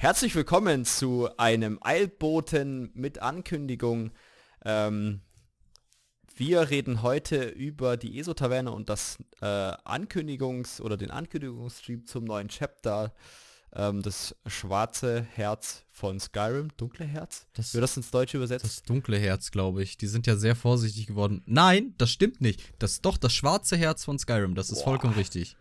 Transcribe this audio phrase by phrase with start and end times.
[0.00, 4.12] Herzlich willkommen zu einem Eilboten mit Ankündigung.
[4.64, 5.22] Ähm,
[6.36, 12.46] wir reden heute über die ESO-Taverne und das äh, Ankündigungs- oder den Ankündigungsstream zum neuen
[12.46, 13.12] Chapter.
[13.74, 17.48] Ähm, das schwarze Herz von Skyrim, dunkle Herz.
[17.54, 18.64] Das- Wird das ins Deutsche übersetzt?
[18.64, 19.96] Das dunkle Herz, glaube ich.
[19.96, 21.42] Die sind ja sehr vorsichtig geworden.
[21.44, 22.62] Nein, das stimmt nicht.
[22.78, 24.54] Das ist doch das schwarze Herz von Skyrim.
[24.54, 24.84] Das ist Boah.
[24.90, 25.56] vollkommen richtig.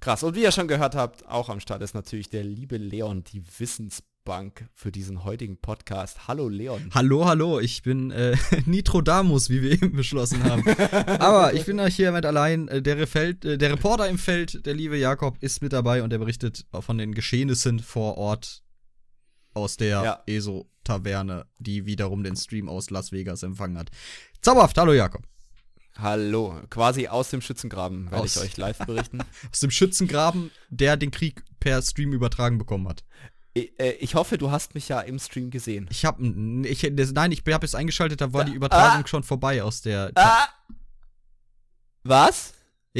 [0.00, 0.22] Krass.
[0.22, 3.42] Und wie ihr schon gehört habt, auch am Start ist natürlich der liebe Leon, die
[3.58, 6.28] Wissensbank für diesen heutigen Podcast.
[6.28, 6.90] Hallo Leon.
[6.94, 8.36] Hallo, hallo, ich bin äh,
[8.66, 10.68] Nitrodamus, wie wir eben beschlossen haben.
[11.18, 12.68] Aber ich bin hier mit allein.
[12.68, 16.12] Äh, Der, Refeld, äh, der Reporter im Feld, der liebe Jakob, ist mit dabei und
[16.12, 18.62] er berichtet von den Geschehnissen vor Ort
[19.54, 20.22] aus der Ja.
[20.26, 23.88] ESO-Taverne, die wiederum den Stream aus Las Vegas empfangen hat.
[24.42, 25.22] Zauberhaft, hallo Jakob.
[25.98, 26.60] Hallo.
[26.70, 29.20] Quasi aus dem Schützengraben werde ich euch live berichten.
[29.50, 33.02] Aus dem Schützengraben, der den Krieg per Stream übertragen bekommen hat.
[33.54, 35.88] ich, äh, ich hoffe, du hast mich ja im Stream gesehen.
[35.90, 36.22] Ich habe
[36.68, 38.56] ich, nein, ich habe es eingeschaltet, da war die Ah.
[38.56, 40.12] Übertragung schon vorbei aus der.
[40.14, 40.48] Ah!
[42.04, 42.52] Was?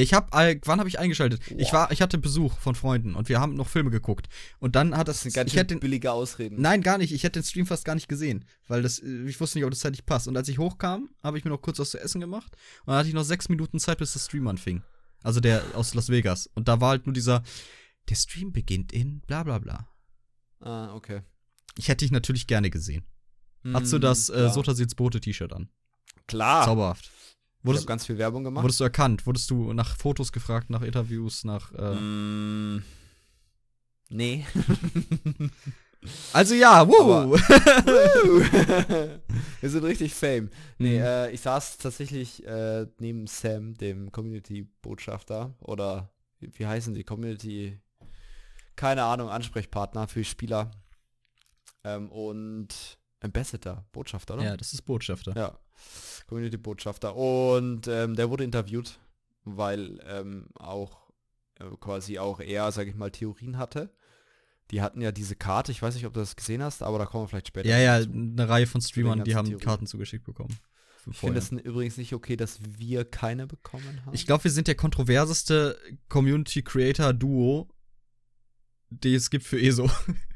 [0.03, 0.29] Ich habe,
[0.67, 1.41] wann habe ich eingeschaltet?
[1.57, 1.73] Ich Boah.
[1.79, 4.29] war, ich hatte Besuch von Freunden und wir haben noch Filme geguckt.
[4.59, 6.61] Und dann hat das, Das ganz ich hätte den, billige Ausreden.
[6.61, 7.13] nein, gar nicht.
[7.13, 9.71] Ich hätte den Stream fast gar nicht gesehen, weil das, äh, ich wusste nicht, ob
[9.71, 10.29] das zeitlich passt.
[10.29, 12.53] Und als ich hochkam, habe ich mir noch kurz was zu essen gemacht
[12.85, 14.83] und dann hatte ich noch sechs Minuten Zeit, bis der Stream anfing.
[15.23, 16.47] Also der aus Las Vegas.
[16.55, 17.43] Und da war halt nur dieser,
[18.11, 19.89] der Stream beginnt in bla bla bla.
[20.61, 21.23] Ah, okay.
[21.79, 23.05] Ich hätte dich natürlich gerne gesehen.
[23.73, 24.51] Hast du Hm, das äh.
[24.51, 25.71] Sotasils Bote T-Shirt an?
[26.29, 26.65] Klar.
[26.67, 27.11] Zauberhaft.
[27.67, 28.63] Ich habe Wurdest, ganz viel Werbung gemacht.
[28.63, 29.27] wurdest du erkannt?
[29.27, 31.73] Wurdest du nach Fotos gefragt, nach Interviews, nach.
[31.73, 32.83] Äh Mm,
[34.11, 34.45] nee.
[36.33, 37.37] Also ja, wuh!
[39.61, 40.51] Wir sind richtig fame.
[40.79, 41.05] Nee, Mhm.
[41.05, 45.55] äh, ich saß tatsächlich äh, neben Sam, dem Community-Botschafter.
[45.61, 47.03] Oder wie, wie heißen die?
[47.03, 47.81] Community.
[48.77, 50.71] Keine Ahnung, Ansprechpartner für Spieler.
[51.83, 54.45] Ähm, und Ambassador, Botschafter, oder?
[54.45, 55.35] ja, das ist Botschafter.
[55.37, 55.59] Ja,
[56.29, 57.15] Community-Botschafter.
[57.17, 58.99] Und ähm, der wurde interviewt,
[59.45, 61.07] weil ähm, auch
[61.59, 63.91] äh, quasi auch er, sag ich mal, Theorien hatte.
[64.73, 67.07] Die hatten ja diese Karte, ich weiß nicht, ob du das gesehen hast, aber da
[67.07, 67.69] kommen wir vielleicht später.
[67.69, 68.11] Ja, ja, dazu.
[68.11, 69.65] eine Reihe von Streamern, die haben Theorien.
[69.65, 70.59] Karten zugeschickt bekommen.
[71.09, 74.13] Ich finde es übrigens nicht okay, dass wir keine bekommen haben.
[74.13, 75.79] Ich glaube, wir sind der kontroverseste
[76.09, 77.69] Community-Creator-Duo,
[78.91, 79.89] die es gibt für ESO.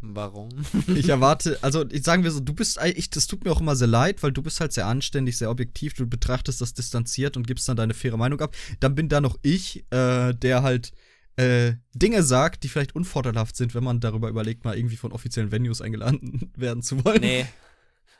[0.00, 0.48] Warum?
[0.94, 3.76] Ich erwarte, also ich sagen wir so, du bist eigentlich, das tut mir auch immer
[3.76, 7.46] sehr leid, weil du bist halt sehr anständig, sehr objektiv, du betrachtest das distanziert und
[7.46, 8.54] gibst dann deine faire Meinung ab.
[8.80, 10.92] Dann bin da noch ich, äh, der halt
[11.36, 15.50] äh, Dinge sagt, die vielleicht unvorteilhaft sind, wenn man darüber überlegt, mal irgendwie von offiziellen
[15.50, 17.20] Venues eingeladen werden zu wollen.
[17.20, 17.46] Nee.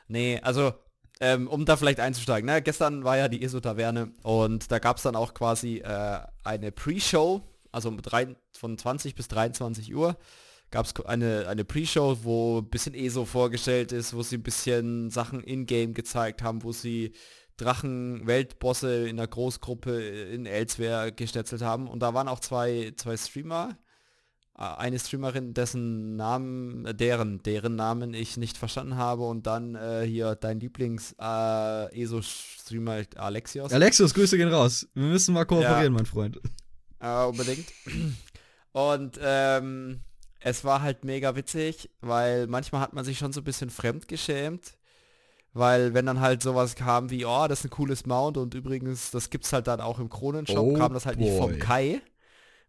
[0.07, 0.73] Nee, also,
[1.19, 2.45] ähm, um da vielleicht einzusteigen.
[2.49, 2.61] Ne?
[2.61, 7.41] Gestern war ja die ESO-Taverne und da gab es dann auch quasi äh, eine Pre-Show,
[7.71, 7.95] also
[8.53, 10.17] von 20 bis 23 Uhr
[10.73, 15.11] gab es eine, eine Pre-Show, wo ein bisschen ESO vorgestellt ist, wo sie ein bisschen
[15.11, 17.13] Sachen in-game gezeigt haben, wo sie
[17.57, 21.87] Drachen-Weltbosse in der Großgruppe in Elsewhere geschnetzelt haben.
[21.87, 23.77] Und da waren auch zwei, zwei Streamer,
[24.57, 29.75] äh, eine Streamerin, dessen Namen, äh, deren, deren Namen ich nicht verstanden habe und dann
[29.75, 31.23] äh, hier dein Lieblings äh,
[33.15, 33.71] Alexios.
[33.71, 34.87] Alexios, Grüße gehen raus.
[34.95, 35.89] Wir müssen mal kooperieren, Ja.
[35.91, 36.39] mein Freund.
[36.99, 37.67] äh, unbedingt.
[38.71, 40.01] Und ähm,
[40.43, 44.77] es war halt mega witzig, weil manchmal hat man sich schon so ein bisschen fremdgeschämt.
[45.55, 49.11] Weil wenn dann halt sowas kam wie, oh, das ist ein cooles Mount und übrigens,
[49.11, 51.59] das gibt's halt dann auch im Kronenshop, Oh kam das halt nicht vom boy.
[51.59, 52.01] Kai,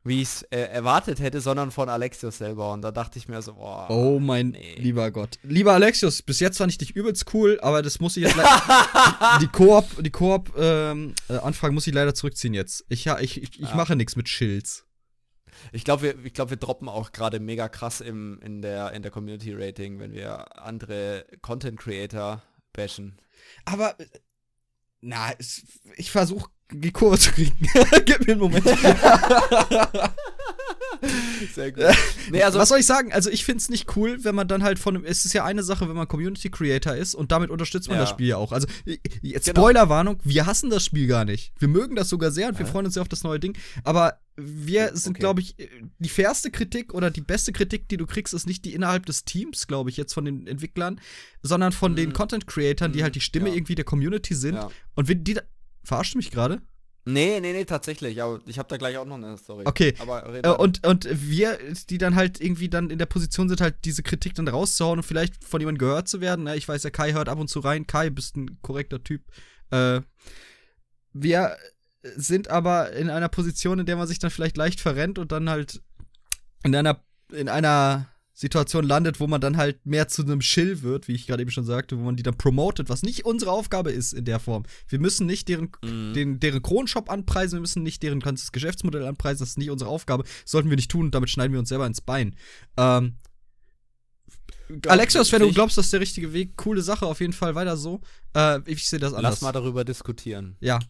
[0.04, 2.74] wie ich es äh, erwartet hätte, sondern von Alexios selber.
[2.74, 3.86] Und da dachte ich mir so, boah.
[3.88, 4.74] Oh mein nee.
[4.76, 5.38] lieber Gott.
[5.42, 9.38] Lieber Alexios, bis jetzt fand ich dich übelst cool, aber das muss ich jetzt leider.
[9.40, 12.84] die Koop, die Koop ähm, äh, Anfrage muss ich leider zurückziehen jetzt.
[12.90, 13.74] Ich, ich, ich, ich Ja.
[13.76, 14.83] mache nichts mit Shields.
[15.72, 19.02] Ich glaube, wir, ich glaub, wir droppen auch gerade mega krass im, in, der, in
[19.02, 22.42] der Community Rating, wenn wir andere Content Creator
[22.72, 23.16] bashen.
[23.64, 23.96] Aber
[25.00, 25.32] na,
[25.96, 27.56] ich versuche die Kurve zu kriegen.
[28.04, 28.66] Gib mir einen Moment.
[31.54, 31.84] Sehr gut.
[32.30, 33.12] nee, also, Was soll ich sagen?
[33.12, 35.04] Also ich finde es nicht cool, wenn man dann halt von einem.
[35.04, 38.02] Es ist ja eine Sache, wenn man Community Creator ist und damit unterstützt man Ja.
[38.02, 38.52] das Spiel ja auch.
[38.52, 38.66] Also
[39.22, 39.60] jetzt Genau.
[39.62, 41.52] Spoilerwarnung, wir hassen das Spiel gar nicht.
[41.58, 42.70] Wir mögen das sogar sehr und wir Hä?
[42.72, 43.56] freuen uns sehr auf das neue Ding.
[43.84, 45.20] Aber wir sind, Okay.
[45.20, 45.54] glaube ich,
[46.00, 49.24] die fairste Kritik oder die beste Kritik, die du kriegst, ist nicht die innerhalb des
[49.24, 51.00] Teams, glaube ich, jetzt von den Entwicklern,
[51.42, 52.12] sondern von den Mhm.
[52.14, 53.54] Content Creatern, die Mhm, halt die Stimme ja.
[53.54, 54.54] irgendwie der Community sind.
[54.56, 54.70] ja.
[54.94, 55.42] Und wenn die da.
[55.84, 56.62] Verarscht du mich gerade?
[57.06, 58.22] Nee, nee, nee, tatsächlich.
[58.22, 59.64] Aber ich habe da gleich auch noch eine Story.
[59.66, 59.94] Okay.
[59.98, 61.58] Aber Äh, und, und wir,
[61.90, 65.02] die dann halt irgendwie dann in der Position sind, halt diese Kritik dann rauszuhauen und
[65.04, 66.44] vielleicht von jemandem gehört zu werden.
[66.44, 66.56] Ne?
[66.56, 67.86] Ich weiß, der Kai hört ab und zu rein.
[67.86, 69.22] Kai, bist ein korrekter Typ.
[69.70, 70.00] Äh,
[71.12, 71.56] wir
[72.16, 75.50] sind aber in einer Position, in der man sich dann vielleicht leicht verrennt und dann
[75.50, 75.82] halt
[76.62, 77.02] in einer,
[77.32, 81.28] in einer Situation landet, wo man dann halt mehr zu einem Chill wird, wie ich
[81.28, 84.24] gerade eben schon sagte, wo man die dann promotet, was nicht unsere Aufgabe ist in
[84.24, 84.64] der Form.
[84.88, 86.14] Wir müssen nicht deren, Mhm.
[86.14, 89.88] den, deren Kronshop anpreisen, wir müssen nicht deren ganzes Geschäftsmodell anpreisen, das ist nicht unsere
[89.88, 90.24] Aufgabe.
[90.24, 92.34] Das sollten wir nicht tun, damit schneiden wir uns selber ins Bein.
[92.76, 93.14] Ähm,
[94.88, 97.76] Alexios, wenn du glaubst, das ist der richtige Weg, coole Sache, auf jeden Fall weiter
[97.76, 98.00] so.
[98.34, 99.34] Äh, ich sehe das anders.
[99.34, 100.56] Lass mal darüber diskutieren.
[100.60, 100.80] Ja.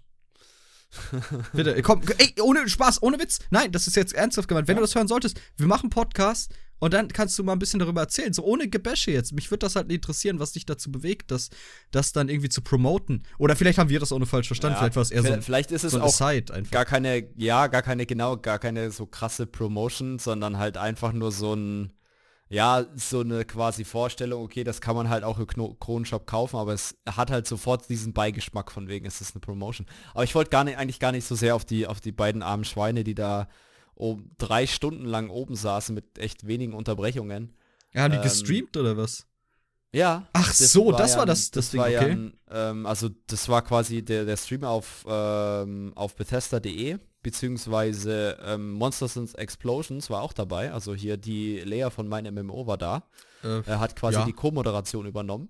[1.52, 3.40] Bitte, komm, ey, ohne Spaß, ohne Witz.
[3.50, 4.68] Nein, das ist jetzt ernsthaft gemeint.
[4.68, 4.80] Wenn Ja.
[4.80, 8.02] du das hören solltest, wir machen Podcast und dann kannst du mal ein bisschen darüber
[8.02, 8.32] erzählen.
[8.32, 9.32] So ohne Gebäsche jetzt.
[9.32, 11.50] Mich würde das halt interessieren, was dich dazu bewegt, das,
[11.90, 13.22] das dann irgendwie zu promoten.
[13.38, 14.74] Oder vielleicht haben wir das ohne falsch verstanden.
[14.74, 16.12] Ja, vielleicht war es eher so, ein- vielleicht ist es so auch
[16.70, 21.32] gar keine, ja, gar keine, genau, gar keine so krasse Promotion, sondern halt einfach nur
[21.32, 21.92] so ein,
[22.50, 26.74] ja, so eine quasi Vorstellung, okay, das kann man halt auch im Kronenshop kaufen, aber
[26.74, 29.86] es hat halt sofort diesen Beigeschmack von wegen, es ist eine Promotion.
[30.12, 32.42] Aber ich wollte gar nicht, eigentlich gar nicht so sehr auf die, auf die beiden
[32.42, 33.48] armen Schweine, die da
[33.94, 37.52] oben, drei Stunden lang oben saßen mit echt wenigen Unterbrechungen.
[37.92, 39.26] Ja, haben die ähm, gestreamt oder was?
[39.92, 40.26] Ja.
[40.32, 42.10] Ach so, das ja war das- das Ding, war ja okay.
[42.10, 48.72] ein, ähm, also das war quasi der, der Stream auf, ähm, auf Bethesda.de, beziehungsweise ähm,
[48.72, 50.72] Monsters and Explosions war auch dabei.
[50.72, 53.04] Also hier die Lea von mein MMO war da.
[53.44, 54.24] Äh, Er hat quasi Ja.
[54.24, 55.48] die Co-Moderation übernommen.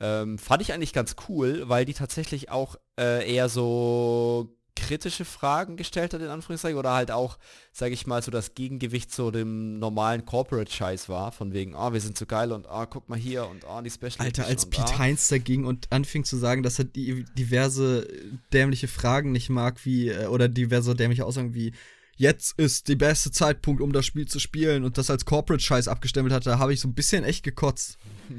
[0.00, 5.76] Ähm, fand ich eigentlich ganz cool, weil die tatsächlich auch äh, eher so kritische Fragen
[5.76, 7.38] gestellt hat, in Anführungszeichen, oder halt auch,
[7.72, 12.00] sage ich mal, so das Gegengewicht zu dem normalen Corporate-Scheiß war, von wegen, ah, wir
[12.00, 14.70] sind so geil und ah, guck mal hier und ah, die Special Alter, als und,
[14.70, 14.98] Pete.
[14.98, 18.08] Heinz dagegen und anfing zu sagen, dass er die diverse
[18.52, 21.72] dämliche Fragen nicht mag, wie, äh, oder diverse dämliche Aussagen wie,
[22.18, 26.34] jetzt ist der beste Zeitpunkt, um das Spiel zu spielen und das als Corporate-Scheiß abgestempelt
[26.34, 27.96] hat, da habe ich so ein bisschen echt gekotzt.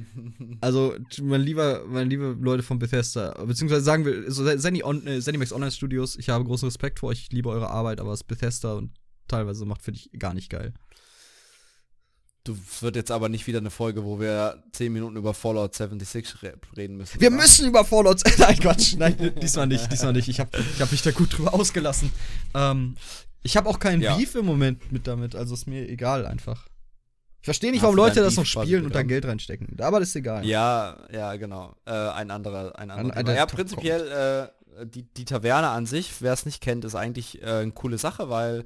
[0.62, 5.20] Also, mein lieber, meine liebe Leute von Bethesda, beziehungsweise sagen wir, so Zeni On, äh,
[5.20, 8.24] ZeniMax Online Studios, ich habe großen Respekt vor euch, ich liebe eure Arbeit, aber was
[8.24, 8.92] Bethesda und
[9.28, 10.74] teilweise macht, finde ich gar nicht geil.
[12.44, 15.74] Du es wird jetzt aber nicht wieder eine Folge, wo wir 10 Minuten über Fallout
[15.74, 17.20] 76 re reden müssen.
[17.20, 17.38] Wir oder?
[17.38, 18.22] müssen über Fallout.
[18.38, 18.96] Nein, Quatsch.
[18.98, 19.92] Nein, diesmal nicht.
[19.92, 20.28] Diesmal nicht.
[20.28, 22.12] Ich habe ich hab mich da gut drüber ausgelassen.
[22.54, 22.96] Ähm,
[23.42, 24.16] ich habe auch keinen Ja.
[24.16, 25.36] Beef im Moment mit damit.
[25.36, 26.68] Also ist mir egal einfach.
[27.42, 29.04] Ich verstehe nicht, warum Leute das noch Beef spielen und da?
[29.04, 29.78] Geld reinstecken.
[29.80, 30.46] Aber das ist egal.
[30.46, 31.74] Ja, ja, genau.
[31.86, 33.16] Äh, ein anderer, ein anderer.
[33.16, 34.52] Ein- ja, prinzipiell,
[34.82, 37.98] äh, die, die Taverne an sich, wer es nicht kennt, ist eigentlich äh, eine coole
[37.98, 38.66] Sache, weil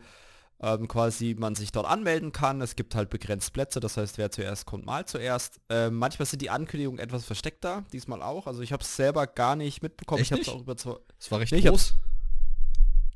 [0.59, 2.61] ähm, quasi man sich dort anmelden kann.
[2.61, 5.59] Es gibt halt begrenzt Plätze, das heißt, wer zuerst kommt, mal zuerst.
[5.69, 8.47] Ähm, manchmal sind die Ankündigungen etwas versteckter, diesmal auch.
[8.47, 10.21] Also ich habe es selber gar nicht mitbekommen.
[10.21, 10.95] Echt ich habe es auch über zwei.
[11.19, 11.95] Das war recht Nee, groß.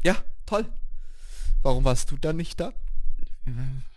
[0.04, 0.66] Ja, toll.
[1.62, 2.74] Warum warst du dann nicht da?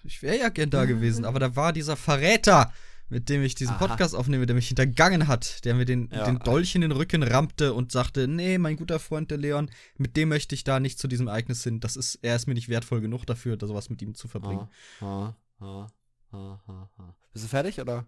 [0.04, 2.72] Ich wäre ja gern da gewesen, aber da war dieser Verräter,
[3.08, 3.86] mit dem ich diesen Aha.
[3.88, 6.24] Podcast aufnehme, der mich hintergangen hat, der mir den, Ja.
[6.24, 10.16] den Dolch in den Rücken rammte und sagte, nee, mein guter Freund der Leon, mit
[10.16, 11.80] dem möchte ich da nicht zu diesem Ereignis hin.
[11.80, 14.68] Das ist, er ist mir nicht wertvoll genug dafür, da sowas mit ihm zu verbringen.
[15.00, 15.86] Ah, ah, ah,
[16.32, 17.14] ah, ah, ah.
[17.32, 18.06] Bist du fertig oder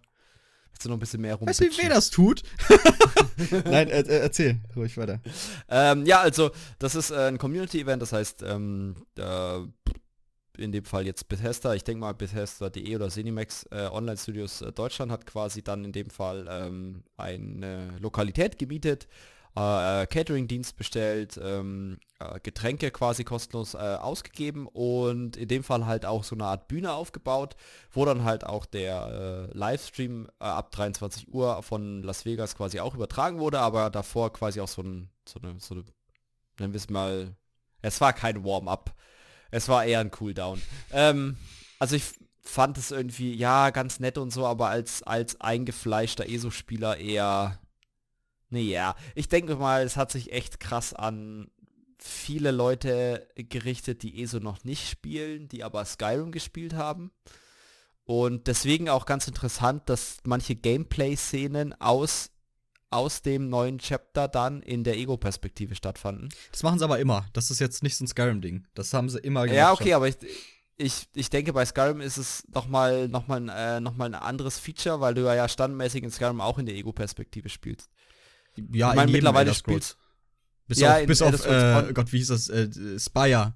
[0.73, 1.49] willst du noch ein bisschen mehr rum?
[1.49, 2.43] Weißt du, wie weh das tut?
[3.65, 5.21] Nein, äh, äh, erzähl ruhig weiter.
[5.69, 9.61] Ähm, ja, also das ist äh, ein Community-Event, das heißt, ähm, äh,
[10.59, 14.73] in dem Fall jetzt Bethesda, ich denke mal Bethesda.de oder Cinemax äh, Online Studios äh,
[14.73, 19.09] Deutschland hat quasi dann in dem Fall ähm, eine Lokalität gemietet,
[19.57, 25.85] äh, äh, Catering-Dienst bestellt, ähm, äh, Getränke quasi kostenlos äh, ausgegeben und in dem Fall
[25.85, 27.57] halt auch so eine Art Bühne aufgebaut,
[27.91, 32.81] wo dann halt auch der äh, Livestream äh, ab 23 Uhr von Las Vegas quasi
[32.81, 35.85] auch übertragen wurde, aber davor quasi auch so, ein, so eine, so eine,
[36.59, 37.37] nennen wir es mal,
[37.83, 38.95] es war kein Warm-up,
[39.51, 40.63] es war eher ein Cooldown.
[40.93, 41.37] ähm,
[41.79, 42.05] also ich
[42.41, 47.59] fand es irgendwie, ja, ganz nett und so, aber als, als eingefleischter ESO-Spieler eher,
[48.53, 48.95] nee, ja.
[49.15, 51.51] Ich denke mal, es hat sich echt krass an
[51.99, 57.13] viele Leute gerichtet, die ESO noch nicht spielen, die aber Skyrim gespielt haben.
[58.05, 62.31] Und deswegen auch ganz interessant, dass manche Gameplay-Szenen aus,
[62.91, 66.29] aus dem neuen Chapter dann in der Ego-Perspektive stattfanden.
[66.51, 67.27] Das machen sie aber immer.
[67.33, 68.67] Das ist jetzt nicht so ein Skyrim-Ding.
[68.75, 69.57] Das haben sie immer gemacht.
[69.57, 70.17] Ja, okay, aber ich,
[70.77, 74.59] ich, ich denke, bei Skyrim ist es nochmal noch mal, äh, noch mal ein anderes
[74.59, 77.89] Feature, weil du ja standardmäßig in Skyrim auch in der Ego-Perspektive spielst.
[78.57, 79.97] Ja, ich in meine, mittlerweile spielst
[80.69, 82.49] Bis Ja, auf, bis auf äh, Gott, wie hieß das?
[82.49, 83.55] Äh, Spire.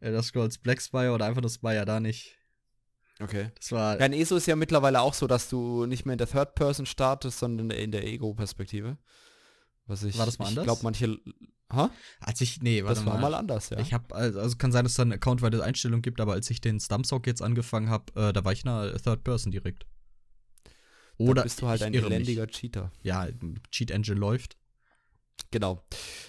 [0.00, 2.36] Elder Scrolls Black Spire oder einfach nur Spire, da nicht.
[3.20, 3.50] Okay.
[3.56, 4.00] Das war.
[4.00, 6.54] Ja, in ESO ist ja mittlerweile auch so, dass du nicht mehr in der Third
[6.54, 8.96] Person startest, sondern in der Ego-Perspektive.
[9.86, 10.64] Was ich, War das mal ich anders?
[10.64, 11.18] glaube, manche.
[11.72, 11.90] Ha?
[12.20, 12.60] als ich.
[12.62, 13.30] Nee, warte Das war mal.
[13.30, 13.78] mal anders, ja.
[13.78, 16.50] Ich habe also, also kann sein, dass es da eine accountweite Einstellung gibt, aber als
[16.50, 19.86] ich den Stumpsock jetzt angefangen habe, äh, da war ich in einer Third Person direkt.
[21.28, 22.14] Oder bist du halt ein irre mich.
[22.14, 22.90] elendiger Cheater.
[23.02, 23.28] Ja,
[23.70, 24.56] Cheat Engine läuft.
[25.50, 25.82] Genau.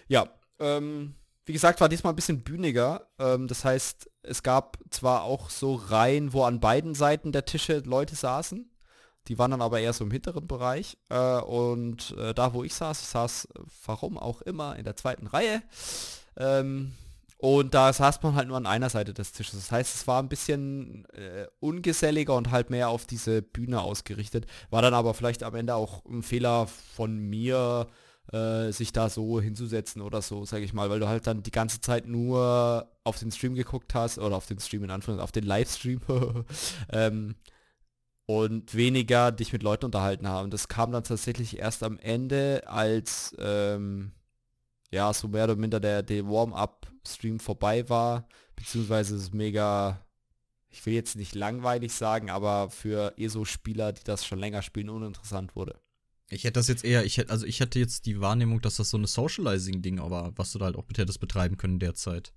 [0.07, 0.27] Ja.
[0.59, 3.07] Ähm, wie gesagt, war diesmal ein bisschen bühniger.
[3.17, 7.79] Ähm, das heißt, es gab zwar auch so Reihen, wo an beiden Seiten der Tische
[7.79, 8.69] Leute saßen.
[9.27, 10.97] Die waren dann aber eher so im hinteren Bereich.
[11.09, 13.47] Äh, und äh, da, wo ich saß, ich saß,
[13.85, 15.61] warum auch immer, in der zweiten Reihe.
[16.37, 16.93] Ähm,
[17.41, 19.55] und da saß man halt nur an einer Seite des Tisches.
[19.55, 24.45] Das heißt, es war ein bisschen äh, ungeselliger und halt mehr auf diese Bühne ausgerichtet.
[24.69, 27.87] War dann aber vielleicht am Ende auch ein Fehler von mir,
[28.31, 31.49] äh, sich da so hinzusetzen oder so, sage ich mal, weil du halt dann die
[31.49, 35.31] ganze Zeit nur auf den Stream geguckt hast oder auf den Stream in Anführungszeichen, auf
[35.31, 36.01] den Livestream
[36.91, 37.33] ähm,
[38.27, 40.51] und weniger dich mit Leuten unterhalten haben.
[40.51, 44.11] Das kam dann tatsächlich erst am Ende, als ähm,
[44.91, 50.05] ja so mehr oder minder der, der Warm-up-Stream vorbei war, beziehungsweise es mega
[50.71, 55.55] ich will jetzt nicht langweilig sagen, aber für ESO-Spieler, die das schon länger spielen, uninteressant
[55.55, 55.79] wurde.
[56.29, 58.89] Ich hätte das jetzt eher, ich hätte, also ich hätte jetzt die Wahrnehmung, dass das
[58.89, 62.31] so eine Socializing-Ding war, was du da halt auch mit hättest betreiben können derzeit.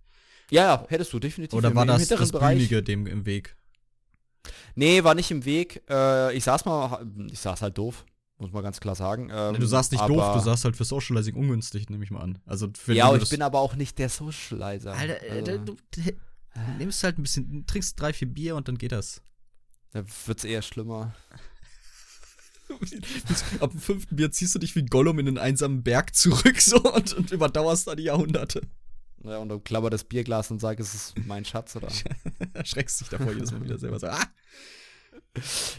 [0.50, 1.56] Ja, hättest du definitiv.
[1.56, 3.56] Oder war das das Bühnige dem im Weg?
[4.74, 5.82] Nee, war nicht im Weg.
[5.88, 8.04] Äh, ich saß mal, ich saß halt doof,
[8.44, 9.30] muss man ganz klar sagen.
[9.32, 12.38] Ähm, du saßt nicht doof, du saßt halt für Socializing ungünstig, nehme ich mal an.
[12.44, 14.92] Also ja, ich bin aber auch nicht der Socializer.
[14.92, 15.58] Alter, also.
[15.58, 15.76] du,
[16.76, 19.22] nimmst halt ein bisschen, trinkst drei, vier Bier und dann geht das.
[19.92, 21.14] Da wird's eher schlimmer.
[23.60, 26.82] Ab dem fünften Bier ziehst du dich wie Gollum in einen einsamen Berg zurück so
[26.82, 28.60] und, und überdauerst da die Jahrhunderte.
[29.22, 31.88] Ja, und du klapper das Bierglas und sagst, es ist mein Schatz, oder?
[32.52, 34.26] Erschreckst dich davor jedes Mal wieder selber so, ah!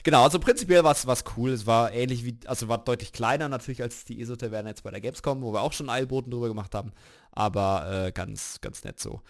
[0.04, 1.52] Genau, also prinzipiell war es cool.
[1.52, 5.02] Es war ähnlich wie, also war deutlich kleiner natürlich als die ESO-Taverne jetzt bei der
[5.02, 6.92] Gamescom, wo wir auch schon Eilboten drüber gemacht haben.
[7.32, 9.22] Aber äh, ganz, ganz nett so.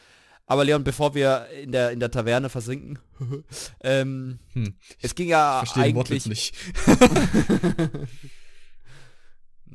[0.48, 3.00] Aber Leon, bevor wir in der, in der Taverne versinken,
[3.84, 4.76] ähm, hm.
[5.02, 6.28] es ging ja eigentlich.
[6.28, 6.56] nicht.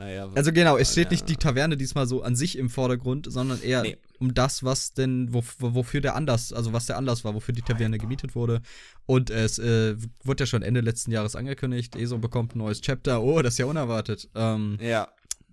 [0.01, 0.31] naja.
[0.35, 1.11] Also genau, es steht ja.
[1.11, 3.99] nicht die Taverne diesmal so an sich im Vordergrund, sondern eher nee.
[4.19, 7.61] um das, was denn, wo, wofür der Anlass, also was der Anlass war, wofür die
[7.61, 8.63] Taverne gemietet wurde.
[9.05, 13.23] Und es äh, wurde ja schon Ende letzten Jahres angekündigt, ESO bekommt ein neues Chapter.
[13.23, 14.31] Oh, das ist ja unerwartet.
[14.35, 15.09] Ähm, ja.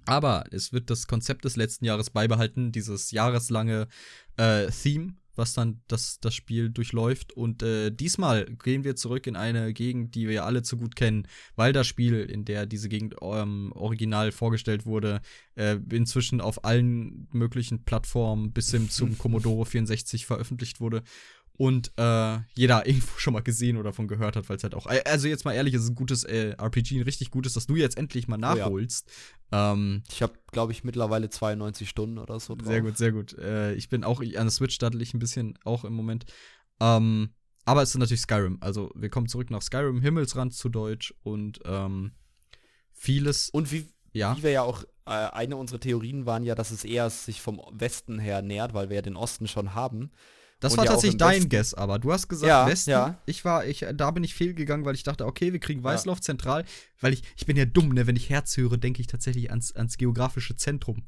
[0.05, 3.87] Aber es wird das Konzept des letzten Jahres beibehalten, dieses jahreslange
[4.37, 7.33] äh, Theme, was dann das, das Spiel durchläuft.
[7.33, 11.27] Und äh, diesmal gehen wir zurück in eine Gegend, die wir alle zu gut kennen,
[11.55, 15.21] weil das Spiel, in der diese Gegend ähm, original vorgestellt wurde,
[15.55, 21.03] äh, inzwischen auf allen möglichen Plattformen bis hin zum Commodore 64 veröffentlicht wurde
[21.57, 24.87] und äh, jeder irgendwo schon mal gesehen oder davon gehört hat, weil es halt auch.
[24.87, 27.67] Äh, also jetzt mal ehrlich, es ist ein gutes äh, RPG, ein richtig gutes, dass
[27.67, 29.07] du jetzt endlich mal nachholst.
[29.51, 29.73] Oh ja.
[29.73, 32.67] ähm, ich habe, glaube ich, mittlerweile 92 Stunden oder so drauf.
[32.67, 33.37] Sehr gut, sehr gut.
[33.37, 36.25] Äh, ich bin auch an der Switch daddel ich ein bisschen auch im Moment.
[36.79, 37.29] Ähm,
[37.65, 38.59] aber es ist natürlich Skyrim.
[38.61, 42.13] Also wir kommen zurück nach Skyrim, Himmelsrand zu Deutsch und ähm,
[42.93, 43.49] vieles.
[43.49, 44.37] Und wie, ja?
[44.37, 47.61] wie wir ja auch äh, eine unserer Theorien waren ja, dass es eher sich vom
[47.71, 50.11] Westen her nähert, weil wir ja den Osten schon haben.
[50.59, 51.49] Das war tatsächlich dein Westen.
[51.49, 52.89] Guess, aber du hast gesagt ja, Westen.
[52.89, 53.21] Ja.
[53.25, 56.21] Ich war, ich, da bin ich fehlgegangen, weil ich dachte, okay, wir kriegen Weißlauf ja.
[56.21, 56.65] zentral,
[56.99, 58.07] weil ich, ich bin ja dumm, ne?
[58.07, 61.03] Wenn ich Herz höre, denke ich tatsächlich ans, ans geografische Zentrum.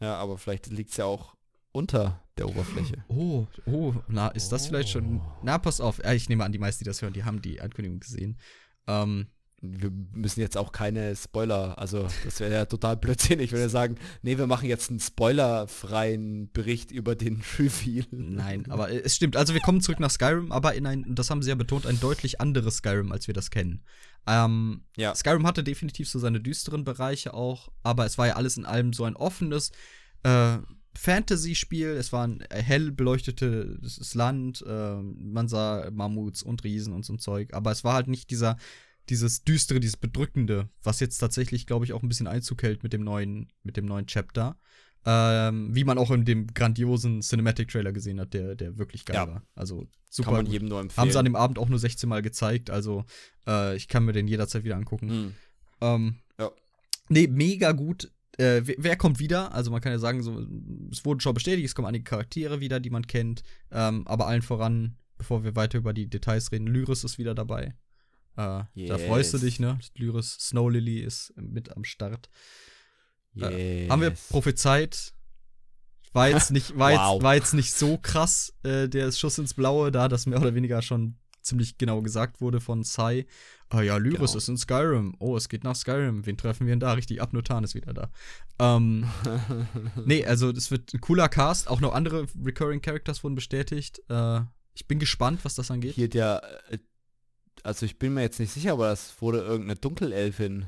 [0.00, 1.34] Ja, aber vielleicht liegt es ja auch
[1.72, 3.04] unter der Oberfläche.
[3.08, 4.68] Oh, oh, na, ist das oh.
[4.68, 5.18] vielleicht schon.
[5.18, 5.38] Oh.
[5.42, 6.02] Na, pass auf.
[6.04, 8.38] Ich nehme an, die meisten, die das hören, die haben die Ankündigung gesehen.
[8.86, 9.26] Ähm,
[9.62, 13.96] wir müssen jetzt auch keine Spoiler, also das wäre ja total blödsinnig, wenn wir sagen,
[14.22, 18.04] nee, wir machen jetzt einen spoilerfreien Bericht über den Reveal.
[18.10, 19.36] Nein, aber es stimmt.
[19.36, 22.00] Also wir kommen zurück nach Skyrim, aber in ein, das haben sie ja betont, ein
[22.00, 23.84] deutlich anderes Skyrim, als wir das kennen.
[24.26, 25.14] Ähm, ja.
[25.14, 28.92] Skyrim hatte definitiv so seine düsteren Bereiche auch, aber es war ja alles in allem
[28.92, 29.70] so ein offenes
[30.24, 30.58] äh,
[30.94, 31.88] Fantasy-Spiel.
[31.88, 37.20] Es war ein hell beleuchtetes Land, äh, man sah Mammuts und Riesen und so ein
[37.20, 38.56] Zeug, aber es war halt nicht dieser
[39.08, 42.92] dieses Düstere, dieses Bedrückende, was jetzt tatsächlich, glaube ich, auch ein bisschen Einzug hält mit
[42.92, 44.56] dem neuen, mit dem neuen Chapter.
[45.04, 49.26] Ähm, wie man auch in dem grandiosen Cinematic-Trailer gesehen hat, der, der wirklich geil ja.
[49.26, 49.42] war.
[49.56, 50.26] Also super.
[50.26, 51.02] Kann man jedem nur empfehlen.
[51.02, 53.04] Haben sie an dem Abend auch nur 16 Mal gezeigt, also
[53.46, 55.06] äh, ich kann mir den jederzeit wieder angucken.
[55.06, 55.34] Mhm.
[55.80, 56.50] Ähm, ja.
[57.08, 58.12] Nee, mega gut.
[58.38, 59.52] Äh, wer, wer, kommt wieder?
[59.52, 60.46] Also man kann ja sagen, so,
[60.90, 63.42] es wurden schon bestätigt, es kommen einige Charaktere wieder, die man kennt.
[63.72, 67.74] Ähm, aber allen voran, bevor wir weiter über die Details reden, Lyris ist wieder dabei.
[68.36, 68.88] Äh, yes.
[68.88, 69.78] Da freust du dich, ne?
[69.96, 72.28] Lyris Snow Lily ist mit am Start.
[73.34, 73.50] Yes.
[73.50, 75.12] Äh, haben wir prophezeit.
[76.12, 77.14] War jetzt nicht, war, wow.
[77.14, 80.54] jetzt, war jetzt nicht so krass, äh, der Schuss ins Blaue, da das mehr oder
[80.54, 83.26] weniger schon ziemlich genau gesagt wurde von Sai.
[83.68, 84.36] Ah ja, Lyris genau.
[84.36, 85.16] ist in Skyrim.
[85.18, 86.24] Oh, es geht nach Skyrim.
[86.26, 86.92] Wen treffen wir denn da?
[86.92, 88.10] Richtig, Abnotan ist wieder da.
[88.58, 89.08] Ähm,
[90.04, 91.68] nee, also das wird ein cooler Cast.
[91.68, 94.00] Auch noch andere Recurring Characters wurden bestätigt.
[94.08, 94.40] Äh,
[94.74, 95.94] ich bin gespannt, was das angeht.
[95.94, 96.78] Hier der äh,
[97.62, 100.66] also ich bin mir jetzt nicht sicher, aber das wurde irgendeine Dunkelelfin.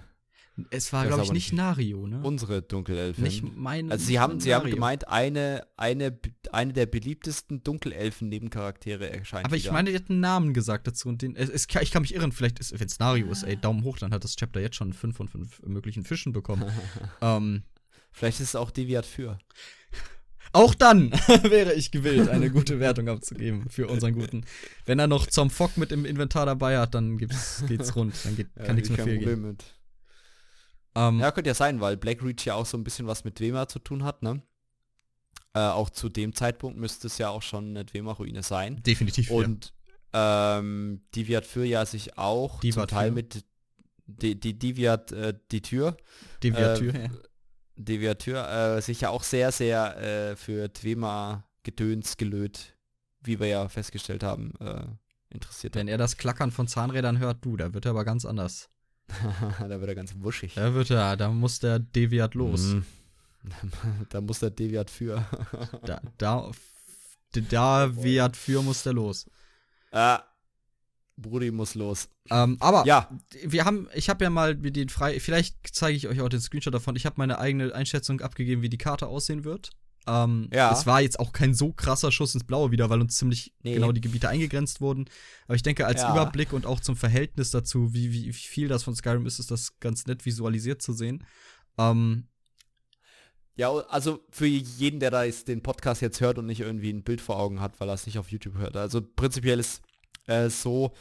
[0.71, 1.53] Es war, glaube ich, nicht.
[1.53, 2.21] Nario, ne?
[2.23, 3.25] Unsere Dunkelelfen.
[3.25, 3.91] nicht meine.
[3.91, 6.17] also sie haben, sie haben gemeint, eine, eine,
[6.53, 9.73] eine der beliebtesten Dunkelelfen-Nebencharaktere erscheint Aber ich wieder.
[9.73, 11.35] meine, die hat einen Namen gesagt dazu und den.
[11.35, 13.99] Es, es, ich kann mich irren, vielleicht ist, wenn es Nario ist, ey, Daumen hoch,
[13.99, 16.71] dann hat das Chapter jetzt schon fünf von fünf möglichen Fischen bekommen.
[17.21, 17.65] ähm,
[18.15, 19.39] Vielleicht ist es auch Deviat für.
[20.55, 24.45] Auch dann wäre ich gewillt, eine gute Wertung abzugeben für unseren guten.
[24.87, 28.15] Wenn er noch zum Fock mit im Inventar dabei hat, dann gibt's, geht's rund.
[28.25, 29.05] Dann geht, kann nichts mehr.
[29.05, 29.65] Problem mit.
[30.95, 33.39] Ähm, Ja, könnte ja sein, weil Black Reach ja auch so ein bisschen was mit
[33.39, 34.43] Dwemer zu tun hat, ne?
[35.55, 38.83] Äh, auch zu dem Zeitpunkt müsste es ja auch schon eine Dwemer-Ruine sein.
[38.83, 39.31] Definitiv.
[39.31, 39.37] ja.
[39.37, 39.73] Und
[40.13, 43.15] ähm, Diviat für ja sich auch Divat zum Teil für.
[43.15, 43.45] mit
[44.07, 45.97] die, die Diviat äh, die Tür,
[46.43, 47.11] Deviatur, äh, ja.
[47.77, 52.77] Diviat Tür, äh, sich ja auch sehr, sehr äh, für Dwemer Gedöns gelöt,
[53.23, 54.85] wie wir ja festgestellt haben, äh,
[55.31, 58.69] interessiert Wenn er das Klackern von Zahnrädern hört, du, da wird er aber ganz anders.
[59.61, 60.55] da wird er ganz wuschig.
[60.55, 62.75] Da wird er, da muss der Deviat los.
[62.75, 62.85] Mhm.
[64.11, 65.27] da muss der Deviat für.
[65.85, 66.51] Da, da,
[67.33, 69.27] da Viat für muss der los.
[69.91, 70.23] ah,
[71.17, 72.09] Brudi muss los.
[72.31, 73.09] Ähm, aber Ja,
[73.45, 76.41] wir haben, ich habe ja mal mit den frei, vielleicht zeige ich euch auch den
[76.41, 76.97] Screenshot davon.
[76.97, 79.71] Ich habe meine eigene Einschätzung abgegeben, wie die Karte aussehen wird.
[80.07, 80.71] Ähm, Ja.
[80.73, 83.75] Es war jetzt auch kein so krasser Schuss ins Blaue wieder, weil uns ziemlich Nee.
[83.75, 85.07] genau die Gebiete eingegrenzt wurden.
[85.47, 86.11] Aber ich denke, als Ja.
[86.13, 89.51] Überblick und auch zum Verhältnis dazu, wie, wie, wie viel das von Skyrim ist, ist
[89.51, 91.25] das ganz nett visualisiert zu sehen.
[91.79, 92.27] Ähm,
[93.57, 97.05] Ja, also für jeden, der da jetzt den Podcast jetzt hört und nicht irgendwie ein
[97.05, 98.77] Bild vor Augen hat, weil er es nicht auf YouTube hört.
[98.77, 99.81] Also prinzipiell ist
[100.27, 100.93] äh, so,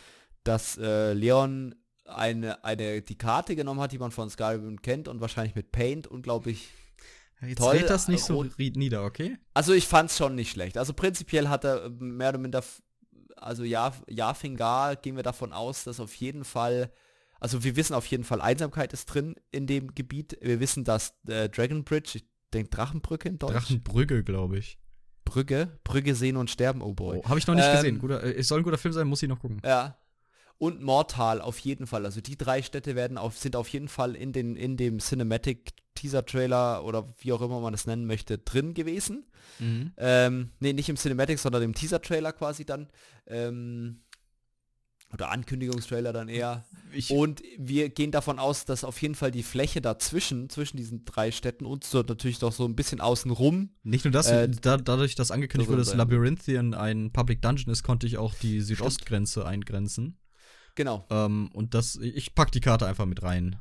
[0.44, 1.76] dass äh, Leon
[2.06, 6.08] eine, eine, die Karte genommen hat, die man von Skyrim kennt und wahrscheinlich mit Paint
[6.08, 6.70] unglaublich.
[7.42, 9.38] jetzt Toll, das nicht so nieder, okay?
[9.54, 10.78] Also ich fand es schon nicht schlecht.
[10.78, 12.64] Also prinzipiell hat er äh, mehr oder minder,
[13.38, 16.92] also ja, Jafingar gehen wir davon aus, dass auf jeden Fall,
[17.40, 20.38] also wir wissen auf jeden Fall, Einsamkeit ist drin in dem Gebiet.
[20.42, 23.54] Wir wissen, dass äh, Dragon Bridge, ich denke Drachenbrücke in Deutsch.
[23.54, 24.78] Drachenbrügge, glaube ich.
[25.26, 27.20] Brügge, Brügge sehen und sterben, oh boy.
[27.24, 28.00] Oh, habe ich noch nicht Ähm, gesehen.
[28.00, 29.62] Guter, äh, es soll ein guter Film sein, muss ich noch gucken.
[29.64, 29.98] Ja.
[30.58, 32.06] Und Mortal auf jeden Fall.
[32.06, 35.74] Also die drei Städte werden auf, sind auf jeden Fall in, den, in dem Cinematic
[35.96, 39.26] Teaser Trailer oder wie auch immer man das nennen möchte, drin gewesen.
[39.60, 39.92] Mhm.
[39.98, 42.88] Ähm, nee, nicht im Cinematic, sondern im Teaser Trailer quasi dann.
[43.28, 44.02] Ähm,
[45.14, 46.66] oder Ankündigungstrailer dann eher.
[46.92, 51.06] Ich, Und wir gehen davon aus, dass auf jeden Fall die Fläche dazwischen, zwischen diesen
[51.06, 53.70] drei Städten und so natürlich doch so ein bisschen außenrum.
[53.84, 55.94] Nicht nur das, Äh, da, dadurch, dass angekündigt wurde, dass.
[55.94, 60.20] Labyrinthian ein Public Dungeon ist, konnte ich auch die Südostgrenze eingrenzen.
[60.76, 61.06] Genau.
[61.10, 63.58] Ähm, und das, ich pack die Karte einfach mit rein.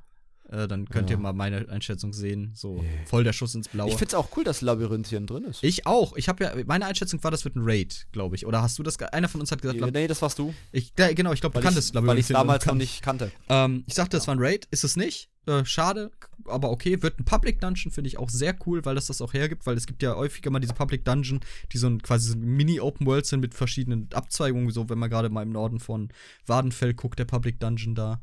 [0.53, 1.17] Äh, dann könnt Ja.
[1.17, 2.53] ihr mal meine Einschätzung sehen.
[2.55, 3.89] So voll der Schuss ins Blaue.
[3.89, 5.65] Ich finde es auch cool, dass Labyrinthien drin ist.
[5.65, 6.15] Ich auch.
[6.17, 8.45] Ich habe ja, meine Einschätzung war, das wird ein Raid, glaube ich.
[8.47, 8.99] Oder hast du das?
[8.99, 10.53] Einer von uns hat gesagt, nee, das warst du.
[10.71, 13.33] ich, ja, genau, ich glaube, du kanntest ich, weil ich Labyrinthien damals noch nicht kannte.
[13.49, 15.31] Ähm, ich sagte, es war ein Raid, ist es nicht.
[15.47, 16.11] Äh, schade,
[16.45, 17.03] aber okay.
[17.03, 19.77] Wird ein Public Dungeon, finde ich auch sehr cool, weil das das auch hergibt, weil
[19.77, 21.41] es gibt ja häufiger mal diese Public Dungeon,
[21.73, 25.09] die so ein quasi so ein Mini-Open World sind mit verschiedenen Abzweigungen, so wenn man
[25.11, 26.11] gerade mal im Norden von
[26.47, 28.21] Wadenfell guckt, der Public Dungeon da.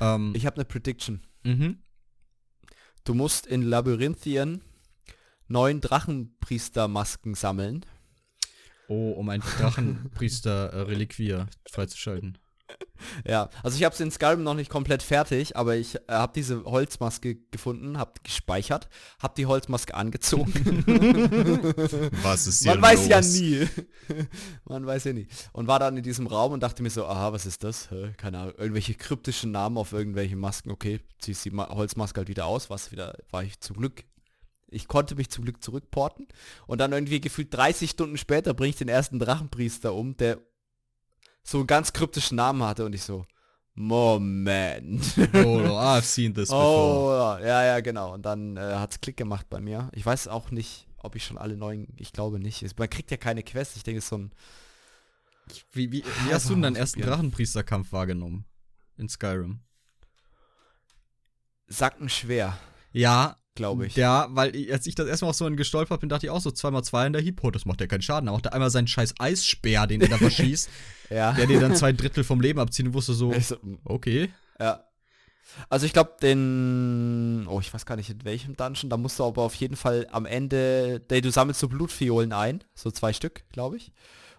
[0.00, 1.22] Ähm, Ich habe eine Prediction.
[1.42, 1.82] Mhm.
[3.04, 4.62] Du musst in Labyrinthien
[5.48, 7.86] neun Drachenpriestermasken sammeln.
[8.88, 12.38] Oh, um ein Drachenpriester-Reliquier freizuschalten.
[13.26, 16.32] Ja, also ich habe es in Skyrim noch nicht komplett fertig, aber ich äh, habe
[16.34, 18.88] diese Holzmaske gefunden, habe gespeichert,
[19.20, 20.52] habe die Holzmaske angezogen.
[22.22, 23.66] Was ist Man weiß ja nie.
[24.64, 25.26] Man weiß ja nie.
[25.52, 27.88] Und war dann in diesem Raum und dachte mir so, aha, was ist das?
[28.16, 30.70] Keine Ahnung, irgendwelche kryptischen Namen auf irgendwelche Masken.
[30.70, 34.04] Okay, ziehst die Ma Holzmaske halt wieder aus, was wieder, war ich zum Glück.
[34.68, 36.28] Ich konnte mich zum Glück zurückporten.
[36.66, 40.38] Und dann irgendwie gefühlt 30 Stunden später bringe ich den ersten Drachenpriester um, der
[41.42, 43.24] so einen ganz kryptischen Namen hatte und ich so,
[43.74, 45.02] Moment.
[45.34, 47.38] Oh, I've seen this before.
[47.40, 48.14] Oh, ja, ja, genau.
[48.14, 49.88] Und dann äh, hat es Klick gemacht bei mir.
[49.92, 52.78] Ich weiß auch nicht, ob ich schon alle neuen, ich glaube nicht.
[52.78, 53.76] Man kriegt ja keine Quest.
[53.76, 54.32] Ich denke, es ist so ein,
[55.72, 57.00] Wie, wie, wie hast du denn deinen ersten.
[57.00, 58.44] Drachenpriesterkampf wahrgenommen?
[58.98, 59.60] In Skyrim?
[61.68, 62.58] Sackenschwer,
[62.92, 63.96] Ja, glaube ich.
[63.96, 66.50] Ja, weil als ich das erstmal auch so in gestolpert bin, dachte ich auch so
[66.50, 68.28] 2x2 in der Heap, oh, das macht ja keinen Schaden.
[68.28, 70.68] Aber auch da einmal seinen scheiß Eisspeer, den er da verschießt,
[71.10, 71.32] ja.
[71.32, 74.30] der dir dann zwei Drittel vom Leben abzieht und wusste so, Ich so, mm, okay.
[74.58, 74.84] ja.
[75.68, 79.24] Also ich glaube, den, oh, ich weiß gar nicht in welchem Dungeon, da musst du
[79.24, 83.76] aber auf jeden Fall am Ende, du sammelst so Blutfiolen ein, so zwei Stück, glaube
[83.76, 83.92] ich,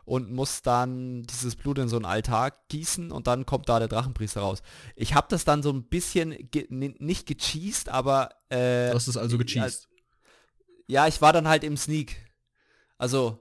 [0.06, 3.88] und musst dann dieses Blut in so einen Altar gießen und dann kommt da der
[3.88, 4.62] Drachenpriester raus.
[4.96, 9.08] Ich habe das dann so ein bisschen, ge ni- nicht gecheased, aber äh, Du hast
[9.08, 9.88] es also gecheased.
[10.88, 12.18] Ja, ich war dann halt im Sneak.
[12.98, 13.40] Also,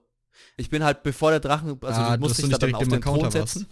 [0.57, 2.66] ich bin halt bevor der Drachen, also Ah, du musst dass du dich nicht da
[2.66, 3.66] dann auf den Thron setzen.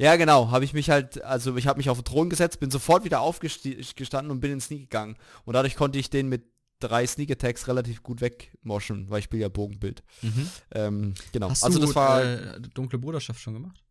[0.00, 2.70] Ja, genau, habe ich mich halt, also ich habe mich auf den Thron gesetzt, bin
[2.70, 5.16] sofort wieder aufgestanden und bin ins Sneak gegangen.
[5.44, 6.44] Und dadurch konnte ich den mit
[6.80, 10.02] drei Sneak Attacks relativ gut wegmoschen, weil ich spiele ja Bogenbild.
[10.22, 10.48] Mhm.
[10.72, 11.50] Ähm, genau.
[11.50, 12.24] Hast also du das war.
[12.24, 13.82] äh, Dunkle Bruderschaft schon gemacht?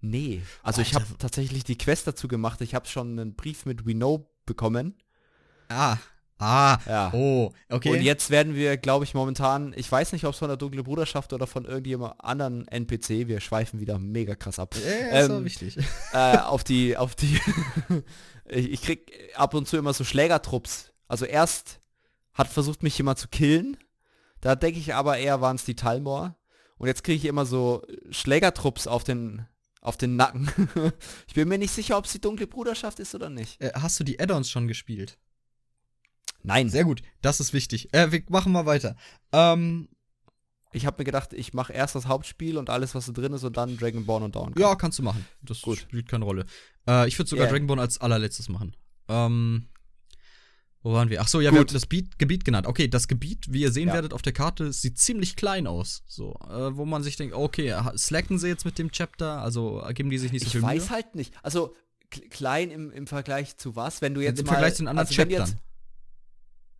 [0.00, 0.42] nee.
[0.62, 1.18] Also ich habe Alter.
[1.18, 2.60] tatsächlich die Quest dazu gemacht.
[2.60, 4.94] Ich habe schon einen Brief mit We Know bekommen.
[5.68, 5.96] Ah.
[6.38, 6.78] Ah.
[6.86, 7.10] Ja.
[7.14, 7.90] Oh, okay.
[7.90, 10.82] Und jetzt werden wir, glaube ich, momentan, ich weiß nicht, ob es von der Dunkle
[10.82, 14.74] Bruderschaft oder von irgendjemand anderen NPC, wir schweifen wieder mega krass ab.
[14.74, 15.78] Ja, ist Ähm, auch wichtig.
[16.12, 17.40] äh, auf die, auf die,
[18.48, 20.90] ich, ich krieg ab und zu immer so Schlägertrupps.
[21.08, 21.80] Also erst
[22.32, 23.76] hat versucht, mich jemand zu killen.
[24.40, 26.36] Da denke ich aber eher, waren es die Talmor.
[26.76, 29.46] Und jetzt kriege ich immer so Schlägertrupps auf den,
[29.80, 30.50] auf den Nacken.
[31.28, 33.60] ich bin mir nicht sicher, ob es die dunkle Bruderschaft ist oder nicht.
[33.62, 35.18] Äh, hast du die Add-ons schon gespielt?
[36.42, 36.68] Nein.
[36.68, 37.94] Sehr gut, das ist wichtig.
[37.94, 38.96] Äh, wir machen mal weiter.
[39.32, 39.88] Ähm,
[40.72, 43.44] Ich habe mir gedacht, ich mache erst das Hauptspiel und alles, was da drin ist
[43.44, 44.52] und dann Dragonborn und Dawn.
[44.58, 45.24] ja, kannst du machen.
[45.40, 45.78] Das Gut.
[45.78, 46.44] spielt keine Rolle.
[46.88, 47.52] Äh, ich würde sogar Yeah.
[47.52, 48.76] Dragonborn als allerletztes machen.
[49.08, 49.68] Ähm,
[50.84, 51.20] wo waren wir?
[51.20, 51.56] Ach so, ja, Gut.
[51.56, 52.66] wir haben das Beat, Gebiet genannt.
[52.68, 53.94] Okay, das Gebiet, wie ihr sehen Ja.
[53.94, 56.04] werdet auf der Karte, sieht ziemlich klein aus.
[56.06, 59.40] So, äh, wo man sich denkt, okay, slacken sie jetzt mit dem Chapter?
[59.42, 60.90] Also äh, geben die sich nicht so Ich viel weiß Mühe?
[60.90, 61.34] halt nicht.
[61.42, 61.74] Also
[62.30, 64.00] klein im, im Vergleich zu was?
[64.02, 65.58] Wenn du jetzt Im mal, Vergleich zu den anderen also Chaptern.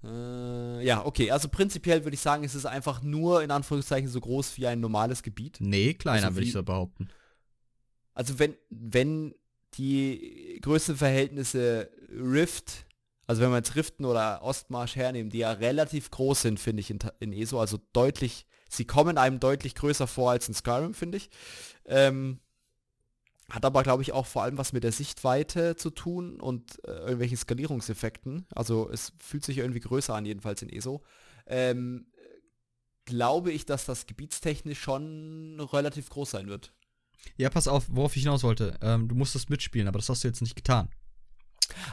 [0.05, 1.31] Äh, ja, okay.
[1.31, 4.81] Also prinzipiell würde ich sagen, es ist einfach nur in Anführungszeichen so groß wie ein
[4.81, 5.57] normales Gebiet.
[5.61, 7.09] Nee, kleiner Also würde ich so behaupten.
[8.13, 9.35] Also wenn, wenn
[9.79, 12.87] die Größenverhältnisse Rift,
[13.27, 16.91] also wenn wir jetzt Riften oder Ostmarsch hernehmen, die ja relativ groß sind, finde ich,
[16.91, 21.19] in, in ESO, also deutlich, sie kommen einem deutlich größer vor als in Skyrim, finde
[21.19, 21.31] ich.
[21.87, 22.41] Ähm,
[23.51, 26.93] hat aber, glaube ich, auch vor allem was mit der Sichtweite zu tun und äh,
[26.93, 28.47] irgendwelchen Skalierungseffekten.
[28.55, 31.03] Also es fühlt sich irgendwie größer an, jedenfalls in ESO.
[31.47, 32.07] Ähm,
[33.05, 36.73] glaube ich, dass das gebietstechnisch schon relativ groß sein wird.
[37.37, 38.79] Ja, pass auf, worauf ich hinaus wollte.
[38.83, 40.89] Ähm, du musstest mitspielen, aber das hast du jetzt nicht getan.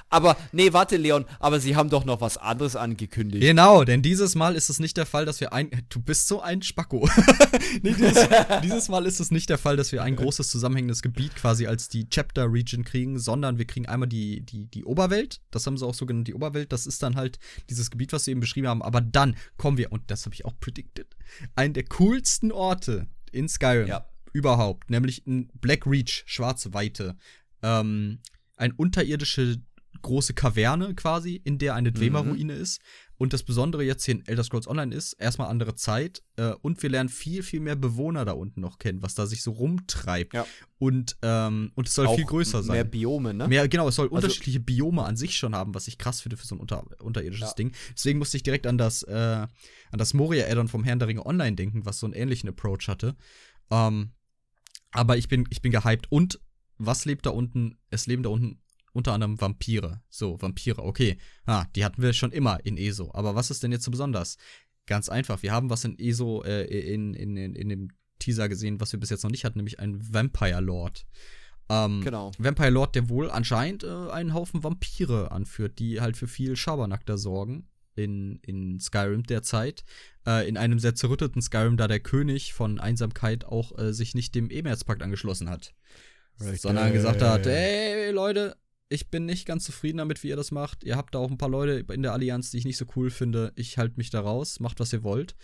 [0.09, 3.41] Aber, nee, warte, Leon, aber sie haben doch noch was anderes angekündigt.
[3.41, 5.69] Genau, denn dieses Mal ist es nicht der Fall, dass wir ein.
[5.89, 7.09] Du bist so ein Spacko.
[7.81, 8.27] nee, dieses,
[8.63, 11.89] dieses Mal ist es nicht der Fall, dass wir ein großes zusammenhängendes Gebiet quasi als
[11.89, 15.41] die Chapter Region kriegen, sondern wir kriegen einmal die, die, die Oberwelt.
[15.51, 16.71] Das haben sie auch so genannt, die Oberwelt.
[16.71, 18.81] Das ist dann halt dieses Gebiet, was sie eben beschrieben haben.
[18.81, 21.07] Aber dann kommen wir, und das habe ich auch predicted,
[21.55, 24.05] einen der coolsten Orte in Skyrim Ja.
[24.33, 27.15] überhaupt, nämlich ein Black Reach, schwarze Weite.
[27.63, 28.19] Ähm,
[28.61, 29.57] eine unterirdische
[30.01, 32.79] große Kaverne quasi, in der eine Dwemer-Ruine ist.
[33.17, 36.81] Und das Besondere jetzt hier in Elder Scrolls Online ist, erstmal andere Zeit äh, und
[36.81, 40.33] wir lernen viel, viel mehr Bewohner da unten noch kennen, was da sich so rumtreibt.
[40.33, 40.47] Ja.
[40.79, 42.73] Und, ähm, und es soll Auch viel größer sein.
[42.77, 43.47] Mehr Biome, ne?
[43.47, 46.37] Mehr, genau, es soll Also- unterschiedliche Biome an sich schon haben, was ich krass finde
[46.37, 47.53] für so ein unter, unterirdisches Ja.
[47.55, 47.73] Ding.
[47.93, 49.49] Deswegen musste ich direkt an das, äh, an
[49.97, 53.15] das Moria-Addon vom Herrn der Ringe Online denken, was so einen ähnlichen Approach hatte.
[53.69, 54.13] Ähm,
[54.91, 56.07] aber ich bin, ich bin gehypt.
[56.09, 56.39] Und
[56.85, 57.77] was lebt da unten?
[57.89, 58.59] Es leben da unten
[58.93, 60.01] unter anderem Vampire.
[60.09, 61.17] So, Vampire, okay.
[61.45, 63.11] Ah, die hatten wir schon immer in ESO.
[63.13, 64.37] Aber was ist denn jetzt so besonders?
[64.85, 65.41] Ganz einfach.
[65.43, 67.89] Wir haben was in ESO, äh, in, in, in, in dem
[68.19, 71.05] Teaser gesehen, was wir bis jetzt noch nicht hatten, nämlich einen Vampire Lord.
[71.69, 72.31] Ähm, Genau.
[72.37, 77.05] Vampire Lord, der wohl anscheinend äh, einen Haufen Vampire anführt, die halt für viel Schabernack
[77.05, 79.83] da sorgen in, in Skyrim derzeit.
[80.25, 84.35] Äh, in einem sehr zerrütteten Skyrim, da der König von Einsamkeit auch äh, sich nicht
[84.35, 85.73] dem Emerzpakt angeschlossen hat.
[86.57, 88.55] Sondern gesagt hat, ey Leute,
[88.89, 90.83] ich bin nicht ganz zufrieden damit, wie ihr das macht.
[90.83, 93.09] Ihr habt da auch ein paar Leute in der Allianz, die ich nicht so cool
[93.09, 93.53] finde.
[93.55, 95.35] Ich halte mich da raus, macht was ihr wollt.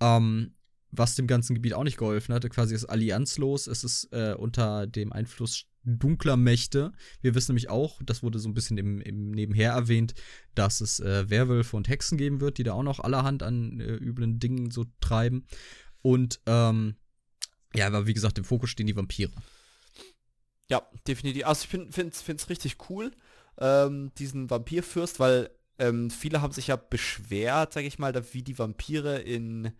[0.00, 0.54] Ähm,
[0.90, 3.68] was dem ganzen Gebiet auch nicht geholfen hat, quasi ist allianzlos.
[3.68, 6.92] Es ist äh, unter dem Einfluss dunkler Mächte.
[7.22, 10.14] Wir wissen nämlich auch, das wurde so ein bisschen im, im Nebenher erwähnt,
[10.54, 13.94] dass es äh, Werwölfe und Hexen geben wird, die da auch noch allerhand an äh,
[13.94, 15.46] üblen Dingen so treiben.
[16.02, 16.96] Und ähm,
[17.74, 19.30] ja, aber wie gesagt, im Fokus stehen die Vampire.
[20.70, 21.46] Ja, definitiv.
[21.46, 23.10] Also ich finde es richtig cool,
[23.58, 28.58] ähm, diesen Vampirfürst, weil ähm, viele haben sich ja beschwert, sag ich mal, wie die
[28.58, 29.72] Vampire in,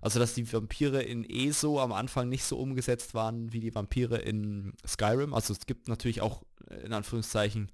[0.00, 4.18] also dass die Vampire in ESO am Anfang nicht so umgesetzt waren wie die Vampire
[4.18, 5.34] in Skyrim.
[5.34, 7.72] Also es gibt natürlich auch, äh, in Anführungszeichen,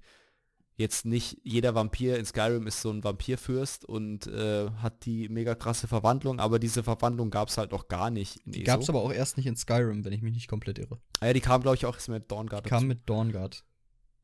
[0.75, 5.55] jetzt nicht jeder Vampir in Skyrim ist so ein Vampirfürst und äh, hat die mega
[5.55, 8.89] krasse Verwandlung, aber diese Verwandlung gab es halt noch gar nicht in Die gab es
[8.89, 10.99] aber auch erst nicht in Skyrim, wenn ich mich nicht komplett irre.
[11.19, 12.65] ah, ja, die kam glaube ich auch erst mit Dawnguard.
[12.65, 13.63] Kam mit Dawnguard.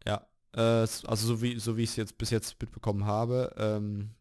[0.05, 3.53] Ja, äh, also so wie, so wie ich es jetzt bis jetzt mitbekommen habe.
[3.57, 4.12] Ähm,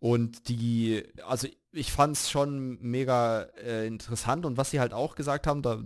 [0.00, 5.14] und die, also ich fand es schon mega äh, interessant und was sie halt auch
[5.14, 5.82] gesagt haben, da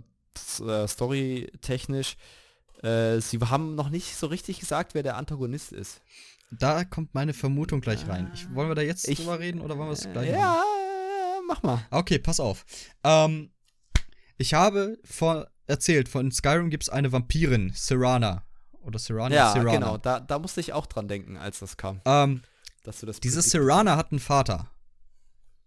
[0.59, 2.17] äh, storytechnisch,
[2.83, 6.01] äh, sie haben noch nicht so richtig gesagt, wer der Antagonist ist.
[6.51, 8.31] Da kommt meine Vermutung gleich rein.
[8.33, 10.41] Ich, wollen wir da jetzt Ich- drüber reden oder wollen wir es gleich Äh, machen?
[10.41, 10.63] ja,
[11.47, 11.85] mach mal.
[11.91, 12.65] Okay, pass auf.
[13.03, 13.51] Ähm,
[14.37, 18.43] ich habe vor erzählt, von Skyrim gibt es eine Vampirin, Serana.
[18.81, 19.35] Oder Serana?
[19.35, 19.71] Ja, Serana.
[19.71, 19.97] genau.
[19.97, 22.01] Da, da musste ich auch dran denken, als das kam.
[22.05, 22.41] Ähm,
[22.83, 24.71] Dass du das diese Serana hat einen Vater.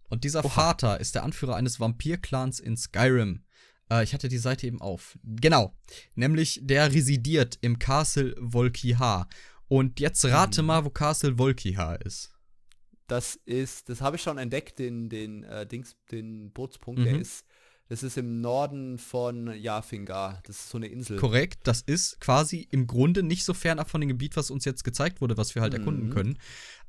[0.09, 0.49] Und dieser Oha.
[0.49, 3.45] Vater ist der Anführer eines Vampir-Clans in Skyrim.
[3.91, 5.17] Äh, ich hatte die Seite eben auf.
[5.23, 5.73] Genau.
[6.15, 9.27] Nämlich, der residiert im Castle Volkihar.
[9.67, 10.67] Und jetzt rate Mhm.
[10.67, 12.31] mal, wo Castle Volkihar ist.
[13.07, 17.21] Das ist, das habe ich schon entdeckt, den, den äh, Dings, den Bootspunkt, der Mhm.
[17.21, 17.45] ist,
[17.89, 20.41] das ist im Norden von Jafingar.
[20.45, 21.17] Das ist so eine Insel.
[21.19, 24.63] Korrekt, das ist quasi im Grunde nicht so fern ab von dem Gebiet, was uns
[24.65, 26.09] jetzt gezeigt wurde, was wir halt erkunden Mhm.
[26.11, 26.39] können.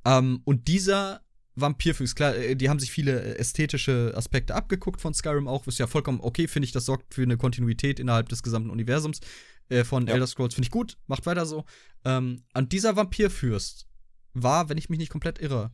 [0.05, 1.21] Ähm, und dieser
[1.57, 5.79] Vampirfüchs, klar, äh, die haben sich viele äh, ästhetische Aspekte abgeguckt von Skyrim auch, ist
[5.79, 9.21] ja vollkommen okay, finde ich, das sorgt für eine Kontinuität innerhalb des gesamten Universums
[9.69, 10.15] äh, von Ja.
[10.15, 11.65] Elder Scrolls, finde ich gut, macht weiter so.
[12.05, 13.87] Ähm, und dieser Vampirfürst
[14.35, 15.73] war, wenn ich mich nicht komplett irre,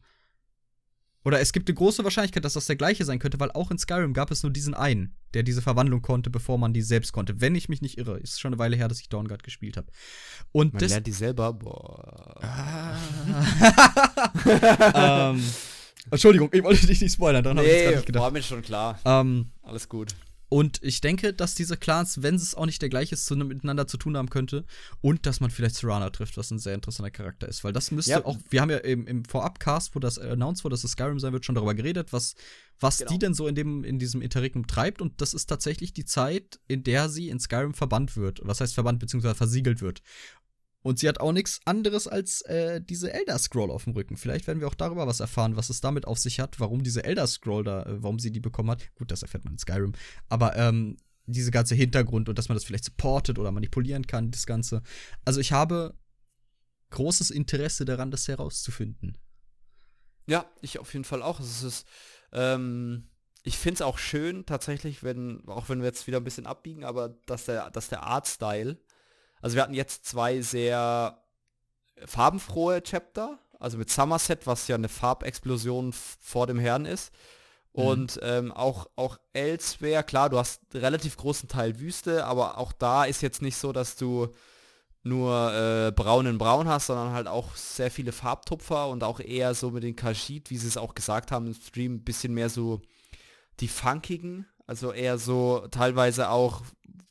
[1.24, 3.78] oder es gibt eine große Wahrscheinlichkeit, dass das der gleiche sein könnte, weil auch in
[3.78, 7.40] Skyrim gab es nur diesen einen, der diese Verwandlung konnte, bevor man die selbst konnte.
[7.40, 8.18] Wenn ich mich nicht irre.
[8.18, 9.88] Ist schon eine Weile her, dass ich Dawnguard gespielt habe.
[10.52, 10.90] Und Man das.
[10.92, 11.52] lernt die selber.
[11.52, 12.40] Boah.
[12.42, 12.96] Ah.
[15.30, 15.42] ähm,
[16.10, 18.22] Entschuldigung, ich wollte dich nicht spoilern, daran habe ich jetzt gar Nee, nicht gedacht.
[18.24, 18.98] war mir schon klar.
[19.04, 20.14] Ähm, Alles gut.
[20.50, 23.86] Und ich denke, dass diese Clans, wenn es auch nicht der gleiche ist, zu, miteinander
[23.86, 24.64] zu tun haben könnte.
[25.00, 27.62] Und dass man vielleicht Serana trifft, was ein sehr interessanter Charakter ist.
[27.62, 28.24] Weil das müsste Ja.
[28.24, 31.32] auch, wir haben ja im, im Vorabcast, wo das announced wurde, dass es Skyrim sein
[31.32, 32.34] wird, schon darüber geredet, was,
[32.80, 33.12] was Genau.
[33.12, 35.00] die denn so in, dem, in diesem Interregnum treibt.
[35.00, 38.40] Und das ist tatsächlich die Zeit, in der sie in Skyrim verbannt wird.
[38.42, 40.02] Was heißt verbannt, beziehungsweise versiegelt wird.
[40.82, 44.16] Und sie hat auch nichts anderes als äh, diese Elder Scroll auf dem Rücken.
[44.16, 47.04] Vielleicht werden wir auch darüber was erfahren, was es damit auf sich hat, warum diese
[47.04, 48.94] Elder Scroll da, äh, warum sie die bekommen hat.
[48.94, 49.92] Gut, das erfährt man in Skyrim.
[50.28, 54.46] Aber ähm, diese ganze Hintergrund und dass man das vielleicht supportet oder manipulieren kann, das
[54.46, 54.82] Ganze.
[55.24, 55.94] Also ich habe
[56.90, 59.18] großes Interesse daran, das herauszufinden.
[60.26, 61.40] Ja, ich auf jeden Fall auch.
[61.40, 61.86] Es ist,
[62.32, 63.08] ähm,
[63.42, 66.84] ich finde es auch schön tatsächlich, wenn, auch wenn wir jetzt wieder ein bisschen abbiegen,
[66.84, 68.78] aber dass der, dass der Artstyle,
[69.40, 71.22] also wir hatten jetzt zwei sehr
[72.04, 77.12] farbenfrohe Chapter, also mit Somerset, was ja eine Farbexplosion vor dem Herrn ist.
[77.74, 77.82] Mhm.
[77.82, 82.72] Und ähm, auch, auch Elsewhere, klar, du hast einen relativ großen Teil Wüste, aber auch
[82.72, 84.28] da ist jetzt nicht so, dass du
[85.02, 89.54] nur äh, braun in braun hast, sondern halt auch sehr viele Farbtupfer und auch eher
[89.54, 92.50] so mit den Kashid, wie sie es auch gesagt haben im Stream, ein bisschen mehr
[92.50, 92.82] so
[93.60, 96.62] die funkigen, also eher so teilweise auch,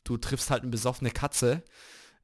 [0.04, 1.62] du triffst halt eine besoffene Katze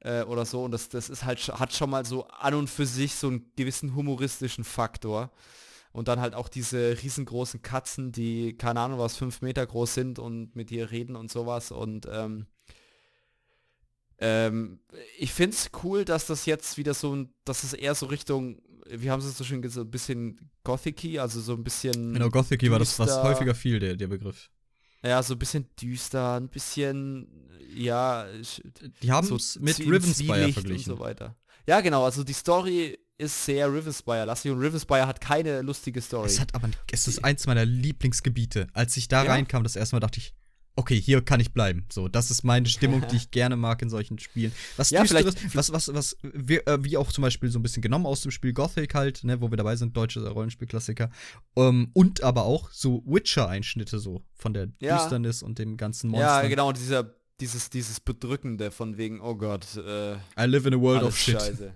[0.07, 2.85] äh, oder so und das, das ist halt, hat schon mal so an und für
[2.85, 5.31] sich so einen gewissen humoristischen Faktor.
[5.91, 10.19] Und dann halt auch diese riesengroßen Katzen, die, keine Ahnung was, fünf Meter groß sind
[10.19, 11.71] und mit dir reden und sowas.
[11.71, 12.45] Und ähm,
[14.19, 14.79] ähm,
[15.17, 18.61] ich finde es cool, dass das jetzt wieder so ein, dass es eher so Richtung,
[18.87, 22.13] wie haben sie es so schön gesagt, so ein bisschen Gothic also so ein bisschen,
[22.13, 24.51] Genau, Gothic war das, was häufiger fiel, der, der Begriff.
[25.03, 27.27] Ja, so ein bisschen düster, ein bisschen,
[27.75, 28.25] ja,
[29.03, 30.91] Die haben so es mit Zwie- im Rivenspire verglichen.
[30.93, 31.35] Und so weiter.
[31.67, 36.27] Ja, genau, also die Story ist sehr Rivenspire-lastig und Rivenspire hat keine lustige Story.
[36.27, 38.67] Es hat aber, es ist eins meiner Lieblingsgebiete.
[38.73, 39.31] Als ich da Ja?
[39.31, 40.33] reinkam, das erste Mal dachte ich,
[40.77, 41.85] okay, hier kann ich bleiben.
[41.91, 44.53] So, das ist meine Stimmung, die ich gerne mag in solchen Spielen.
[44.77, 47.81] Was Ja, Düsteres, was, was, was, wir, äh, wie auch zum Beispiel so ein bisschen
[47.81, 51.09] genommen aus dem Spiel Gothic halt, ne, wo wir dabei sind, deutsche Rollenspielklassiker.
[51.55, 54.97] Ähm, und aber auch so Witcher-Einschnitte so von der Ja.
[54.97, 56.43] Düsternis und dem ganzen Monster.
[56.43, 57.11] ja, genau, und dieser,
[57.41, 61.41] dieses, dieses Bedrückende von wegen, oh Gott, äh, I live in a world of shit.
[61.41, 61.73] scheiße.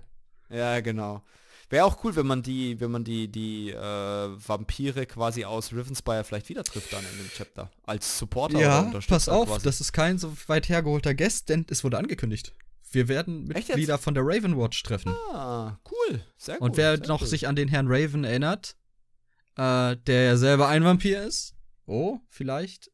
[0.50, 1.24] Ja, genau.
[1.72, 6.26] Wäre auch cool, wenn man die, wenn man die, die äh, Vampire quasi aus Rivenspire
[6.26, 7.72] vielleicht wieder trifft dann in dem Chapter.
[7.84, 9.64] Als Supporter oder Ja, Unterstützer pass auf, quasi.
[9.64, 12.54] das ist kein so weit hergeholter Guest, denn es wurde angekündigt.
[12.92, 13.46] Wir werden?
[13.46, 15.16] Mitglieder von der Ravenwatch treffen.
[15.32, 16.22] Ah, cool.
[16.38, 16.70] Sehr gut.
[16.70, 17.28] Und wer noch cool.
[17.28, 18.76] sich an den Herrn Raven erinnert,
[19.56, 21.56] äh, der ja selber ein Vampir ist,
[21.86, 22.92] oh, vielleicht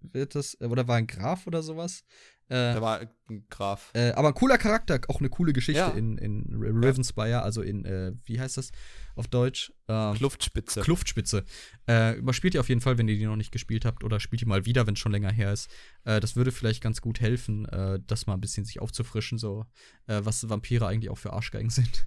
[0.00, 2.04] wird das, äh, oder war ein Graf oder sowas.
[2.48, 3.90] Äh, Der war ein Graf.
[3.94, 5.88] äh, aber ein cooler Charakter, auch eine coole Geschichte Ja.
[5.88, 8.70] in, in R- Ravenspire, also in, äh, wie heißt das
[9.16, 9.72] auf Deutsch?
[9.88, 10.82] Ähm, Kluftspitze.
[10.82, 11.44] Kluftspitze.
[11.88, 14.42] Äh, überspielt ihr auf jeden Fall, wenn ihr die noch nicht gespielt habt, oder spielt
[14.42, 15.70] ihr mal wieder, wenn es schon länger her ist.
[16.04, 19.64] Äh, das würde vielleicht ganz gut helfen, äh, das mal ein bisschen sich aufzufrischen, so
[20.06, 22.06] äh, was Vampire eigentlich auch für Arschgeigen sind.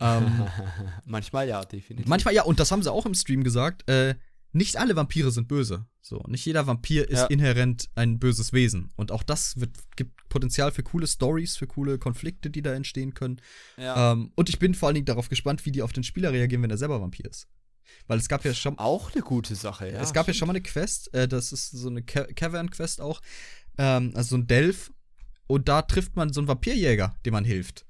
[0.00, 0.46] ähm,
[1.04, 2.08] Manchmal ja, definitiv.
[2.08, 4.14] Manchmal ja, und das haben sie auch im Stream gesagt, äh,
[4.52, 5.86] nicht alle Vampire sind böse.
[6.00, 7.26] So, nicht jeder Vampir ist Ja.
[7.26, 8.90] inhärent ein böses Wesen.
[8.96, 13.12] Und auch das wird, gibt Potenzial für coole Stories, für coole Konflikte, die da entstehen
[13.14, 13.40] können.
[13.76, 14.12] ja.
[14.12, 16.62] Ähm, und ich bin vor allen Dingen darauf gespannt, wie die auf den Spieler reagieren,
[16.62, 17.46] wenn er selber Vampir ist.
[18.06, 20.00] Weil es gab ja schon, auch eine gute Sache, ja.
[20.00, 23.20] es gab ja schon mal eine Quest, äh, das ist so eine Ca Cavern-Quest auch,
[23.78, 24.92] ähm, also so ein Delph.
[25.46, 27.86] Und da trifft man so einen Vampirjäger, dem man hilft.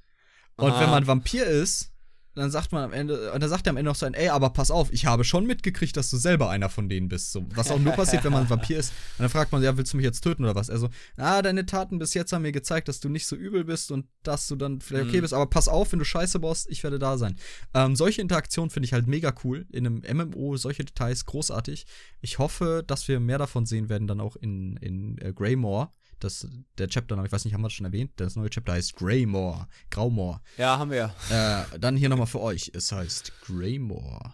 [0.57, 0.81] Und Ah.
[0.81, 1.92] wenn man Vampir ist,
[2.38, 4.29] dann sagt man am Ende, und dann sagt er am Ende noch so ein, ey,
[4.29, 7.33] aber pass auf, ich habe schon mitgekriegt, dass du selber einer von denen bist.
[7.33, 8.90] So, was auch nur passiert, wenn man ein Vampir ist.
[9.18, 10.70] Und dann fragt man, ja, willst du mich jetzt töten oder was?
[10.70, 13.90] Also, na, deine Taten bis jetzt haben mir gezeigt, dass du nicht so übel bist
[13.90, 15.22] und dass du dann vielleicht okay Mhm.
[15.22, 17.37] bist, aber pass auf, wenn du Scheiße baust, ich werde da sein.
[17.74, 19.66] Ähm, solche Interaktionen finde ich halt mega cool.
[19.72, 21.87] In einem MMO, solche Details, großartig.
[22.20, 25.90] Ich hoffe, dass wir mehr davon sehen werden, dann auch in, in äh, Greymore.
[26.21, 26.47] Das,
[26.79, 28.13] der Chapter, ich weiß nicht, haben wir das schon erwähnt?
[28.17, 29.69] Das neue Chapter heißt Greymore.
[29.91, 30.41] Graumore.
[30.57, 31.15] Ja, haben wir.
[31.31, 32.71] Äh, dann hier nochmal für euch.
[32.75, 34.33] Es heißt Greymore.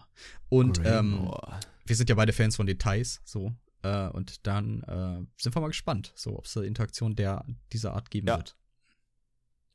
[0.49, 1.59] Und ähm, Greymore.
[1.85, 3.53] wir sind ja beide Fans von Details, so.
[3.83, 7.93] Äh, und dann äh, sind wir mal gespannt, so, ob es eine Interaktion der, dieser
[7.93, 8.37] Art geben Ja.
[8.37, 8.55] wird.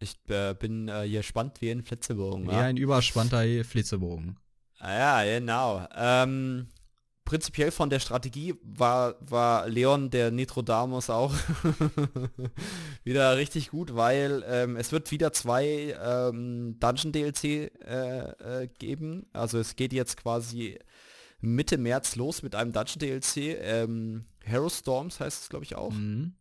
[0.00, 2.46] Ich äh, bin äh, hier spannend wie ein Flitzebogen.
[2.46, 2.62] Eher wa?
[2.62, 4.38] ein überspannter Flitzebogen.
[4.78, 5.86] Ah, ja, genau.
[5.94, 6.68] Ähm,
[7.30, 11.32] prinzipiell von der Strategie war, war Leon der Nitrodamus auch
[13.04, 19.26] wieder richtig gut, weil ähm, es wird wieder zwei ähm, Dungeon-DLC äh, äh, geben.
[19.32, 20.80] Also es geht jetzt quasi
[21.38, 23.36] Mitte März los mit einem Dungeon-DLC.
[23.60, 25.92] Ähm, Hero Storms heißt es, glaube ich, auch.
[25.92, 26.34] Mhm.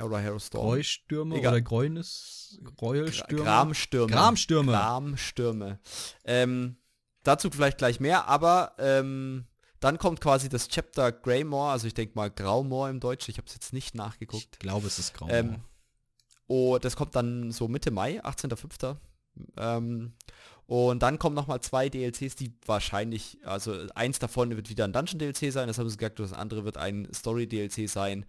[0.00, 0.64] Oder Hero Storm.
[0.64, 1.54] Gräustürme Egal.
[1.54, 3.42] oder Gräunis, Gräuelstürme?
[3.42, 4.12] Gramstürme.
[4.12, 4.70] Gramstürme.
[4.70, 5.80] Gramstürme.
[6.24, 6.76] Ähm,
[7.24, 9.46] dazu vielleicht gleich mehr, aber ähm,
[9.84, 13.46] dann kommt quasi das Chapter Greymore, also ich denke mal Graumore im Deutsch, ich habe
[13.46, 14.48] es jetzt nicht nachgeguckt.
[14.52, 15.28] Ich glaube, es ist grau.
[15.28, 15.56] Ähm,
[16.46, 18.96] oh, das kommt dann so Mitte Mai, 18.05.
[19.58, 20.14] Ähm,
[20.66, 25.52] und dann kommen nochmal zwei DLCs, die wahrscheinlich, also eins davon wird wieder ein Dungeon-DLC
[25.52, 28.24] sein, das haben sie gesagt, das andere wird ein Story-DLC sein.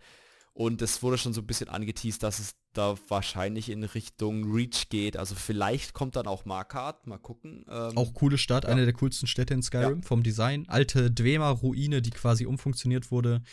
[0.56, 4.88] Und es wurde schon so ein bisschen angeteased, dass es da wahrscheinlich in Richtung Reach
[4.90, 5.18] geht.
[5.18, 7.66] Also vielleicht kommt dann auch Markart, mal gucken.
[7.70, 8.70] Ähm, auch coole Stadt, ja.
[8.70, 10.64] eine der coolsten Städte in Skyrim, vom Design.
[10.70, 13.44] Alte Dwemer-Ruine, die quasi umfunktioniert wurde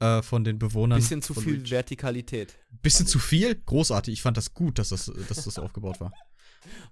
[0.00, 0.98] äh, von den Bewohnern.
[0.98, 1.70] bisschen zu viel Reach.
[1.70, 2.56] Vertikalität.
[2.80, 3.54] Bisschen zu viel?
[3.54, 4.14] Großartig.
[4.14, 6.10] Ich fand das gut, dass das, dass das so aufgebaut war.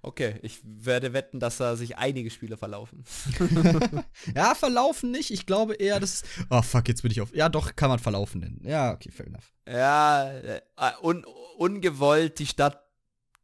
[0.03, 3.05] Okay, ich werde wetten, dass da sich einige Spiele verlaufen.
[4.35, 5.31] Ja, verlaufen nicht.
[5.31, 6.25] Ich glaube eher, das ist.
[6.51, 7.35] Oh, fuck, jetzt bin ich auf.
[7.35, 8.61] Ja, doch, kann man verlaufen nennen.
[8.65, 9.53] Ja, okay, fair enough.
[9.69, 10.61] Ja, äh,
[11.03, 11.25] un
[11.59, 12.81] ungewollt die Stadt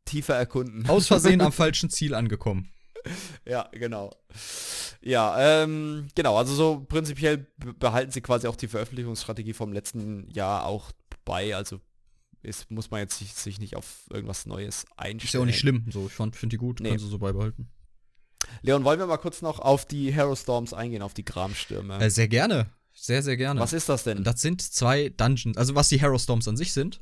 [0.05, 0.89] tiefer erkunden.
[0.89, 2.71] Aus Versehen am falschen Ziel angekommen.
[3.47, 4.11] Ja, genau.
[5.01, 10.29] Ja, ähm, genau, also so prinzipiell be- behalten sie quasi auch die Veröffentlichungsstrategie vom letzten
[10.31, 10.93] Jahr auch
[11.25, 11.81] bei, also
[12.43, 15.19] ist, muss man jetzt sich, sich nicht auf irgendwas Neues einstellen.
[15.25, 15.85] Ist ja auch nicht schlimm.
[15.91, 16.81] So, ich finde die gut.
[16.81, 16.89] Nee.
[16.89, 17.69] Können sie so beibehalten.
[18.63, 21.99] Leon, wollen wir mal kurz noch auf die Hero Storms eingehen, auf die Gramstürme?
[22.01, 22.71] Äh, sehr gerne.
[22.93, 23.61] Sehr, sehr gerne.
[23.61, 24.25] Was ist das denn?
[24.25, 25.57] Das sind zwei Dungeons.
[25.57, 27.01] Also, was die Hero Storms an sich sind.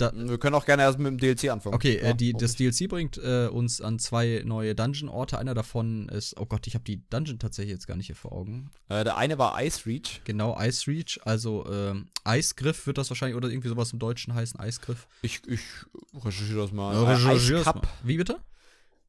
[0.00, 1.74] Wir können auch gerne erst mit dem DLC anfangen.
[1.74, 2.54] Okay, Ja, äh, die, das?
[2.56, 5.38] DLC bringt äh, uns an zwei neue Dungeon-Orte.
[5.38, 8.32] Einer davon ist, oh Gott, ich habe die Dungeon tatsächlich jetzt gar nicht hier vor
[8.32, 8.70] Augen.
[8.88, 10.20] Äh, der eine war Ice Reach.
[10.24, 14.58] Genau, Ice Reach, also ähm, Eisgriff wird das wahrscheinlich oder irgendwie sowas im Deutschen heißen,
[14.58, 15.06] Eisgriff.
[15.22, 15.60] Ich, ich
[16.14, 16.94] recherchiere das mal.
[16.94, 17.82] Ja, Äh, Ice Cup.
[17.82, 17.88] mal.
[18.04, 18.38] Wie bitte?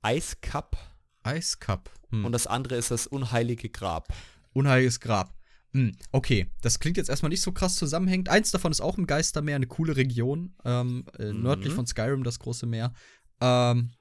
[0.06, 0.78] Ice Cup.
[1.23, 1.89] Eiscup.
[2.12, 2.25] Hm.
[2.25, 4.08] Und das andere ist das unheilige Grab.
[4.54, 5.34] Unheiliges Grab.
[5.73, 8.29] Hm, okay, das klingt jetzt erstmal nicht so krass zusammenhängend.
[8.29, 11.43] Eins davon ist auch im Geistermeer, eine coole Region, ähm, äh, Mhm.
[11.43, 12.93] nördlich von Skyrim, das große Meer.
[13.41, 13.91] Ähm,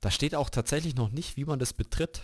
[0.00, 2.22] Da steht auch tatsächlich noch nicht, wie man das betritt.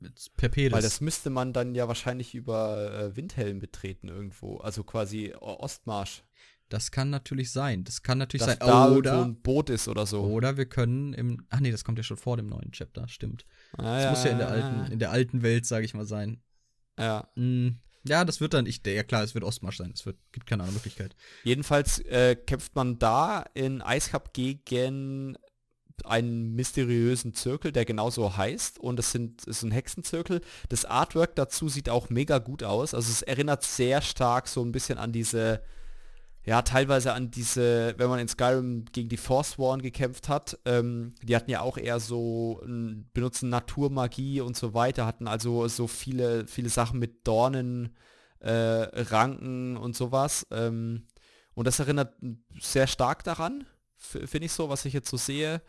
[0.00, 0.72] mit Perpedes.
[0.72, 4.58] Weil das müsste man dann ja wahrscheinlich über äh, Windhelm betreten irgendwo.
[4.58, 6.22] Also quasi Ostmarsch.
[6.68, 7.82] Das kann natürlich sein.
[7.82, 8.68] Das kann natürlich Dass sein.
[8.68, 10.22] da Oder, ein Boot ist oder so.
[10.22, 11.46] oder wir können im.
[11.50, 13.44] Ach nee, das kommt ja schon vor dem neuen Chapter, stimmt.
[13.76, 16.40] Ah, Das muss ja in der alten, in der alten Welt, sage ich mal, sein.
[16.98, 17.28] Ja.
[17.36, 18.66] Hm, ja, das wird dann.
[18.66, 19.92] Ich, ja klar, es wird Ostmarsch sein.
[19.94, 21.14] Es wird, gibt keine andere Möglichkeit.
[21.44, 25.36] Jedenfalls äh, kämpft man da in Ice Cup gegen
[26.04, 28.78] einen mysteriösen Zirkel, der genauso heißt.
[28.78, 30.40] Und es sind es ist ein Hexenzirkel.
[30.68, 32.94] Das Artwork dazu sieht auch mega gut aus.
[32.94, 35.62] Also es erinnert sehr stark so ein bisschen an diese,
[36.48, 41.36] ja, teilweise an diese, wenn man in Skyrim gegen die Forsworn gekämpft hat, ähm, die
[41.36, 42.62] hatten ja auch eher so,
[43.12, 47.94] benutzen Naturmagie und so weiter, hatten also so viele, viele Sachen mit Dornen,
[48.40, 50.46] äh, Ranken und sowas.
[50.50, 51.06] Ähm,
[51.52, 52.14] und das erinnert
[52.58, 53.66] sehr stark daran,
[53.98, 55.60] finde ich so, was ich jetzt so sehe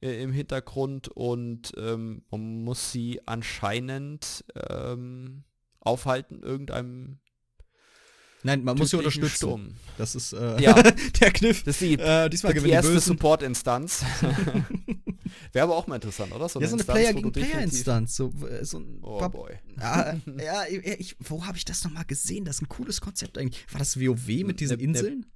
[0.00, 1.08] äh, im Hintergrund.
[1.08, 5.42] Und ähm, man muss sie anscheinend ähm,
[5.80, 7.18] aufhalten, irgendeinem
[8.48, 9.34] Nein, man muss sie unterstützen.
[9.36, 9.74] Sturm.
[9.96, 10.74] Das ist äh, Ja.
[11.20, 11.62] der Kniff.
[11.64, 12.98] Das ist die, Äh, diesmal die die erste.
[13.00, 14.04] Support-Instanz.
[15.52, 16.42] Wäre aber auch mal interessant, oder?
[16.44, 18.16] ja, so eine Instanz, Player gegen Player-Instanz.
[18.16, 18.32] So,
[18.62, 19.58] so ein Oh Pap- boy.
[19.78, 20.62] Ja, ja,
[20.98, 22.44] ich, wo habe ich das nochmal gesehen?
[22.44, 23.64] Das ist ein cooles Konzept eigentlich.
[23.72, 25.26] War das WoW mit diesen Ne- ne- Inseln?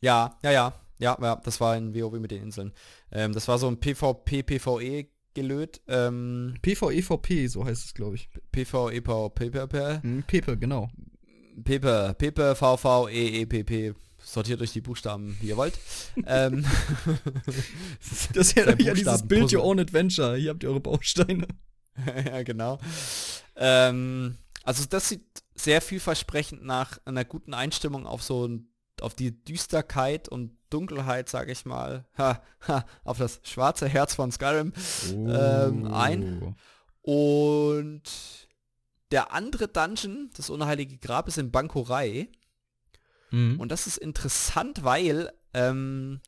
[0.00, 0.80] Ja, ja, ja.
[1.00, 2.72] Ja, ja, das war ein WoW mit den Inseln.
[3.10, 5.80] Ähm, das war so ein PvP-PvE gelöt.
[5.88, 8.28] Ähm, PvEVP, so heißt es, glaube ich.
[8.52, 10.88] PvE, PvP, Hm, Pepe, genau.
[11.62, 15.78] Pepe, Pepe, VV, EEPP, sortiert euch die Buchstaben, wie ihr wollt.
[16.26, 16.64] ähm,
[18.32, 20.36] das ist ja, ja dieses Build Your Own Adventure.
[20.36, 21.46] Hier habt ihr eure Bausteine.
[22.26, 22.78] ja, genau.
[23.56, 25.24] Ähm, also das sieht
[25.54, 28.68] sehr vielversprechend nach einer guten Einstimmung auf so ein,
[29.00, 34.32] auf die Düsterkeit und Dunkelheit, sage ich mal, ha, ha, auf das schwarze Herz von
[34.32, 34.72] Skyrim
[35.12, 35.28] oh.
[35.28, 36.56] ähm, ein.
[37.02, 38.02] Und
[39.10, 42.28] der andere Dungeon, das unheilige Grab, ist in Bankorei.
[43.30, 43.60] Mhm.
[43.60, 46.20] Und das ist interessant, weil ähm,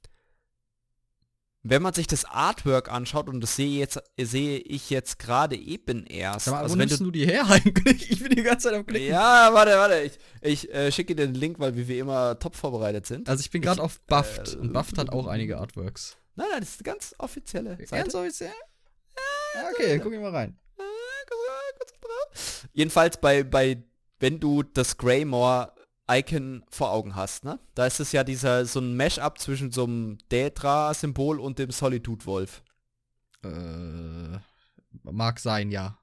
[1.68, 6.07] wenn man sich das Artwork anschaut, und das sehe, jetzt, sehe ich jetzt gerade eben
[6.07, 6.49] erst.
[6.49, 8.11] Aber also wo wenn du, du die her eigentlich?
[8.11, 9.09] Ich bin die ganze Zeit am Klicken.
[9.09, 10.01] Ja, warte, warte.
[10.03, 13.29] Ich, ich äh, schicke dir den Link, weil wir wie immer top vorbereitet sind.
[13.29, 14.55] Also ich bin gerade auf Buffed.
[14.55, 16.16] Äh, und Buffed hat auch einige Artworks.
[16.37, 18.03] Nein, nein, das ist eine ganz offizielle Seite.
[18.03, 18.53] Ganz offiziell?
[19.55, 20.59] Ja, okay, dann guck ich mal rein.
[22.72, 23.83] Jedenfalls bei, bei,
[24.18, 25.72] wenn du das Greymore
[26.11, 27.59] Icon vor Augen hast, ne?
[27.74, 32.62] Da ist es ja dieser so ein Mash-up zwischen so einem Daedra-Symbol und dem Solitude-Wolf.
[33.43, 34.39] Äh,
[35.03, 35.99] mag sein, ja.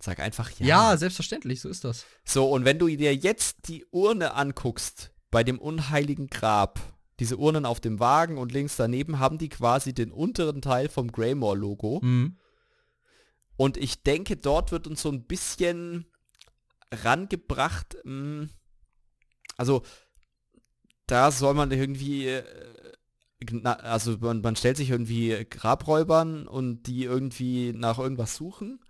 [0.00, 0.66] Sag einfach ja.
[0.66, 2.04] Ja, selbstverständlich, so ist das.
[2.24, 6.78] So, und wenn du dir jetzt die Urne anguckst, bei dem unheiligen Grab,
[7.20, 11.10] diese Urnen auf dem Wagen und links daneben haben die quasi den unteren Teil vom
[11.10, 12.00] Greymore-Logo.
[12.02, 12.36] Mhm.
[13.56, 16.06] Und ich denke, dort wird uns so ein bisschen
[16.90, 17.96] rangebracht.
[18.02, 18.50] Hm,
[19.56, 19.82] also
[21.06, 22.44] da soll man irgendwie, äh,
[23.62, 28.80] also man, man stellt sich irgendwie Grabräubern und die irgendwie nach irgendwas suchen.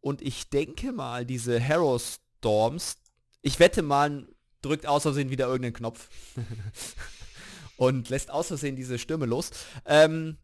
[0.00, 2.02] Und ich denke mal, diese Harrow
[2.40, 2.98] Storms,
[3.40, 4.26] ich wette mal,
[4.60, 6.08] drückt aus Versehen wieder irgendeinen Knopf
[7.76, 9.50] und lässt aus Versehen diese Stürme los.
[9.86, 10.38] Ähm,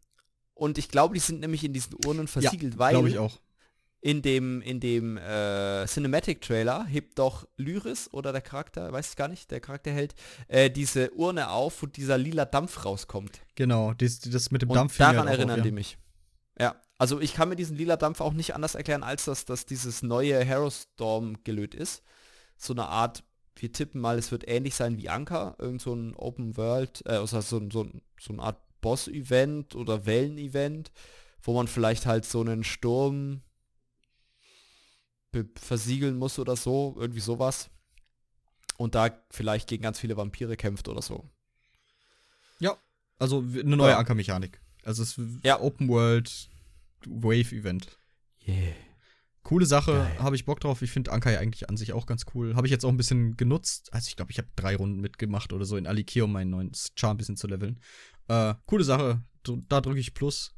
[0.53, 3.39] und ich glaube, die sind nämlich in diesen Urnen versiegelt, ja, weil glaube ich auch
[4.01, 9.27] in dem, in dem äh, Cinematic-Trailer hebt doch Lyris oder der Charakter, weiß ich gar
[9.27, 10.15] nicht, der Charakter hält,
[10.47, 13.41] äh, diese Urne auf, wo dieser lila Dampf rauskommt.
[13.55, 14.97] Genau, das, das mit dem Und Dampf.
[14.97, 15.63] Daran erinnern auf, ja.
[15.63, 15.97] die mich.
[16.57, 19.65] Ja, also ich kann mir diesen lila Dampf auch nicht anders erklären, als dass, dass
[19.65, 22.03] dieses neue Harrowstorm gelöt ist.
[22.57, 23.23] So eine Art,
[23.57, 27.15] wir tippen mal, es wird ähnlich sein wie Anker, irgend so ein Open World, äh,
[27.15, 27.89] also so, so,
[28.19, 30.93] so eine Art Boss-Event oder Wellen-Event,
[31.41, 33.41] wo man vielleicht halt so einen Sturm
[35.55, 37.69] versiegeln muss oder so, irgendwie sowas.
[38.77, 41.29] Und da vielleicht gegen ganz viele Vampire kämpft oder so.
[42.59, 42.77] Ja,
[43.17, 43.97] also eine neue ja.
[43.97, 44.61] Ankermechanik.
[44.83, 45.59] Also es ist ja.
[45.59, 46.49] Open World
[47.05, 47.97] Wave Event.
[48.47, 48.73] Yeah.
[49.43, 50.81] Coole Sache, habe ich Bock drauf.
[50.81, 52.55] Ich finde Anker ja eigentlich an sich auch ganz cool.
[52.55, 53.91] Habe ich jetzt auch ein bisschen genutzt.
[53.93, 56.71] Also ich glaube, ich habe drei Runden mitgemacht oder so in Alikir, um meinen neuen
[56.95, 57.79] Charm ein bisschen zu leveln.
[58.27, 59.23] Äh, coole Sache.
[59.43, 60.55] Da drücke ich Plus.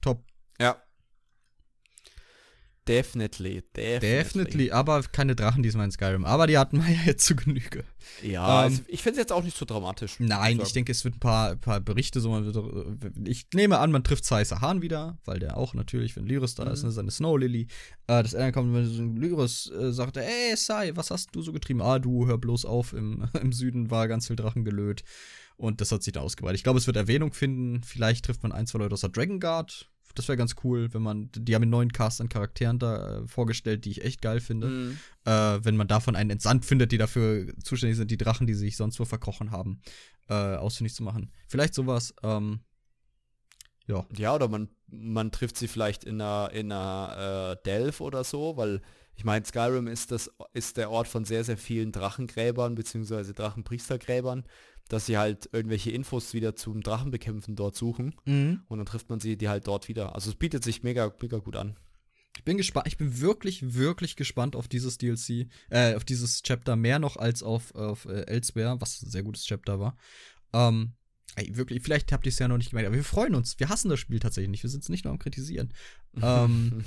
[0.00, 0.24] Top.
[0.60, 0.82] Ja,
[2.86, 4.00] Definitely, definitely.
[4.00, 6.26] Definitely, aber keine Drachen diesmal in Skyrim.
[6.26, 7.84] Aber die hatten wir ja jetzt zu Genüge.
[8.22, 10.16] Ja, ähm, ich finde es jetzt auch nicht so dramatisch.
[10.18, 12.30] Nein, ich denke, es wird ein paar, paar Berichte so.
[12.32, 16.56] Wird, ich nehme an, man trifft Sai Sahan wieder, weil der auch natürlich, wenn Lyris
[16.56, 16.72] da mhm.
[16.72, 17.68] ist, ne, seine Snow Lily.
[18.06, 21.52] Äh, das Ende kommt, wenn so Lyris äh, sagt, ey Sai, was hast du so
[21.52, 21.80] getrieben?
[21.80, 25.04] Ah, du, hör bloß auf, im, im Süden war ganz viel Drachen gelöt.
[25.56, 26.58] Und das hat sich da ausgebreitet.
[26.58, 27.82] Ich glaube, es wird Erwähnung finden.
[27.82, 31.02] Vielleicht trifft man ein, zwei Leute aus der Dragon Guard das wäre ganz cool, wenn
[31.02, 34.40] man, die haben einen neuen Cast an Charakteren da äh, vorgestellt, die ich echt geil
[34.40, 34.68] finde.
[34.68, 34.98] Mhm.
[35.24, 38.76] Äh, wenn man davon einen entsandt findet, die dafür zuständig sind, die Drachen, die sich
[38.76, 39.80] sonst wo verkrochen haben,
[40.28, 41.32] äh, ausfindig zu machen.
[41.48, 42.60] Vielleicht sowas, ähm,
[43.86, 44.06] ja.
[44.16, 48.56] Ja, oder man, man trifft sie vielleicht in einer, in einer äh, Delph oder so,
[48.56, 48.80] weil
[49.16, 53.32] ich meine, Skyrim ist, das, ist der Ort von sehr, sehr vielen Drachengräbern bzw.
[53.32, 54.44] Drachenpriestergräbern
[54.88, 58.62] dass sie halt irgendwelche Infos wieder zum Drachenbekämpfen dort suchen mhm.
[58.68, 60.14] und dann trifft man sie die halt dort wieder.
[60.14, 61.76] Also es bietet sich mega, mega gut an.
[62.36, 66.76] Ich bin gespannt, ich bin wirklich, wirklich gespannt auf dieses DLC, äh, auf dieses Chapter
[66.76, 69.96] mehr noch als auf, auf äh, Elsewhere, was ein sehr gutes Chapter war.
[70.52, 70.94] Ähm,
[71.36, 73.58] ey, wirklich, vielleicht habt ihr es ja noch nicht gemerkt, aber wir freuen uns.
[73.58, 74.62] Wir hassen das Spiel tatsächlich nicht.
[74.64, 75.72] Wir sind es nicht nur am Kritisieren.
[76.20, 76.84] ähm,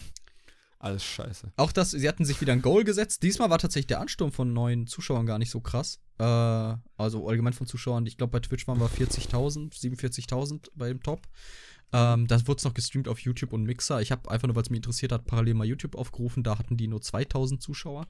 [0.80, 1.52] Alles scheiße.
[1.56, 3.24] Auch das, sie hatten sich wieder ein Goal gesetzt.
[3.24, 6.00] Diesmal war tatsächlich der Ansturm von neuen Zuschauern gar nicht so krass.
[6.20, 8.06] Äh, also allgemein von Zuschauern.
[8.06, 11.22] Ich glaube, bei Twitch waren wir 40.000, 47.000 bei dem Top.
[11.94, 14.02] Ähm, das wurde noch gestreamt auf YouTube und Mixer.
[14.02, 16.44] Ich habe einfach nur, weil es mich interessiert hat, parallel mal YouTube aufgerufen.
[16.44, 18.08] Da hatten die nur 2000 Zuschauer.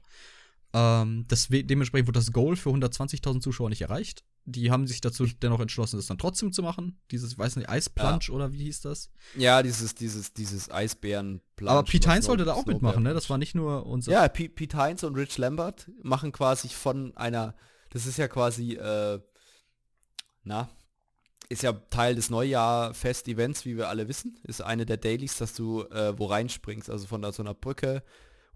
[0.74, 4.24] Ähm, das, dementsprechend wurde das Goal für 120.000 Zuschauer nicht erreicht.
[4.44, 6.98] Die haben sich dazu dennoch entschlossen, das dann trotzdem zu machen.
[7.10, 8.34] Dieses, ich weiß nicht, Eisplunge ja.
[8.34, 9.10] oder wie hieß das?
[9.36, 13.14] Ja, dieses, dieses, dieses eisbären Aber Pete Heinz wollte da auch mitmachen, ne?
[13.14, 14.12] Das war nicht nur unser.
[14.12, 17.54] Ja, P Pete Heinz und Rich Lambert machen quasi von einer,
[17.90, 19.20] das ist ja quasi, äh,
[20.44, 20.70] na,
[21.50, 24.38] ist ja Teil des Neujahr-Fest-Events, wie wir alle wissen.
[24.44, 28.02] Ist eine der Dailies, dass du äh, wo reinspringst, also von da, so einer Brücke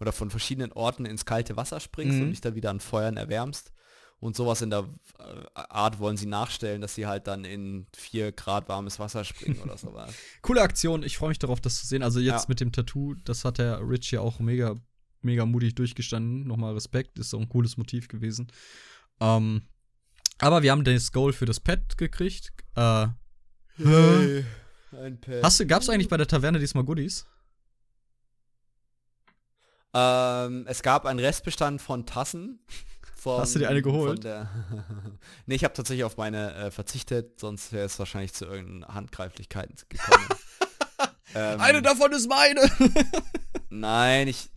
[0.03, 2.25] oder von verschiedenen Orten ins kalte Wasser springst mhm.
[2.25, 3.73] und dich dann wieder an Feuern erwärmst.
[4.21, 4.89] Und sowas in der
[5.19, 5.25] äh,
[5.55, 9.77] Art wollen sie nachstellen, dass sie halt dann in 4 Grad warmes Wasser springen oder
[9.79, 10.15] sowas.
[10.43, 12.03] Coole Aktion, ich freue mich darauf, das zu sehen.
[12.05, 12.47] Also jetzt Ja.
[12.49, 14.77] mit dem Tattoo, das hat der Rich ja auch mega,
[15.23, 16.47] mega mutig durchgestanden.
[16.47, 18.47] Nochmal Respekt, ist auch ein cooles Motiv gewesen.
[19.21, 19.63] Ähm,
[20.39, 22.53] aber wir haben das Goal für das Pet gekriegt.
[22.77, 23.09] Äh,
[23.77, 24.45] Hey,
[24.93, 25.43] ein Pet.
[25.43, 27.27] hast du, gab's eigentlich bei der Taverne diesmal Goodies?
[29.95, 32.61] Ähm, es gab einen Restbestand von Tassen.
[33.15, 34.25] Vom, Hast du dir eine geholt?
[35.47, 39.77] Nee, ich habe tatsächlich auf meine äh, verzichtet, sonst wäre es wahrscheinlich zu irgendeinen Handgreiflichkeiten
[39.89, 40.29] gekommen.
[41.35, 42.61] ähm, davon ist meine!
[43.71, 44.49] Nein, ich.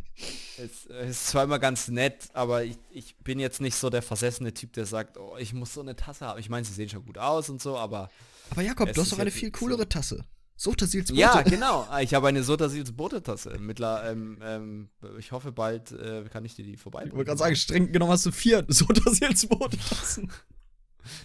[0.57, 4.01] Es es ist zwar immer ganz nett, aber ich, ich bin jetzt nicht so der
[4.01, 6.39] versessene Typ, der sagt, oh, ich muss so eine Tasse haben.
[6.39, 8.09] Ich meine, sie sehen schon gut aus und so, aber.
[8.51, 9.85] Aber Jakob, du hast ist doch eine viel coolere so.
[9.85, 10.25] Tasse.
[10.57, 11.87] Sotasils Ja, genau.
[12.01, 13.57] Ich habe eine Sotasils Bote-Tasse.
[13.59, 14.89] Mittler, ähm, ähm,
[15.19, 17.03] ich hoffe, bald äh, kann ich dir die vorbei.
[17.05, 19.47] Ich wollte gerade sagen, streng genommen hast du vier Sotasils
[19.89, 20.31] Tassen.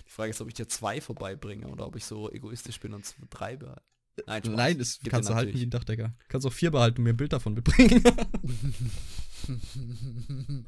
[0.07, 3.15] Die Frage ist, ob ich dir zwei vorbeibringe oder ob ich so egoistisch bin und
[3.31, 3.81] drei behalte.
[4.27, 4.57] Nein, Spaß.
[4.57, 6.13] Nein, das Gibt kannst du halten wie ein Dachdecker.
[6.29, 8.05] Kannst auch vier behalten und mir ein Bild davon mitbringen.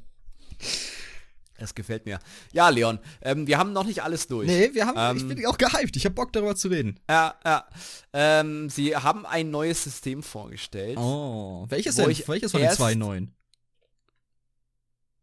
[1.63, 2.19] Das gefällt mir.
[2.53, 4.49] Ja, Leon, ähm, wir haben noch nicht alles durch.
[4.49, 5.95] nee, wir haben, ich Ähm, bin auch gehypt.
[5.95, 6.99] Ich hab Bock darüber zu reden.
[7.09, 7.69] Ja, ja.
[8.13, 10.99] Ähm, sie haben ein neues System vorgestellt.
[10.99, 12.11] Oh, welches denn?
[12.11, 13.33] ich Welches von den zwei neuen?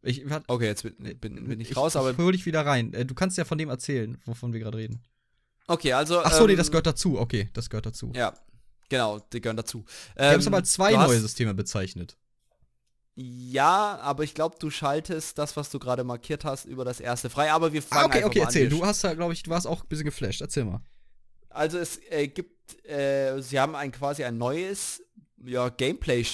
[0.02, 2.94] Ich, warte, Okay, jetzt bin, bin, bin ich raus, aber Ich hol dich wieder rein.
[2.94, 5.04] Äh, Du kannst ja von dem erzählen, wovon wir gerade reden.
[5.68, 6.22] okay, also.
[6.24, 7.20] Ach so, nee, ähm, das gehört dazu.
[7.20, 8.14] Okay, das gehört dazu.
[8.16, 8.34] Ja,
[8.88, 9.84] genau, die gehören dazu.
[10.16, 12.16] Wir haben es Ähm, aber als zwei neue Systeme bezeichnet.
[13.22, 17.30] Ja, aber ich glaube, du schaltest das, was du gerade markiert hast, über das erste
[17.30, 17.52] frei.
[17.52, 18.70] Aber wir fangen Ah, okay, okay, erzähl.
[18.70, 20.40] Du hast da, glaube ich, du warst auch ein bisschen geflasht.
[20.40, 20.82] Erzähl mal.
[21.50, 25.04] Also es äh, gibt, äh, sie haben ein quasi ein neues
[25.44, 26.26] ja, Gameplay,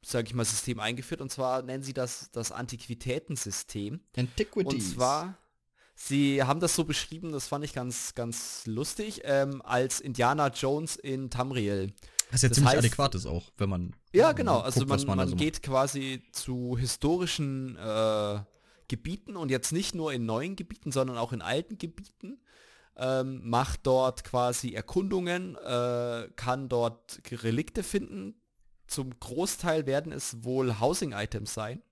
[0.00, 4.00] sag ich mal, System eingeführt und zwar nennen sie das das Antiquitätensystem.
[4.70, 5.36] Und zwar,
[5.96, 10.94] sie haben das so beschrieben, das fand ich ganz, ganz lustig, ähm, als Indiana Jones
[10.94, 11.92] in Tamriel.
[12.30, 13.96] Was ja das ziemlich heißt- adäquat ist auch, wenn man.
[14.12, 14.58] Ja, genau.
[14.60, 15.42] Also guckt, man, man man so macht.
[15.44, 18.40] geht quasi zu historischen äh,
[18.88, 22.38] Gebieten und jetzt nicht nur in neuen Gebieten, sondern auch in alten Gebieten.
[23.00, 28.34] Ähm, macht dort quasi Erkundungen, äh, kann dort Relikte finden.
[28.88, 31.82] Zum Großteil werden es wohl Housing-Items sein.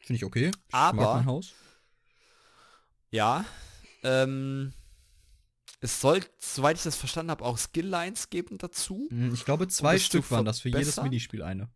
[0.00, 0.50] Finde ich okay.
[0.68, 1.24] Ich Aber-.
[3.10, 3.44] Ja.
[4.02, 4.72] Ähm,
[5.80, 9.06] es soll, soweit ich das verstanden habe, auch Skill-Lines geben dazu.
[9.10, 11.00] Hm, Ich glaube, zwei Stück waren das für jedes?
[11.00, 11.68] Minispiel eine.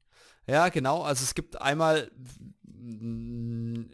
[0.46, 1.02] Ja, genau.
[1.02, 2.10] Also es gibt einmal
[2.64, 3.84] mm,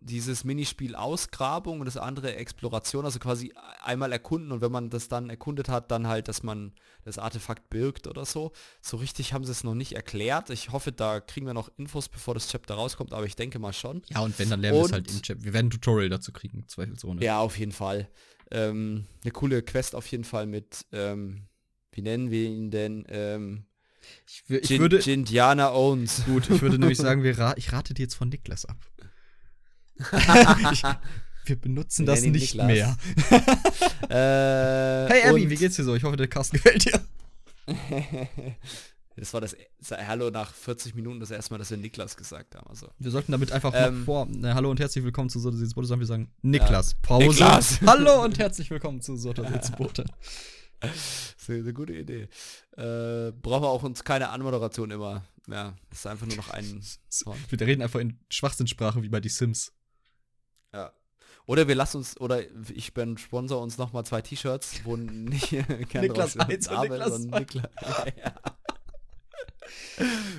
[0.00, 5.08] dieses Minispiel Ausgrabung und das andere Exploration, also quasi einmal erkunden und wenn man das
[5.08, 6.72] dann erkundet hat, dann halt, dass man
[7.04, 8.52] das Artefakt birgt oder so.
[8.80, 10.50] So richtig haben sie es noch nicht erklärt.
[10.50, 13.72] Ich hoffe, da kriegen wir noch Infos, bevor das Chapter rauskommt, aber ich denke mal
[13.72, 14.02] schon.
[14.08, 15.42] Ja, und wenn, dann lernen wir es halt im Chat.
[15.42, 17.22] Wir werden ein Tutorial dazu kriegen, zweifelsohne.
[17.24, 18.08] Ja, auf jeden Fall.
[18.50, 21.42] Ähm, eine coole Quest auf jeden Fall mit, ähm,
[21.92, 23.04] wie nennen wir ihn denn?
[23.08, 23.64] Ähm,
[24.26, 25.00] Ich, ich Jin- würde.
[25.00, 26.24] Jindiana Owns.
[26.24, 28.76] Gut, ich würde nämlich sagen, wir ra ich rate dir jetzt von Niklas ab.
[30.72, 30.82] ich,
[31.44, 32.66] wir benutzen Wir das nicht Niklas.
[32.68, 32.96] mehr.
[34.08, 35.94] äh, Hey Abby, wie geht's dir so?
[35.94, 37.00] Ich hoffe, der Cast gefällt dir.
[39.18, 39.56] das war das
[39.90, 42.68] Hallo nach 40 Minuten das erste Mal, dass wir Niklas gesagt haben.
[42.68, 42.88] Also.
[42.98, 44.26] Wir sollten damit einfach Ähm, vor.
[44.26, 46.00] Ne, hallo und herzlich willkommen zu Soda Bote sagen.
[46.00, 46.92] Wir sagen Niklas.
[46.92, 46.98] Ja.
[47.02, 47.26] Pause.
[47.26, 47.80] Niklas.
[47.86, 49.42] Hallo und herzlich willkommen zu Soda
[49.76, 50.04] Bote.
[50.80, 50.94] Das
[51.36, 52.28] ist eine gute Idee.
[52.76, 55.24] Äh, brauchen wir auch uns keine Anmoderation immer.
[55.48, 56.82] Ja, das ist einfach nur noch ein.
[57.48, 59.72] Wir reden einfach in Schwachsinnssprache wie bei die Sims.
[60.72, 60.92] Ja.
[61.46, 65.52] Oder wir lassen uns, oder ich bin Sponsor uns nochmal zwei T-Shirts, wo nicht
[65.94, 67.38] Niklas drauf eins und Name, Niklas sondern zwei.
[67.40, 67.70] Niklas.
[68.18, 68.57] ja.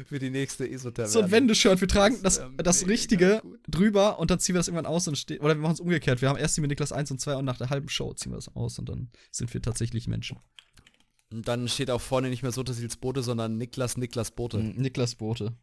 [0.05, 1.07] Für die nächste Esoterra.
[1.07, 1.81] So ein Wendeshirt.
[1.81, 5.17] Wir tragen das, das mega Richtige drüber und dann ziehen wir das irgendwann aus und
[5.17, 5.39] stehen.
[5.39, 6.21] Oder wir machen es umgekehrt.
[6.21, 8.31] Wir haben erst die mit Niklas 1 und 2 und nach der halben Show ziehen
[8.31, 10.39] wir das aus und dann sind wir tatsächlich Menschen.
[11.31, 14.57] Und dann steht auch vorne nicht mehr Sotasils Bote, sondern Niklas Niklas Bote.
[14.57, 15.53] Niklas Bote.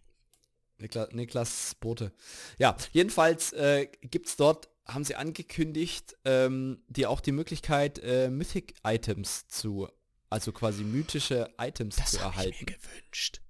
[0.78, 2.12] Nikla Niklas Bote.
[2.58, 8.30] Ja, jedenfalls äh, gibt es dort, haben sie angekündigt, ähm, dir auch die Möglichkeit, äh,
[8.30, 9.88] Mythic-Items zu,
[10.30, 12.66] also quasi mythische Items zu erhalten.
[12.66, 13.40] gewünscht.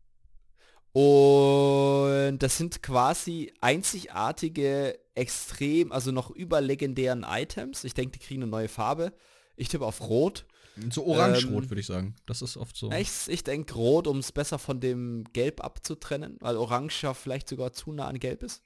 [0.98, 7.84] Und das sind quasi einzigartige, extrem, also noch überlegendären Items.
[7.84, 9.12] Ich denke, die kriegen eine neue Farbe.
[9.56, 10.46] Ich tippe auf Rot.
[10.88, 12.16] So orange-rot, Ähm, würde ich sagen.
[12.24, 12.90] Das ist oft so.
[12.92, 17.50] Ich, ich denke Rot, um es besser von dem Gelb abzutrennen, weil Orange ja vielleicht
[17.50, 18.62] sogar zu nah an Gelb ist.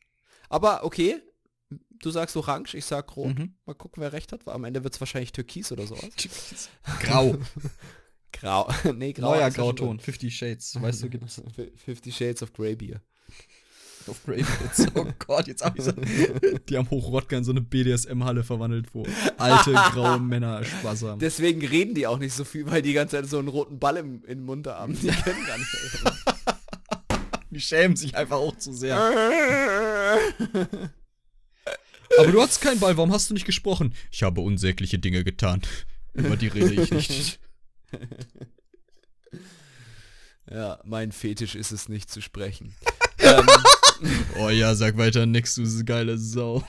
[0.49, 1.21] Aber okay,
[1.99, 3.37] du sagst Orange, ich sag Rot.
[3.37, 3.55] Mhm.
[3.67, 6.11] Mal gucken, wer recht hat, weil am Ende wird es wahrscheinlich Türkis oder sowas.
[7.01, 7.37] Grau.
[8.41, 8.73] Grau.
[8.95, 9.35] nee, Grau.
[9.35, 10.01] Neuer Grauton.
[10.01, 10.81] 50 Shades.
[10.81, 11.43] Weißt du, gibt's.
[11.85, 13.01] Fifty Shades of Grey Beer.
[14.09, 14.87] Upgrade Hits.
[14.95, 15.93] Oh Gott, jetzt hab ich so.
[16.69, 21.21] Die haben Hochrodka in so eine BDSM-Halle verwandelt, wo alte, graue Männer Spaß haben.
[21.21, 23.99] Deswegen reden die auch nicht so viel, weil die ganze Zeit so einen roten Ball
[23.99, 24.99] im, im Mund haben.
[24.99, 25.69] Die können gar nicht.
[27.51, 28.97] Die schämen sich einfach auch zu sehr.
[32.19, 33.95] Aber du hattest keinen Ball, warum hast du nicht gesprochen?
[34.11, 35.61] Ich habe unsägliche Dinge getan.
[36.15, 37.39] Über die rede ich nicht.
[40.51, 42.75] Ja, mein Fetisch ist es nicht zu sprechen.
[43.21, 43.47] ähm,
[44.41, 46.65] oh ja, sag weiter nix, du geile Sau.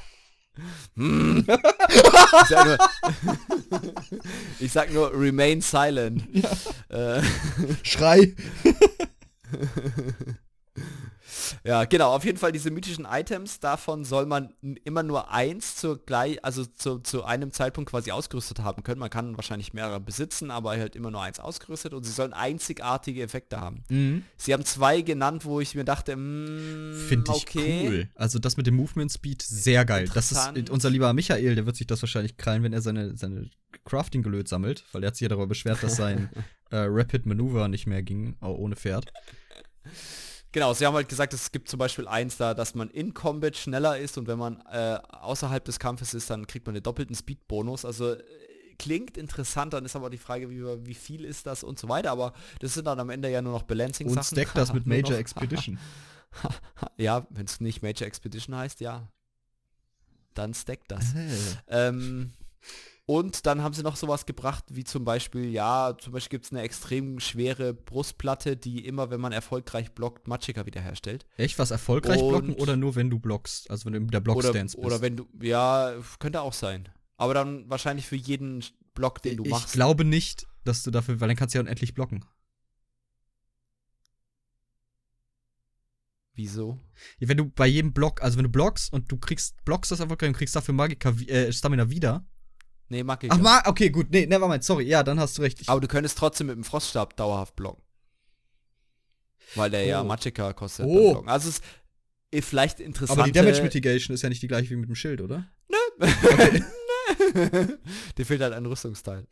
[0.95, 1.45] ich,
[2.47, 2.77] sag nur,
[4.59, 6.27] ich sag nur, remain silent.
[6.31, 7.17] Ja.
[7.17, 7.23] Äh,
[7.81, 8.35] Schrei.
[11.63, 14.53] Ja, genau, auf jeden Fall diese mythischen Items, davon soll man
[14.83, 18.99] immer nur eins zur gleich, also zu, zu einem Zeitpunkt quasi ausgerüstet haben können.
[18.99, 23.21] Man kann wahrscheinlich mehrere besitzen, aber halt immer nur eins ausgerüstet und sie sollen einzigartige
[23.21, 23.83] Effekte haben.
[23.89, 24.23] Mhm.
[24.37, 27.87] Sie haben zwei genannt, wo ich mir dachte, mm, finde ich okay.
[27.87, 28.09] cool.
[28.15, 30.09] Also das mit dem Movement Speed sehr geil.
[30.13, 33.49] Das ist unser lieber Michael, der wird sich das wahrscheinlich krallen, wenn er seine, seine
[33.85, 36.29] Crafting-Gelöt sammelt, weil er hat sich ja darüber beschwert, dass sein
[36.71, 39.11] äh, Rapid Maneuver nicht mehr ging, ohne Pferd.
[40.51, 43.55] Genau, sie haben halt gesagt, es gibt zum Beispiel eins da, dass man in Combat
[43.55, 47.15] schneller ist und wenn man äh, außerhalb des Kampfes ist, dann kriegt man einen doppelten
[47.15, 47.85] Speed-Bonus.
[47.85, 48.23] Also äh,
[48.77, 52.11] klingt interessant, dann ist aber die Frage, wie, wie, viel ist das und so weiter.
[52.11, 54.17] Aber das sind dann am Ende ja nur noch Balancing-Sachen.
[54.17, 55.79] Und stack das mit Major Expedition.
[56.97, 59.07] ja, wenn es nicht Major Expedition heißt, ja.
[60.33, 61.13] Dann stack das.
[61.67, 62.33] ähm,
[63.11, 66.53] und dann haben sie noch sowas gebracht, wie zum Beispiel, ja, zum Beispiel gibt es
[66.53, 71.25] eine extrem schwere Brustplatte, die immer, wenn man erfolgreich blockt, Magicka wiederherstellt.
[71.35, 71.59] Echt?
[71.59, 73.69] Was erfolgreich und blocken oder nur wenn du blockst?
[73.69, 74.85] Also wenn du in der Blockstance bist?
[74.85, 76.87] Oder wenn du, ja, könnte auch sein.
[77.17, 79.65] Aber dann wahrscheinlich für jeden Block, den du ich machst.
[79.65, 82.23] Ich glaube nicht, dass du dafür, weil dann kannst du ja unendlich blocken.
[86.33, 86.79] Wieso?
[87.19, 89.99] Ja, wenn du bei jedem Block, also wenn du blockst und du kriegst, blockst das
[89.99, 92.25] erfolgreich und kriegst dafür Magicka, äh, Stamina wieder,
[92.91, 94.07] Nee, mag ich Ach, ma okay, gut.
[94.11, 94.65] Nee, nevermind.
[94.65, 94.83] Sorry.
[94.83, 95.61] Ja, dann hast du recht.
[95.61, 97.81] Ich Aber du könntest trotzdem mit dem Froststab dauerhaft blocken.
[99.55, 99.87] Weil der oh.
[99.87, 100.85] ja Magicka kostet.
[100.85, 101.23] Oh.
[101.25, 101.61] Also es
[102.31, 103.17] ist vielleicht interessant.
[103.17, 105.47] Aber die Damage Mitigation ist ja nicht die gleiche wie mit dem Schild, oder?
[105.69, 105.77] Nö.
[106.01, 106.63] Okay.
[108.17, 109.25] Dir fehlt halt ein Rüstungsteil.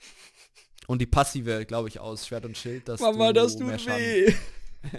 [0.87, 4.33] Und die passive, glaube ich, aus Schwert und Schild, dass Mama, das tut weh.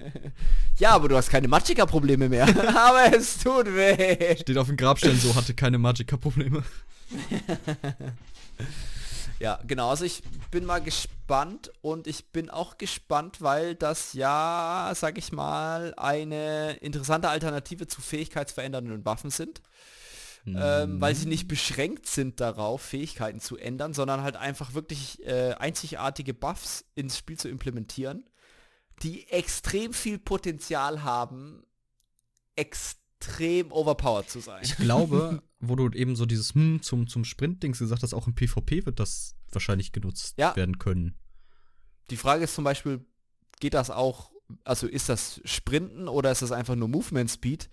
[0.78, 2.44] ja, aber du hast keine Magicka-Probleme mehr.
[2.76, 4.36] aber es tut weh.
[4.36, 6.62] Steht auf dem Grabstein so, hatte keine Magicka-Probleme.
[9.40, 9.90] ja, genau.
[9.90, 15.32] Also ich bin mal gespannt und ich bin auch gespannt, weil das ja, sag ich
[15.32, 19.60] mal, eine interessante Alternative zu fähigkeitsverändernden Waffen sind.
[20.44, 20.56] Mhm.
[20.58, 25.52] Ähm, weil sie nicht beschränkt sind darauf, Fähigkeiten zu ändern, sondern halt einfach wirklich äh,
[25.58, 28.24] einzigartige Buffs ins Spiel zu implementieren,
[29.02, 31.66] die extrem viel Potenzial haben,
[32.56, 32.99] extrem
[33.70, 34.60] overpowered zu sein.
[34.62, 38.34] Ich glaube, wo du eben so dieses hm, zum, zum Sprint-Dings gesagt hast, auch im
[38.34, 40.54] PvP wird das wahrscheinlich genutzt ja.
[40.56, 41.16] werden können.
[42.10, 43.04] Die Frage ist zum Beispiel,
[43.60, 44.30] geht das auch,
[44.64, 47.68] also ist das Sprinten oder ist das einfach nur Movement Speed?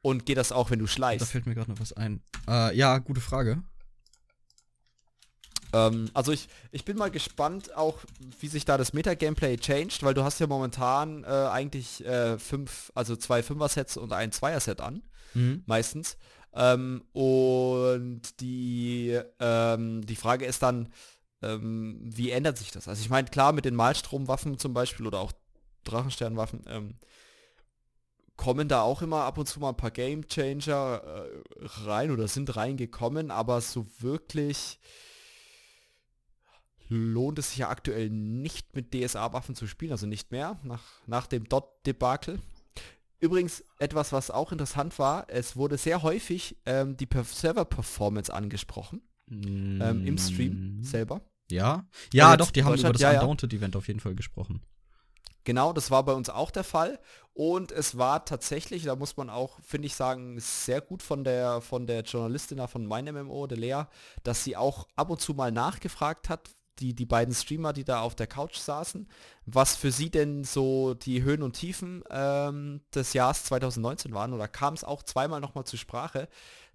[0.00, 1.22] Und geht das auch, wenn du schleichst?
[1.22, 2.22] Da fällt mir gerade noch was ein.
[2.48, 3.62] Äh, ja, gute Frage.
[5.72, 7.98] Ähm, also ich, ich bin mal gespannt auch,
[8.40, 12.92] wie sich da das Meta-Gameplay changed, weil du hast ja momentan äh, eigentlich äh, fünf,
[12.94, 15.02] also zwei Fünfer-Sets und ein Zweier-Set an,
[15.34, 15.62] mhm.
[15.66, 16.16] meistens.
[16.54, 20.92] Ähm, und die, ähm, die Frage ist dann,
[21.42, 22.88] ähm, wie ändert sich das?
[22.88, 25.32] Also ich meine, klar, mit den Malstromwaffen zum Beispiel oder auch
[25.84, 26.94] Drachensternwaffen ähm,
[28.36, 32.28] kommen da auch immer ab und zu mal ein paar Game Changer äh, rein oder
[32.28, 34.78] sind reingekommen, aber so wirklich
[36.92, 41.26] lohnt es sich ja aktuell nicht mit DSA-Waffen zu spielen, also nicht mehr, nach, nach
[41.26, 42.38] dem Dot-Debakel.
[43.18, 49.00] Übrigens etwas, was auch interessant war, es wurde sehr häufig ähm, die Server-Performance angesprochen.
[49.26, 49.80] Mm.
[49.80, 50.82] Ähm, Im Stream mm.
[50.82, 51.22] selber.
[51.50, 54.62] Ja, ja, doch, die haben über das ja, Undaunted-Event auf jeden Fall gesprochen.
[55.44, 56.98] Genau, das war bei uns auch der Fall.
[57.34, 61.60] Und es war tatsächlich, da muss man auch, finde ich sagen, sehr gut von der,
[61.60, 63.82] von der Journalistin von MeinMMO, der Lea,
[64.22, 68.00] dass sie auch ab und zu mal nachgefragt hat, die, die beiden Streamer, die da
[68.00, 69.08] auf der Couch saßen,
[69.46, 74.32] was für sie denn so die Höhen und Tiefen ähm, des Jahres 2019 waren.
[74.32, 76.28] Oder kam es auch zweimal nochmal zur Sprache,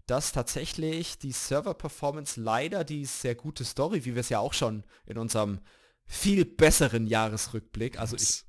[0.06, 4.84] dass tatsächlich die Server-Performance leider die sehr gute Story, wie wir es ja auch schon
[5.06, 5.60] in unserem
[6.06, 8.46] viel besseren Jahresrückblick, also ich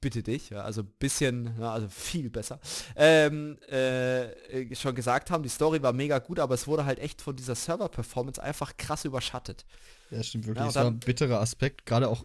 [0.00, 2.58] bitte dich, ja, also ein bisschen, ja, also viel besser,
[2.96, 7.22] ähm, äh, schon gesagt haben, die Story war mega gut, aber es wurde halt echt
[7.22, 9.64] von dieser Server-Performance einfach krass überschattet.
[10.10, 10.60] Ja, stimmt wirklich.
[10.60, 12.24] Ja, das war ein bitterer Aspekt, gerade auch.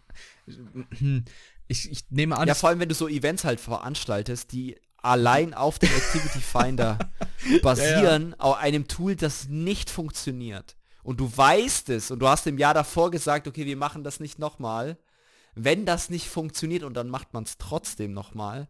[1.68, 2.48] Ich, ich nehme an.
[2.48, 6.98] Ja, vor allem, wenn du so Events halt veranstaltest, die allein auf dem Activity Finder
[7.62, 8.40] basieren, ja, ja.
[8.40, 10.76] auf einem Tool, das nicht funktioniert.
[11.04, 14.20] Und du weißt es und du hast im Jahr davor gesagt, okay, wir machen das
[14.20, 14.98] nicht nochmal.
[15.54, 18.68] Wenn das nicht funktioniert und dann macht man es trotzdem nochmal.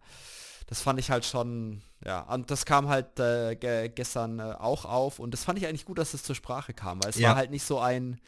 [0.67, 5.19] Das fand ich halt schon, ja, und das kam halt äh, gestern äh, auch auf
[5.19, 7.29] und das fand ich eigentlich gut, dass es zur Sprache kam, weil es ja.
[7.29, 8.19] war halt nicht so ein,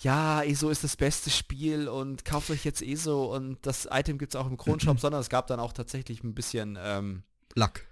[0.00, 4.34] ja, ESO ist das beste Spiel und kauft euch jetzt ESO und das Item gibt
[4.34, 7.24] es auch im Kronshop, sondern es gab dann auch tatsächlich ein bisschen ähm,
[7.54, 7.84] Lack.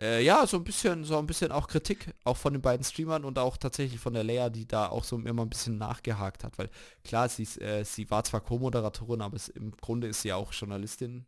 [0.00, 3.24] Äh, ja, so ein bisschen, so ein bisschen auch Kritik, auch von den beiden Streamern
[3.24, 6.58] und auch tatsächlich von der Lea, die da auch so immer ein bisschen nachgehakt hat,
[6.58, 6.70] weil
[7.02, 11.26] klar, sie, äh, sie war zwar Co-Moderatorin, aber es, im Grunde ist sie auch Journalistin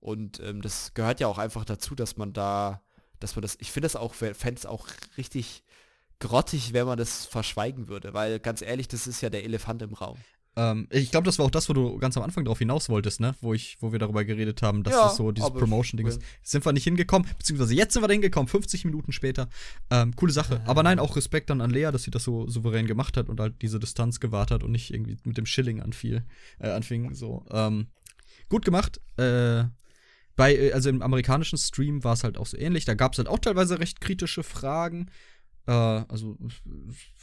[0.00, 2.82] und ähm, das gehört ja auch einfach dazu, dass man da,
[3.20, 4.86] dass man das, ich finde das auch, es auch
[5.16, 5.64] richtig
[6.20, 9.94] grottig, wenn man das verschweigen würde, weil ganz ehrlich, das ist ja der Elefant im
[9.94, 10.18] Raum.
[10.56, 13.20] Ähm, ich glaube, das war auch das, wo du ganz am Anfang drauf hinaus wolltest,
[13.20, 13.34] ne?
[13.40, 16.20] Wo ich, wo wir darüber geredet haben, dass ja, das so dieses Promotion-Ding ist.
[16.42, 19.48] Sind wir nicht hingekommen, beziehungsweise jetzt sind wir da hingekommen, 50 Minuten später.
[19.90, 20.56] Ähm, coole Sache.
[20.56, 20.68] Äh.
[20.68, 23.38] Aber nein, auch Respekt dann an Lea, dass sie das so souverän gemacht hat und
[23.38, 26.24] halt diese Distanz gewahrt hat und nicht irgendwie mit dem Schilling anfiel,
[26.58, 27.14] äh, anfing.
[27.14, 27.44] So.
[27.50, 27.86] Ähm,
[28.48, 29.00] gut gemacht.
[29.16, 29.64] Äh,
[30.34, 32.84] bei, äh, also im amerikanischen Stream war es halt auch so ähnlich.
[32.84, 35.10] Da gab es halt auch teilweise recht kritische Fragen.
[35.70, 36.36] Äh, also,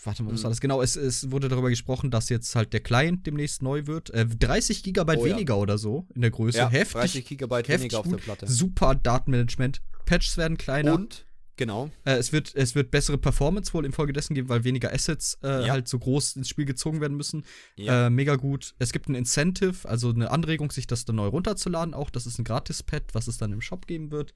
[0.06, 0.54] warte mal, was war mhm.
[0.54, 0.62] das?
[0.62, 4.10] Genau, es, es wurde darüber gesprochen, dass jetzt halt der Client demnächst neu wird.
[4.12, 5.60] Äh, 30 Gigabyte oh, weniger ja.
[5.60, 6.58] oder so in der Größe.
[6.58, 7.02] Ja, heftig.
[7.02, 8.48] 30 Gigabyte heftig weniger auf der Platte.
[8.48, 9.82] Super Datenmanagement.
[10.06, 10.96] Patches werden kleiner.
[10.96, 11.26] Und
[11.58, 11.90] Genau.
[12.06, 15.74] Äh, es, wird, es wird bessere Performance wohl infolgedessen geben, weil weniger Assets äh, ja.
[15.74, 17.46] halt so groß ins Spiel gezogen werden müssen.
[17.76, 18.06] Ja.
[18.06, 18.76] Äh, mega gut.
[18.78, 21.96] Es gibt ein Incentive, also eine Anregung, sich das dann neu runterzuladen.
[21.96, 24.36] Auch das ist ein Gratis-Pad, was es dann im Shop geben wird.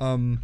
[0.00, 0.40] Ähm,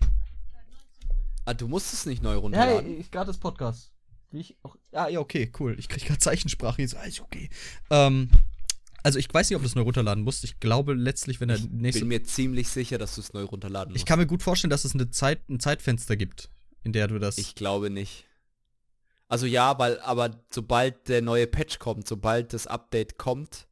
[1.44, 2.92] Ah, du musst es nicht neu runterladen.
[2.92, 3.92] Ja, ich gratis Podcast.
[4.30, 4.76] Wie ich auch.
[4.92, 5.76] Ah, ja, okay, cool.
[5.78, 6.80] Ich krieg gerade Zeichensprache.
[6.82, 7.50] Jetzt, ah, ist okay.
[7.90, 8.30] Ähm,
[9.02, 10.44] also ich weiß nicht, ob du es neu runterladen musst.
[10.44, 11.98] Ich glaube letztlich, wenn der ich nächste.
[11.98, 14.00] Ich bin mir ziemlich sicher, dass du es neu runterladen musst.
[14.00, 16.50] Ich kann mir gut vorstellen, dass es eine Zeit, ein Zeitfenster gibt,
[16.82, 17.38] in der du das.
[17.38, 18.24] Ich glaube nicht.
[19.28, 23.66] Also ja, weil, aber sobald der neue Patch kommt, sobald das Update kommt,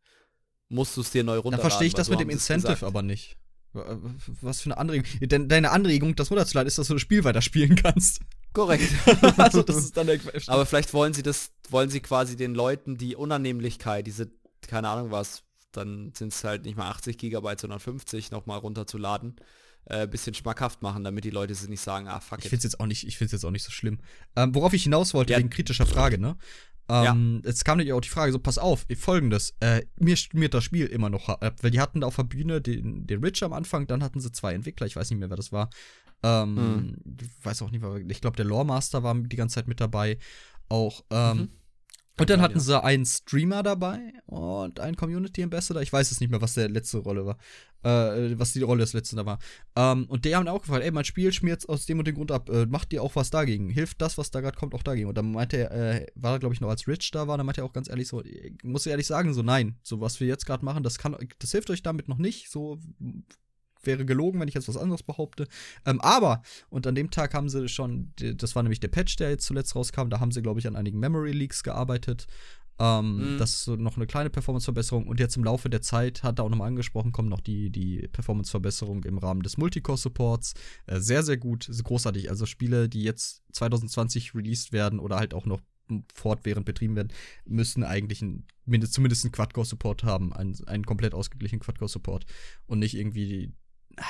[0.69, 1.63] musst du es dir neu runterladen.
[1.63, 3.37] Da verstehe ich das so mit dem Incentive aber nicht.
[3.73, 5.07] Was für eine Anregung.
[5.21, 8.21] Deine Anregung, das runterzuladen, ist, dass du das Spiel weiterspielen kannst.
[8.53, 8.91] Korrekt.
[9.37, 10.19] also das ist dann der
[10.49, 14.31] Aber vielleicht wollen sie das, wollen sie quasi den Leuten die Unannehmlichkeit, diese,
[14.67, 19.37] keine Ahnung was, dann sind es halt nicht mal 80 Gigabyte, sondern 50 nochmal runterzuladen,
[19.85, 22.41] äh, bisschen schmackhaft machen, damit die Leute sich nicht sagen, ah fuck.
[22.41, 24.01] Ich find's jetzt auch nicht, ich find's jetzt auch nicht so schlimm.
[24.35, 25.39] Ähm, worauf ich hinaus wollte, ja.
[25.39, 26.37] wegen kritischer Frage, ne?
[26.91, 27.49] Ähm, ja.
[27.49, 30.87] Jetzt kam natürlich auch die Frage, so pass auf, folgendes, äh, mir schmiert das Spiel
[30.87, 33.87] immer noch ab, weil die hatten da auf der Bühne den, den Rich am Anfang,
[33.87, 35.71] dann hatten sie zwei Entwickler, ich weiß nicht mehr, wer das war.
[36.23, 36.97] Ähm, mhm.
[37.21, 40.19] Ich weiß auch nicht, ich glaube, der Lore Master war die ganze Zeit mit dabei.
[40.69, 41.49] Auch, ähm, mhm.
[42.19, 45.81] Und dann hatten sie einen Streamer dabei und einen Community Ambassador.
[45.81, 47.39] Ich weiß es nicht mehr, was der letzte Rolle war.
[47.83, 49.39] Äh, was die Rolle des letzten da war.
[49.75, 52.31] Ähm, und die haben auch gefragt, ey, mein Spiel schmiert aus dem und dem Grund
[52.31, 52.51] ab.
[52.51, 53.71] Äh, macht dir auch was dagegen?
[53.71, 55.09] Hilft das, was da gerade kommt, auch dagegen?
[55.09, 57.47] Und dann meinte er, äh, war er, glaube ich, noch als Rich da war, dann
[57.47, 58.23] meinte er auch ganz ehrlich so,
[58.63, 61.53] muss ich ehrlich sagen, so nein, so was wir jetzt gerade machen, das kann, das
[61.53, 62.51] hilft euch damit noch nicht.
[62.51, 62.79] So
[63.83, 65.49] wäre gelogen, wenn ich jetzt was anderes behaupte.
[65.87, 69.31] Ähm, aber, und an dem Tag haben sie schon, das war nämlich der Patch, der
[69.31, 72.27] jetzt zuletzt rauskam, da haben sie, glaube ich, an einigen Memory Leaks gearbeitet.
[72.81, 73.39] Ähm, mhm.
[73.39, 75.07] Das ist so noch eine kleine Performance-Verbesserung.
[75.07, 78.09] Und jetzt im Laufe der Zeit, hat er auch nochmal angesprochen, kommt noch die, die
[78.09, 80.55] Performance-Verbesserung im Rahmen des Multicore-Supports.
[80.87, 82.31] Äh, sehr, sehr gut, großartig.
[82.31, 85.61] Also Spiele, die jetzt 2020 released werden oder halt auch noch
[86.15, 87.13] fortwährend betrieben werden,
[87.45, 88.47] müssen eigentlich ein,
[88.89, 92.25] zumindest einen Quad-Core-Support haben, einen, einen komplett ausgeglichenen Quad-Core-Support
[92.67, 93.53] und nicht irgendwie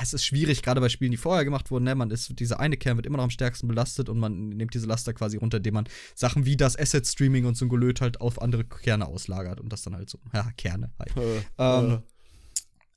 [0.03, 1.95] es ist schwierig, gerade bei Spielen, die vorher gemacht wurden, ne?
[1.95, 4.87] man ist, dieser eine Kern wird immer noch am stärksten belastet und man nimmt diese
[4.87, 8.41] Laster quasi runter, indem man Sachen wie das Asset-Streaming und so ein Gelöt halt auf
[8.41, 11.17] andere Kerne auslagert und das dann halt so, ja, Kerne halt.
[11.17, 11.99] Äh, ähm, äh.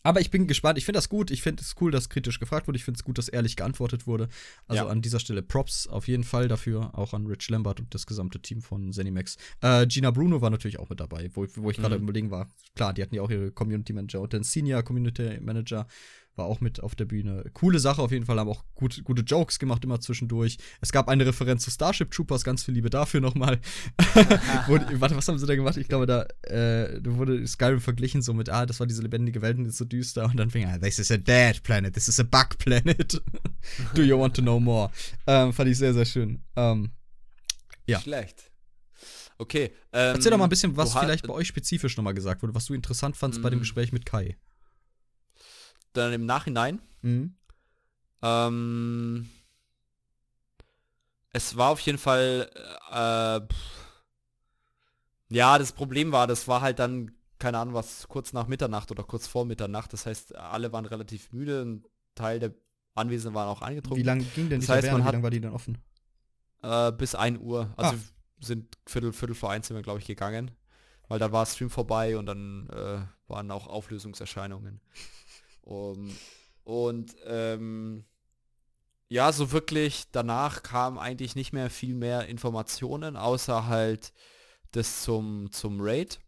[0.06, 0.78] Aber ich bin gespannt.
[0.78, 1.32] Ich finde das gut.
[1.32, 2.76] Ich finde es cool, dass kritisch gefragt wurde.
[2.76, 4.28] Ich finde es gut, dass ehrlich geantwortet wurde.
[4.68, 4.90] Also ja.
[4.90, 6.92] an dieser Stelle Props auf jeden Fall dafür.
[6.94, 9.38] Auch an Rich Lambert und das gesamte Team von Zenimax.
[9.62, 12.04] Äh, Gina Bruno war natürlich auch mit dabei, wo, wo ich gerade mhm.
[12.04, 12.50] überlegen war.
[12.76, 15.88] Klar, die hatten ja auch ihre Community Manager und den Senior Community Manager
[16.36, 17.46] war auch mit auf der Bühne.
[17.54, 20.58] Coole Sache auf jeden Fall, haben auch gut, gute Jokes gemacht immer zwischendurch.
[20.82, 23.60] Es gab eine Referenz zu Starship Troopers, ganz viel Liebe dafür nochmal.
[24.68, 25.78] warte, was haben sie da gemacht?
[25.78, 29.58] Ich glaube, da äh, wurde Skyrim verglichen so mit, ah, das war diese lebendige Welt
[29.58, 30.26] und ist so düster.
[30.26, 33.22] Und dann fing er, this is a dead planet, this is a bug planet.
[33.94, 34.92] Do you want to know more?
[35.28, 36.42] Ähm, fand ich sehr, sehr schön.
[36.56, 36.92] Ähm,
[37.86, 38.00] ja.
[38.00, 38.52] Schlecht.
[39.38, 39.72] Okay.
[39.92, 42.66] Ähm, Erzähl doch mal ein bisschen, was vielleicht bei euch spezifisch nochmal gesagt wurde, was
[42.66, 43.62] du interessant fandst bei dem mm.
[43.62, 44.38] Gespräch mit Kai
[45.94, 46.82] dann im Nachhinein.
[47.02, 47.36] Mhm.
[48.22, 49.30] Ähm,
[51.32, 52.50] es war auf jeden Fall,
[52.92, 53.42] äh,
[55.30, 59.04] ja, das Problem war, das war halt dann, keine Ahnung was, kurz nach Mitternacht oder
[59.04, 59.92] kurz vor Mitternacht.
[59.94, 61.64] Das heißt, alle waren relativ müde.
[61.64, 61.84] Ein
[62.16, 62.54] Teil der
[62.96, 63.98] Anwesenden waren auch angetrunken.
[63.98, 65.04] Wie lange ging denn die Das heißt, Taverne?
[65.06, 65.78] Wie lange war die denn offen?
[66.62, 67.74] Äh, bis 1 Uhr.
[67.76, 68.00] Also Ah.
[68.40, 70.52] sind Viertel, Viertel vor eins sind wir, glaube ich, gegangen.
[71.10, 74.80] Weil dann war Stream vorbei und dann äh, waren auch Auflösungserscheinungen.
[75.64, 76.16] Um,
[76.64, 78.06] und ähm,
[79.10, 84.14] ja, so wirklich danach kam eigentlich nicht mehr viel mehr Informationen, außer halt
[84.72, 86.20] das zum, zum Raid.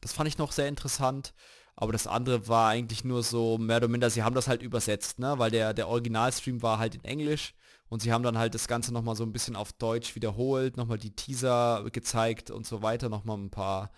[0.00, 1.34] Das fand ich noch sehr interessant.
[1.76, 5.18] Aber das andere war eigentlich nur so mehr oder minder, sie haben das halt übersetzt,
[5.18, 5.38] ne?
[5.38, 7.54] Weil der, der Originalstream war halt in Englisch
[7.88, 10.98] und sie haben dann halt das Ganze nochmal so ein bisschen auf Deutsch wiederholt, nochmal
[10.98, 13.90] die Teaser gezeigt und so weiter, nochmal ein paar,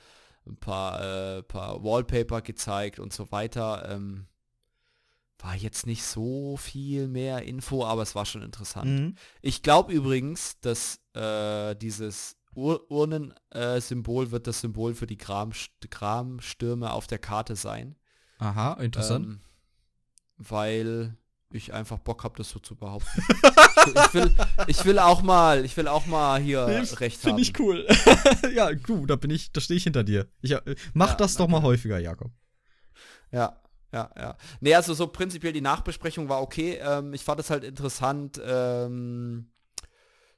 [0.47, 1.01] ein paar,
[1.39, 3.89] äh, paar Wallpaper gezeigt und so weiter.
[3.91, 4.27] Ähm,
[5.39, 8.91] war jetzt nicht so viel mehr Info, aber es war schon interessant.
[8.91, 9.15] Mhm.
[9.43, 15.53] Ich glaube übrigens, dass äh, dieses Ur Urnensymbol wird das Symbol für die Gram
[15.91, 17.97] Gramstürme auf der Karte sein.
[18.39, 19.27] Aha, interessant.
[19.27, 19.41] Ähm,
[20.39, 21.17] weil
[21.51, 23.09] ich einfach Bock habe, das so zu behaupten.
[23.87, 24.35] ich, will,
[24.67, 27.37] ich will auch mal, ich will auch mal hier recht haben.
[27.37, 27.87] Finde ich cool.
[28.55, 30.27] ja, du, da bin ich, da stehe ich hinter dir.
[30.43, 30.61] Ich, äh,
[30.95, 32.31] mach Ja, das doch mal häufiger, Jakob.
[33.33, 33.61] Ja,
[33.93, 34.37] ja, ja.
[34.61, 36.79] Nee, also so prinzipiell die Nachbesprechung war okay.
[36.83, 38.41] Ähm, ich fand es halt interessant.
[38.45, 39.51] Ähm,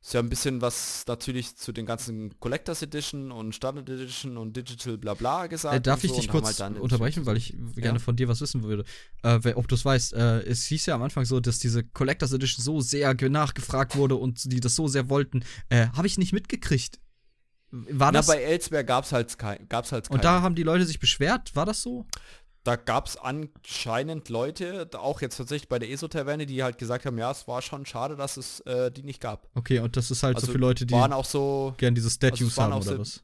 [0.01, 4.57] ist ja ein bisschen was natürlich zu den ganzen Collectors Edition und Standard Edition und
[4.57, 5.75] Digital bla bla gesagt.
[5.75, 8.63] Äh, darf ich so dich kurz halt unterbrechen, weil ich gerne von dir was wissen
[8.63, 8.85] würde.
[9.23, 12.33] Äh, ob du es weißt, äh, es hieß ja am Anfang so, dass diese Collectors
[12.33, 15.45] Edition so sehr ge- nachgefragt wurde und die das so sehr wollten.
[15.69, 17.01] Äh, Habe ich nicht mitgekriegt.
[17.71, 18.29] War Na, das?
[18.29, 21.55] bei Elsewhere gab es halt, kein, gab's halt und da haben die Leute sich beschwert,
[21.55, 22.07] war das so?
[22.69, 27.19] Da gab es anscheinend Leute, auch jetzt tatsächlich bei der ESO-Taverne, die halt gesagt haben,
[27.19, 29.49] ja, es war schon schade, dass es äh, die nicht gab.
[29.55, 32.11] Okay, und das ist halt so Also für Leute, die waren auch so, gern diese
[32.11, 33.23] Statues also es waren haben oder so- was?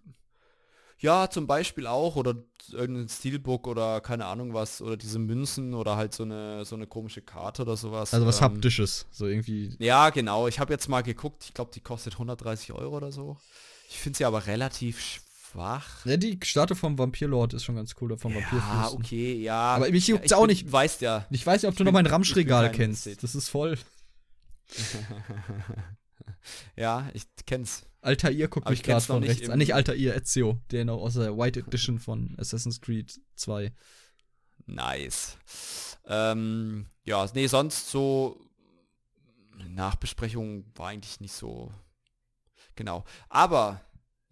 [0.98, 2.34] ja, zum Beispiel auch, oder
[2.72, 6.86] irgendein Steelbook oder keine Ahnung was, oder diese Münzen oder halt so eine, so eine
[6.86, 8.14] komische Karte oder sowas.
[8.14, 9.76] Also was ähm, Haptisches, so irgendwie.
[9.78, 10.48] Ja, genau.
[10.48, 13.36] Ich habe jetzt mal geguckt, ich glaube, die kostet 130 Euro oder so.
[13.90, 15.20] Ich finde sie aber relativ
[15.54, 16.04] schwach.
[16.04, 18.98] Ja, die Statue vom Vampirlord ist schon ganz cool, vom Ja, Vampirfürsten.
[19.00, 19.56] okay, ja.
[19.76, 20.70] Aber mich juckt's ich auch bin- nicht.
[20.70, 21.26] Weißt ja.
[21.30, 23.22] Ich weiß nicht, ob du noch bin- mein ich bin Ramschregal kennst.
[23.22, 23.78] Das ist voll.
[26.76, 27.86] ja, ich kenn's.
[28.00, 29.58] Altair guckt mich gerade noch von nicht rechts an.
[29.58, 33.72] Nicht Altair, Ezio, der noch aus der White Edition von Assassin's Creed 2.
[34.66, 35.38] Nice.
[36.06, 38.38] Ähm, ja, nee, sonst so
[39.68, 41.72] Nachbesprechung war eigentlich nicht so
[42.76, 43.04] genau.
[43.30, 43.80] Aber,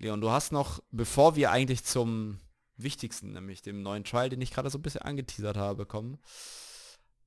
[0.02, 2.40] Leon, du hast noch, bevor wir eigentlich zum
[2.76, 6.18] wichtigsten, nämlich dem neuen Trial, den ich gerade so ein bisschen angeteasert habe, kommen,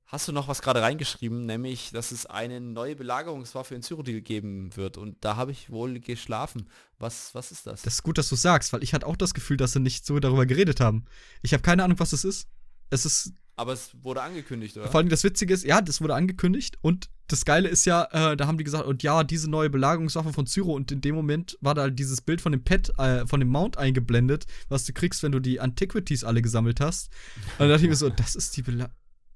[0.04, 4.76] hast du noch was gerade reingeschrieben, nämlich, dass es eine neue Belagerungswaffe in Cyrodiil geben
[4.76, 4.98] wird.
[4.98, 6.68] Und da habe ich wohl geschlafen.
[6.98, 7.82] Was, was ist das?
[7.82, 10.04] Das ist gut, dass du sagst, weil ich hatte auch das Gefühl, dass sie nicht
[10.04, 11.06] so darüber geredet haben.
[11.42, 12.46] Ich habe keine Ahnung, was es ist.
[12.90, 14.88] Es ist Aber es wurde angekündigt, oder?
[14.88, 18.36] Vor allem das Witzige ist, ja, das wurde angekündigt und das Geile ist ja, äh,
[18.36, 21.58] da haben die gesagt, und ja, diese neue Belagerungswaffe von Zyro und in dem Moment
[21.60, 25.22] war da dieses Bild von dem Pet, äh, von dem Mount eingeblendet, was du kriegst,
[25.22, 27.10] wenn du die Antiquities alle gesammelt hast.
[27.36, 28.90] Und dann dachte ich mir so, das ist die Bela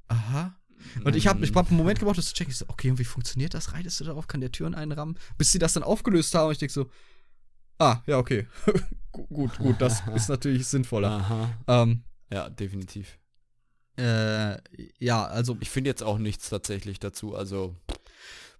[0.08, 0.56] Aha.
[1.04, 2.50] Und ich habe ich hab einen Moment gebraucht, das zu checken.
[2.50, 3.74] Ich so, okay, und wie funktioniert das?
[3.74, 4.26] Reitest du darauf?
[4.26, 5.16] Kann der Türen einrammen?
[5.38, 6.90] Bis sie das dann aufgelöst haben und ich denke so,
[7.78, 8.46] ah, ja, okay.
[9.12, 11.10] Gu- gut, gut, das ist natürlich sinnvoller.
[11.10, 11.50] Aha.
[11.66, 13.18] Ähm, Ja, definitiv.
[14.00, 14.58] Äh,
[14.98, 17.76] ja, also Ich finde jetzt auch nichts tatsächlich dazu, also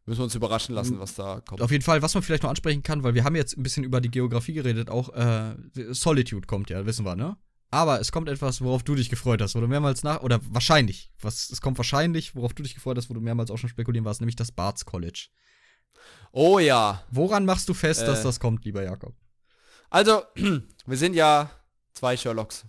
[0.06, 1.62] müssen wir uns überraschen lassen, was da kommt.
[1.62, 3.84] Auf jeden Fall, was man vielleicht noch ansprechen kann, weil wir haben jetzt ein bisschen
[3.84, 5.54] über die Geografie geredet, auch äh,
[5.90, 7.36] Solitude kommt ja, wissen wir, ne?
[7.72, 11.12] Aber es kommt etwas, worauf du dich gefreut hast, wo du mehrmals nach, oder wahrscheinlich,
[11.20, 14.04] was, es kommt wahrscheinlich, worauf du dich gefreut hast, wo du mehrmals auch schon spekulieren
[14.04, 15.28] warst, nämlich das Barts College.
[16.32, 18.24] Oh ja, Woran machst du fest, dass Äh.
[18.24, 19.14] das kommt, lieber Jakob?
[19.88, 20.22] also
[20.86, 21.50] wir sind ja
[21.92, 22.64] zwei Sherlocks.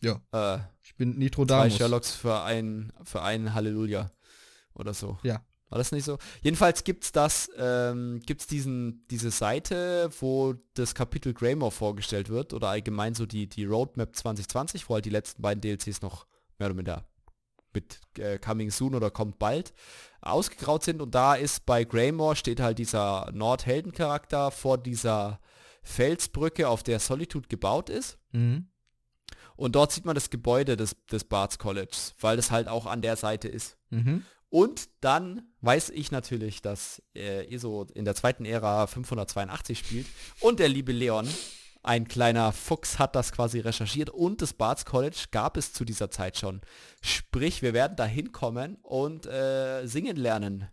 [0.00, 0.20] Ja.
[0.32, 0.58] Äh,
[0.94, 1.76] Ich bin zwei Nitrodamus.
[1.76, 4.12] Sherlocks für ein, für ein Halleluja
[4.74, 5.18] oder so.
[5.24, 5.44] Ja.
[5.70, 6.18] War das nicht so?
[6.40, 12.68] Jedenfalls gibt's das, ähm, gibt's diesen, diese Seite, wo das Kapitel Greymore vorgestellt wird oder
[12.68, 16.26] allgemein so die, die Roadmap 2020, wo halt die letzten beiden DLCs noch
[16.58, 17.04] mehr oder minder
[17.72, 19.74] mit äh, Coming Soon oder kommt bald
[20.20, 25.40] ausgegraut sind und da ist bei Greymore steht halt dieser Nordheldencharakter vor dieser
[25.82, 28.18] Felsbrücke, auf der Solitude gebaut ist.
[28.32, 28.68] Mhm.
[29.56, 33.02] Und dort sieht man das Gebäude des, des Barts Colleges, weil das halt auch an
[33.02, 33.76] der Seite ist.
[33.90, 34.24] Mhm.
[34.48, 40.06] Und dann weiß ich natürlich, dass äh, ESO in der zweiten Ära 582 spielt.
[40.40, 41.28] Und der liebe Leon,
[41.82, 44.10] ein kleiner Fuchs, hat das quasi recherchiert.
[44.10, 46.60] Und das Barts College gab es zu dieser Zeit schon.
[47.00, 50.68] Sprich, wir werden da hinkommen und äh, singen lernen.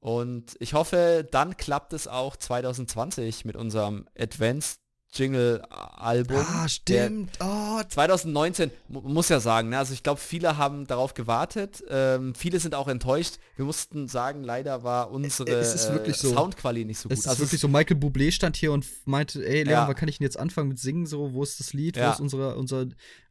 [0.00, 4.79] Und ich hoffe, dann klappt es auch 2020 mit unserem Advanced
[5.12, 6.36] Jingle-Album.
[6.38, 7.30] Ah, stimmt.
[7.40, 9.78] Oh, 2019, mu- muss ja sagen, ne?
[9.78, 13.36] also ich glaube, viele haben darauf gewartet, ähm, viele sind auch enttäuscht.
[13.56, 16.32] Wir mussten sagen, leider war unsere es ist wirklich so.
[16.32, 17.14] Soundqualität nicht so gut.
[17.18, 19.88] es ist Also wirklich so, Michael Bublé stand hier und meinte, ey Leon, Ja.
[19.88, 21.06] wann kann ich denn jetzt anfangen mit Singen?
[21.06, 21.96] So, wo ist das Lied?
[21.96, 22.12] Wo Ja.
[22.12, 22.86] ist unsere, unser,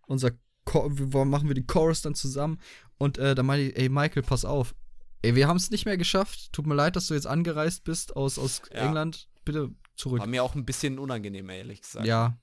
[0.07, 0.31] unser,
[0.65, 2.59] Chor- wo machen wir den Chorus dann zusammen?
[2.97, 4.75] Und äh, da meinte ich, ey Michael, pass auf.
[5.21, 6.51] Ey, wir haben es nicht mehr geschafft.
[6.53, 8.85] Tut mir leid, dass du jetzt angereist bist aus, aus Ja.
[8.85, 9.27] England.
[9.45, 9.69] Bitte
[9.99, 10.19] zurück.
[10.19, 12.05] war mir auch ein bisschen unangenehm, ehrlich gesagt.
[12.05, 12.37] Ja.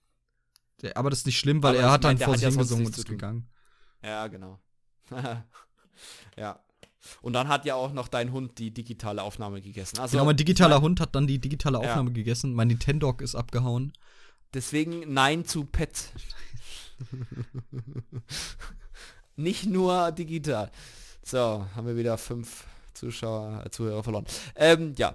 [0.94, 2.90] Aber das ist nicht schlimm, weil Aber er hat dann vor sich ja hingesungen und
[2.90, 3.48] nichts ist gegangen.
[4.02, 4.58] Ja, genau.
[6.36, 6.60] ja.
[7.22, 9.98] Und dann hat ja auch noch dein Hund die digitale Aufnahme gegessen.
[10.00, 11.88] Also Genau, mein digitaler mein- Hund hat dann die digitale Ja.
[11.90, 12.52] Aufnahme gegessen.
[12.52, 13.92] Mein Nintendo ist abgehauen.
[14.52, 16.10] Deswegen Nein zu Pet.
[19.36, 20.70] Nicht nur digital.
[21.22, 24.24] So, haben wir wieder fünf Zuschauer, äh, Zuhörer verloren.
[24.54, 25.14] Ähm, ja,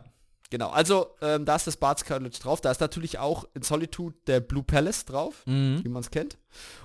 [0.51, 0.69] genau.
[0.69, 2.61] Also, ähm, da ist das Barts College drauf.
[2.61, 5.83] Da ist natürlich auch in Solitude der Blue Palace drauf, Mhm.
[5.83, 6.37] wie man es kennt.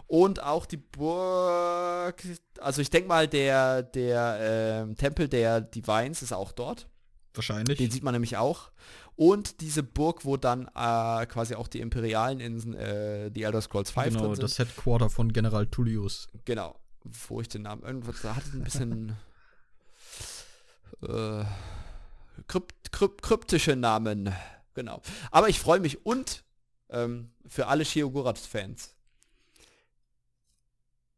[0.07, 2.23] Und auch die Burg,
[2.61, 4.39] also ich denke mal, der, der
[4.87, 6.89] ähm, Tempel der Divines ist auch dort.
[7.35, 7.77] Wahrscheinlich.
[7.77, 8.71] Den sieht man nämlich auch.
[9.17, 13.91] Und diese Burg, wo dann äh, quasi auch die imperialen Inseln, äh, die Elder Scrolls
[13.91, 14.43] 5 genau, drin sind.
[14.43, 16.29] das Headquarter von General Tullius.
[16.45, 16.77] Genau.
[17.29, 19.17] Wo ich den Namen irgendwas, da hatte ein bisschen
[21.03, 21.45] äh,
[22.47, 24.32] krypt, krypt, kryptische Namen.
[24.74, 25.01] Genau.
[25.30, 26.45] Aber ich freue mich und
[26.91, 28.95] ähm, für alle Sheogorath-Fans.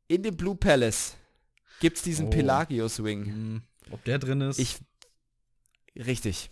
[0.06, 1.16] In dem Blue Palace
[1.80, 2.30] gibt es diesen Oh.
[2.30, 3.24] Pelagius Wing.
[3.26, 3.62] Mhm.
[3.90, 4.58] Ob der drin ist?
[4.58, 4.78] Ich.
[5.96, 6.50] Richtig.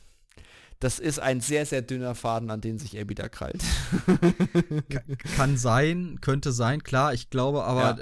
[0.79, 3.63] Das ist ein sehr, sehr dünner Faden, an den sich Abby da krallt.
[4.91, 5.03] Ka-
[5.37, 8.01] kann sein, könnte sein, klar, ich glaube, aber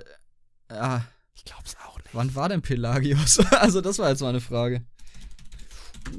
[0.68, 1.04] äh, ah,
[1.34, 2.14] Ich glaub's auch nicht.
[2.14, 3.38] wann war denn Pelagius?
[3.52, 4.84] also das war jetzt mal eine Frage.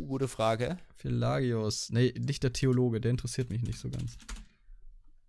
[0.08, 0.78] Gute Frage.
[0.98, 1.90] Pelagius.
[1.90, 4.18] Nee, nicht der Theologe, der interessiert mich nicht so ganz.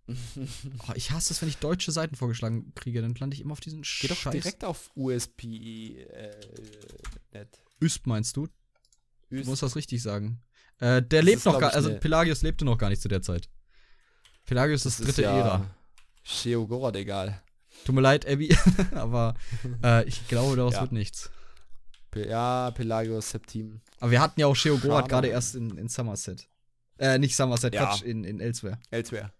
[0.07, 3.59] Oh, ich hasse es, wenn ich deutsche Seiten vorgeschlagen kriege, dann lande ich immer auf
[3.59, 4.31] diesen Geh doch Scheiß.
[4.31, 5.97] direkt auf USP
[7.33, 7.45] äh.
[7.81, 8.47] Üst meinst du?
[9.29, 9.47] Du Üst.
[9.49, 10.39] musst das richtig sagen.
[10.79, 13.09] Äh, der Das lebt ist, noch gar, also ne- Pelagius lebte noch gar nicht zu
[13.09, 13.49] der Zeit.
[14.45, 15.69] Pelagius ist dritte Ära.
[16.23, 17.41] Sheogorath egal.
[17.85, 18.55] Tut mir leid, Abby,
[18.95, 19.35] aber
[19.83, 20.81] äh, ich glaube, daraus Ja.
[20.81, 21.29] wird nichts.
[22.25, 23.81] Ja, Pelagius Septim.
[23.99, 25.09] Aber wir hatten ja auch Sheogorath Schade.
[25.09, 26.47] gerade erst in, in Somerset.
[26.99, 27.85] Äh, nicht Somerset, Ja.
[27.85, 28.79] Quatsch, in, in Elsewhere.
[28.91, 29.31] Elsewhere.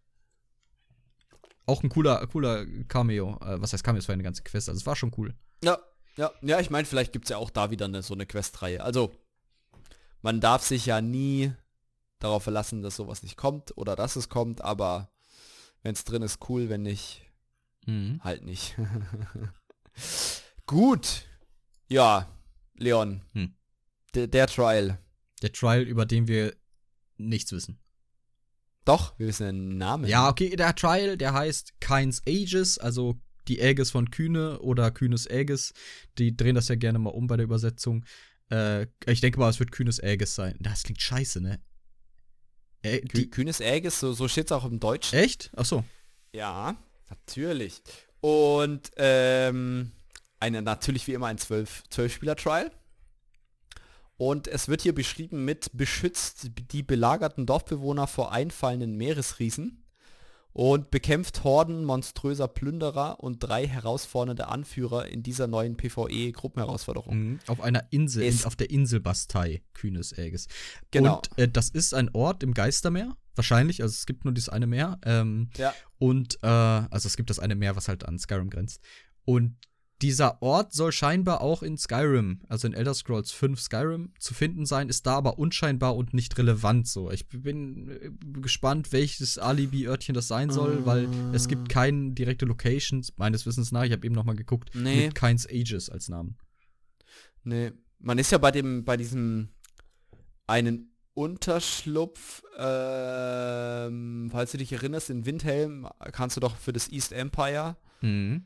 [1.65, 3.37] Auch ein cooler, cooler Cameo.
[3.41, 3.99] Äh, was heißt Cameo?
[3.99, 5.33] Es war eine ganze Quest, also es war schon cool.
[5.63, 5.77] Ja,
[6.15, 8.83] ja, ja, ich meine, vielleicht gibt es ja auch da wieder eine, so eine Questreihe.
[8.83, 9.11] Also,
[10.21, 11.51] man darf sich ja nie
[12.19, 15.09] darauf verlassen, dass sowas nicht kommt oder dass es kommt, aber
[15.83, 17.23] wenn es drin ist, cool, wenn nicht,
[17.85, 18.19] Mhm.
[18.23, 18.75] halt nicht.
[20.65, 21.23] Gut.
[21.87, 22.27] Ja,
[22.77, 23.21] Leon.
[23.33, 23.53] Hm.
[24.13, 24.99] Der, der Trial.
[25.41, 26.55] Der Trial, über den wir
[27.17, 27.79] nichts wissen.
[28.85, 30.05] Doch, wir wissen den Namen.
[30.05, 35.29] Ja, okay, der Trial, der heißt Kynes Aegis, also die Aegis von Kühne oder Kühnes
[35.29, 35.73] Aegis.
[36.17, 38.05] Die drehen das ja gerne mal um bei der Übersetzung.
[38.49, 40.55] Äh, ich denke mal, es wird Kühnes Aegis sein.
[40.59, 41.59] Das klingt scheiße, ne?
[42.81, 45.19] Äh, Kü die, Kühnes Aegis, so, so steht es auch im Deutschen.
[45.19, 45.51] echt?
[45.55, 45.83] Ach so.
[46.33, 46.77] Ja,
[47.09, 47.81] natürlich.
[48.21, 49.91] Und ähm,
[50.39, 52.71] eine, natürlich wie immer ein 12 12-Spieler-Trial.
[54.17, 59.83] Und es wird hier beschrieben mit beschützt die belagerten Dorfbewohner vor einfallenden Meeresriesen
[60.53, 67.15] und bekämpft Horden monströser Plünderer und drei herausfordernde Anführer in dieser neuen PvE-Gruppenherausforderung.
[67.15, 67.39] Mhm.
[67.45, 70.47] Auf einer Insel, Ist- auf der Insel Bastei, Kühnes Aegis.
[70.89, 71.17] Genau.
[71.17, 74.65] Und äh, das ist ein Ort im Geistermeer, wahrscheinlich, also es gibt nur dieses eine
[74.65, 74.97] Meer.
[75.05, 75.75] Ähm, Ja.
[75.99, 78.81] Und, äh, also es gibt das eine Meer, was halt an Skyrim grenzt.
[79.25, 79.57] Und
[80.01, 84.65] dieser Ort soll scheinbar auch in Skyrim, also in Elder Scrolls 5 Skyrim, zu finden
[84.67, 87.09] sein, ist da aber unscheinbar und nicht relevant so.
[87.09, 93.11] Ich bin äh, gespannt, welches Alibi-Örtchen das sein soll, weil es gibt keine direkte Locations,
[93.17, 95.05] meines Wissens nach, ich habe eben noch mal geguckt, Nee.
[95.07, 96.37] mit Kynes Ages als Namen.
[97.43, 99.49] Nee, man ist ja bei dem, bei diesem
[100.45, 107.11] einen Unterschlupf, ähm, falls du dich erinnerst, in Windhelm kannst du doch für das East
[107.11, 108.45] Empire, Mhm.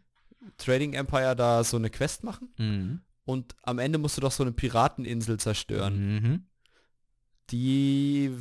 [0.58, 2.50] Trading Empire, da so eine Quest machen.
[2.58, 3.02] Mhm.
[3.26, 6.16] Und am Ende musst du doch so eine Pirateninsel zerstören.
[6.16, 6.46] Mhm.
[7.52, 8.32] Die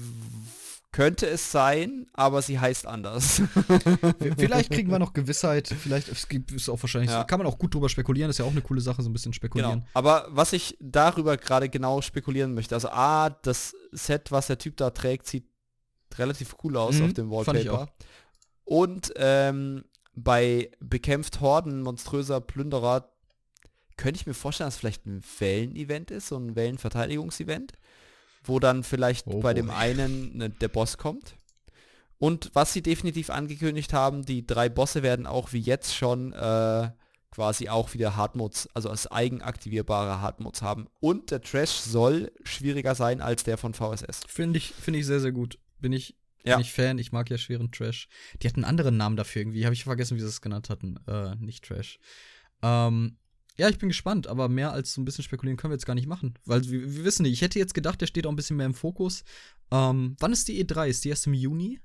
[0.93, 3.43] könnte es sein, aber sie heißt anders.
[4.39, 7.23] Vielleicht kriegen wir noch Gewissheit, vielleicht es gibt es auch wahrscheinlich, Ja.
[7.23, 9.33] kann man auch gut drüber spekulieren, ist ja auch eine coole Sache, so ein bisschen
[9.33, 9.81] spekulieren.
[9.81, 9.87] Genau.
[9.95, 14.77] Aber was ich darüber gerade genau spekulieren möchte, also A, das Set, was der Typ
[14.79, 15.47] da trägt, sieht
[16.17, 17.93] relativ cool aus Mhm, auf dem fand ich Wallpaper.
[18.65, 19.85] Und ähm,
[20.15, 23.11] bei bekämpft Horden monströser Plünderer
[23.97, 27.75] könnte ich mir vorstellen, dass es vielleicht ein Wellen-Event ist, so ein Wellenverteidigungsevent,
[28.43, 29.77] wo dann vielleicht Oh bei dem boy.
[29.77, 31.35] einen ne, der Boss kommt.
[32.19, 36.91] Und was sie definitiv angekündigt haben, die drei Bosse werden auch wie jetzt schon äh,
[37.31, 40.89] quasi auch wieder Hardmodes, also als eigenaktivierbare Hardmodes haben.
[41.01, 44.21] Und der Trash soll schwieriger sein als der von VSS.
[44.27, 45.59] Finde ich, finde ich sehr, sehr gut.
[45.79, 46.57] Bin ich, ja.
[46.57, 46.99] bin ich Fan.
[46.99, 48.09] Ich mag ja schweren Trash.
[48.43, 49.65] Die hatten einen anderen Namen dafür irgendwie.
[49.65, 50.97] Habe ich vergessen, wie sie es genannt hatten.
[51.07, 51.99] Äh, nicht Trash.
[52.63, 53.17] Ähm,
[53.57, 55.95] ja, ich bin gespannt, aber mehr als so ein bisschen spekulieren können wir jetzt gar
[55.95, 56.35] nicht machen.
[56.47, 58.67] Weil wir, wir wissen nicht, ich hätte jetzt gedacht, der steht auch ein bisschen mehr
[58.67, 59.23] im Fokus.
[59.71, 60.89] Ähm, wann ist die E3?
[60.89, 61.79] Ist die erst im Juni?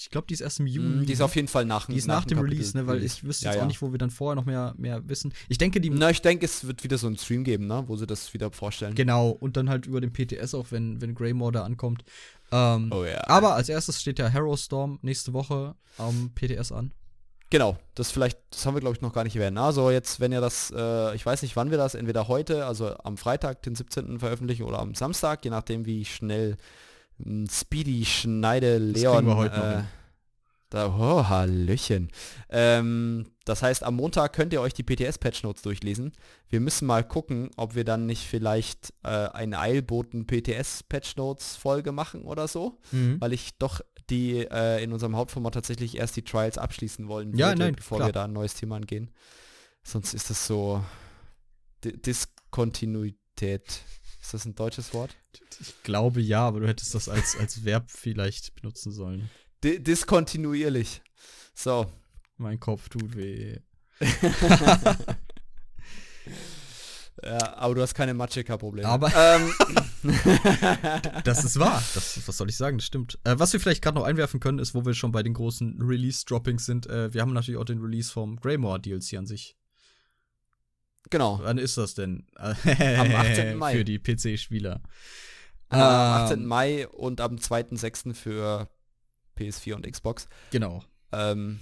[0.00, 1.06] Ich glaube, die ist erst im Juni.
[1.06, 2.86] Die ist auf jeden Fall nach Die ist nach, nach dem Kapitel Release, ne?
[2.86, 5.34] Weil ich wüsste ja, jetzt auch nicht, wo wir dann vorher noch mehr, mehr wissen.
[5.48, 5.90] Ich denke, die.
[5.90, 7.84] Na, ich denke, es wird wieder so ein Stream geben, ne?
[7.88, 8.94] Wo sie das wieder vorstellen.
[8.94, 12.04] Genau, und dann halt über den PTS auch, wenn, wenn Greymore da ankommt.
[12.50, 13.26] Ähm, oh ja.
[13.28, 16.92] Aber als erstes steht der Harrow Storm nächste Woche am PTS an.
[17.50, 19.56] Genau, das vielleicht, das haben wir glaube ich noch gar nicht erwähnt.
[19.58, 22.94] Also jetzt, wenn ihr das, äh, ich weiß nicht, wann wir das, entweder heute, also
[22.98, 24.18] am Freitag, den 17.
[24.18, 26.56] veröffentlichen oder am Samstag, je nachdem, wie schnell
[27.50, 29.24] Speedy Schneide Leon.
[29.24, 29.97] Das wir heute äh,
[30.70, 32.10] da, oh, Hallöchen.
[32.50, 36.12] Ähm, das heißt, am Montag könnt ihr euch die PTS-Patch Notes durchlesen.
[36.48, 41.92] Wir müssen mal gucken, ob wir dann nicht vielleicht äh, eine Eilboten PTS-Patch Notes Folge
[41.92, 43.20] machen oder so, mhm.
[43.20, 47.48] weil ich doch die äh, in unserem Hauptformat tatsächlich erst die Trials abschließen wollen ja,
[47.48, 48.08] würde, nein, bevor klar.
[48.08, 49.10] wir da ein neues Thema angehen.
[49.82, 50.84] Sonst ist das so
[51.84, 53.82] D Diskontinuität.
[54.20, 55.16] Ist das ein deutsches Wort?
[55.60, 59.30] Ich glaube ja, aber du hättest das als, als Verb vielleicht benutzen sollen.
[59.64, 61.02] D diskontinuierlich.
[61.54, 61.86] So.
[62.36, 63.58] Mein Kopf tut weh.
[67.22, 68.88] ja, aber du hast keine Macheka-Probleme.
[68.88, 69.52] Aber ähm.
[71.24, 71.82] das ist wahr.
[71.94, 72.78] Das, was soll ich sagen?
[72.78, 73.18] Das stimmt.
[73.24, 75.82] Äh, was wir vielleicht gerade noch einwerfen können, ist, wo wir schon bei den großen
[75.82, 76.86] Release-Droppings sind.
[76.86, 79.56] Äh, wir haben natürlich auch den Release vom Greymore DLC an sich.
[81.10, 81.40] Genau.
[81.42, 82.26] Wann ist das denn?
[82.36, 83.56] Am 18.
[83.58, 83.72] Mai.
[83.72, 84.80] Für die PC-Spieler.
[85.70, 86.38] Am 18.
[86.38, 88.14] Ähm, Mai und am 2.6.
[88.14, 88.68] für
[89.38, 90.28] PS4 und Xbox.
[90.50, 90.82] Genau.
[91.12, 91.60] Ähm,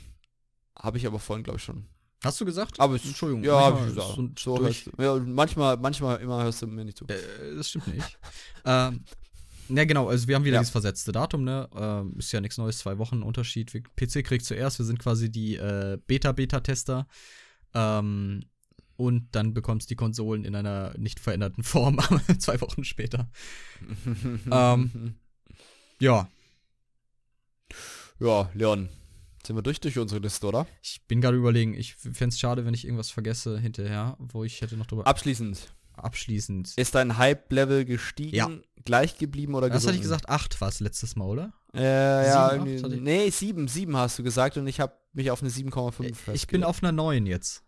[0.79, 1.87] Habe ich aber vorhin, glaube ich, schon.
[2.25, 2.81] Hast du gesagt?
[2.81, 3.45] Aber Entschuldigung.
[3.45, 4.17] Ja, habe ich gesagt.
[4.39, 7.07] So, so hörst, ja, manchmal, manchmal immer hörst du mir nicht zu.
[7.07, 7.19] Äh,
[7.57, 8.19] das stimmt nicht.
[8.65, 9.05] ähm,
[9.69, 10.61] ja, genau, also wir haben wieder ja.
[10.61, 11.69] dieses versetzte Datum, ne?
[11.77, 13.73] Ähm, ist ja nichts Neues, zwei Wochen Unterschied.
[13.73, 17.07] PC kriegt zuerst, wir sind quasi die äh, Beta-Beta-Tester.
[17.75, 18.45] Ähm,
[18.97, 21.99] und dann bekommst du die Konsolen in einer nicht veränderten Form
[22.39, 23.29] zwei Wochen später.
[24.51, 25.17] ähm,
[26.01, 26.29] ja,
[28.21, 28.89] ja, Leon,
[29.47, 30.67] sind wir durch durch unsere Liste, oder?
[30.83, 34.61] Ich bin gerade überlegen, ich fände es schade, wenn ich irgendwas vergesse hinterher, wo ich
[34.61, 35.07] hätte noch drüber.
[35.07, 35.69] Abschließend.
[35.95, 36.75] Abschließend.
[36.77, 38.51] Ist dein Hype-Level gestiegen, ja.
[38.85, 40.29] gleich geblieben oder Was hatte ich gesagt?
[40.29, 41.53] Acht war es letztes Mal, oder?
[41.75, 45.51] Äh, ja, sieben, nee, sieben, sieben hast du gesagt und ich habe mich auf eine
[45.51, 47.63] 7,5 Ich bin auf einer 9 jetzt.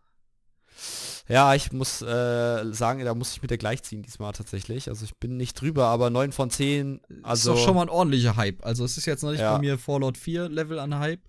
[1.29, 4.89] Ja, ich muss äh, sagen, da muss ich mit der gleichziehen diesmal tatsächlich.
[4.89, 7.01] Also ich bin nicht drüber, aber 9 von 10.
[7.23, 8.65] Also ist doch schon mal ein ordentlicher Hype.
[8.65, 9.55] Also es ist jetzt noch nicht ja.
[9.55, 11.21] bei mir Fallout 4 Level an Hype.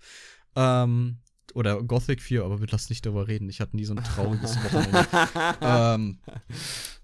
[0.56, 1.18] Ähm,
[1.54, 3.48] oder Gothic 4, aber wir lassen nicht darüber reden.
[3.48, 5.06] Ich hatte nie so ein trauriges Wochenende.
[5.60, 6.18] ähm,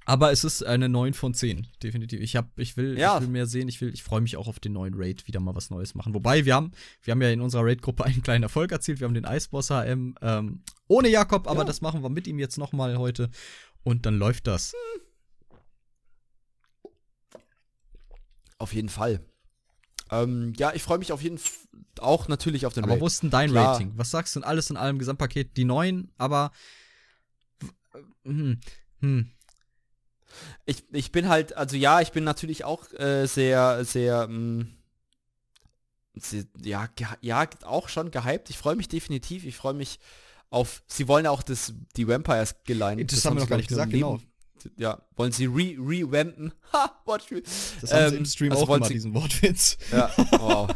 [0.09, 2.21] aber es ist eine 9 von 10, definitiv.
[2.21, 3.17] Ich, hab, ich, will, ja.
[3.17, 5.57] ich will mehr sehen, ich, ich freue mich auch auf den neuen Raid, wieder mal
[5.57, 6.15] was Neues machen.
[6.15, 6.71] Wobei, wir haben,
[7.03, 9.01] wir haben ja in unserer Raid-Gruppe einen kleinen Erfolg erzielt.
[9.01, 11.65] Wir haben den Eisboss HM ähm, ohne Jakob, aber ja.
[11.65, 13.31] das machen wir mit ihm jetzt nochmal heute.
[13.83, 14.75] Und dann läuft das.
[18.59, 19.21] Auf jeden Fall.
[20.13, 21.53] Ähm, ja, ich freue mich auf jeden Fall
[21.99, 22.99] auch natürlich auf den aber Raid.
[22.99, 23.73] Aber wo ist denn dein Klar.
[23.73, 23.93] Rating?
[23.97, 25.57] Was sagst du denn alles in allem Gesamtpaket?
[25.57, 26.53] Die 9, aber.
[28.25, 28.61] Hm,
[29.01, 29.31] hm.
[30.65, 34.73] Ich, ich bin halt, also ja, ich bin natürlich auch äh, sehr, sehr, mh, hm,
[36.15, 36.89] sehr, ja,
[37.21, 38.51] ja, auch schon gehypt.
[38.51, 39.45] Ich freue mich definitiv.
[39.45, 39.99] Ich freue mich
[40.51, 42.99] auf, sie wollen ja auch das, die Vampires geleihen.
[43.07, 44.19] Das, das haben wir noch gar nicht gesagt, genau.
[44.77, 46.53] Ja, wollen sie re-wampen?
[46.73, 47.43] ha, Wortspiel.
[47.81, 49.79] Das haben ähm, sie im Stream also auch immer, sie, diesen Wortwitz.
[49.93, 50.69] Ja, wow.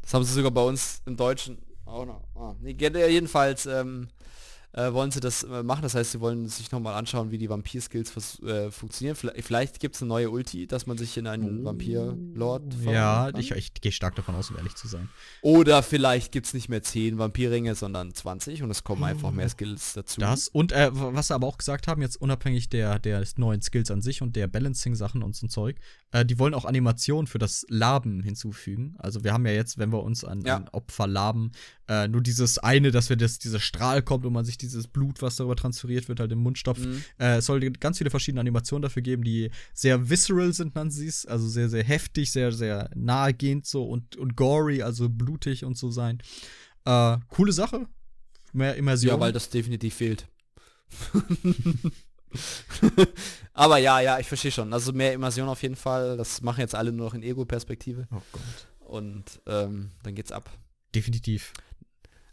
[0.00, 2.22] das haben sie sogar bei uns im Deutschen auch noch.
[2.34, 4.08] Ah, nee, jedenfalls, ähm,
[4.74, 5.82] äh, wollen sie das äh, machen.
[5.82, 9.16] Das heißt, sie wollen sich nochmal anschauen, wie die Vampir-Skills äh, funktionieren.
[9.16, 11.64] Vielleicht, vielleicht gibt es eine neue Ulti, dass man sich in einen oh.
[11.66, 15.08] Vampir-Lord Ja, ich, ich gehe stark davon aus, um ehrlich zu sein.
[15.42, 19.06] Oder vielleicht gibt es nicht mehr 10 Vampirringe, sondern 20 und es kommen oh.
[19.06, 20.20] einfach mehr Skills dazu.
[20.20, 23.90] Das und äh, was sie aber auch gesagt haben, jetzt unabhängig der, der neuen Skills
[23.90, 25.76] an sich und der Balancing-Sachen und so ein Zeug,
[26.10, 28.96] äh, die wollen auch Animationen für das Laben hinzufügen.
[28.98, 30.56] Also wir haben ja jetzt, wenn wir uns an, ja.
[30.56, 31.52] an Opfer laben,
[31.88, 35.22] äh, nur dieses eine, dass wir das, dieser Strahl kommt und man sich dieses Blut,
[35.22, 36.84] was darüber transferiert wird, halt im Mund stopft.
[36.84, 37.04] Mhm.
[37.18, 41.06] Äh, es soll ganz viele verschiedene Animationen dafür geben, die sehr visceral sind, man sie
[41.06, 41.26] es.
[41.26, 45.90] Also sehr, sehr heftig, sehr, sehr nahegehend so und, und gory, also blutig und so
[45.90, 46.22] sein.
[46.84, 47.86] Äh, coole Sache.
[48.52, 49.14] Mehr Immersion.
[49.14, 50.28] Ja, weil das definitiv fehlt.
[53.52, 54.72] Aber ja, ja, ich verstehe schon.
[54.72, 56.16] Also mehr Immersion auf jeden Fall.
[56.16, 58.06] Das machen jetzt alle nur noch in Ego-Perspektive.
[58.10, 58.42] Oh Gott.
[58.80, 60.50] Und ähm, dann geht's ab.
[60.94, 61.52] definitiv.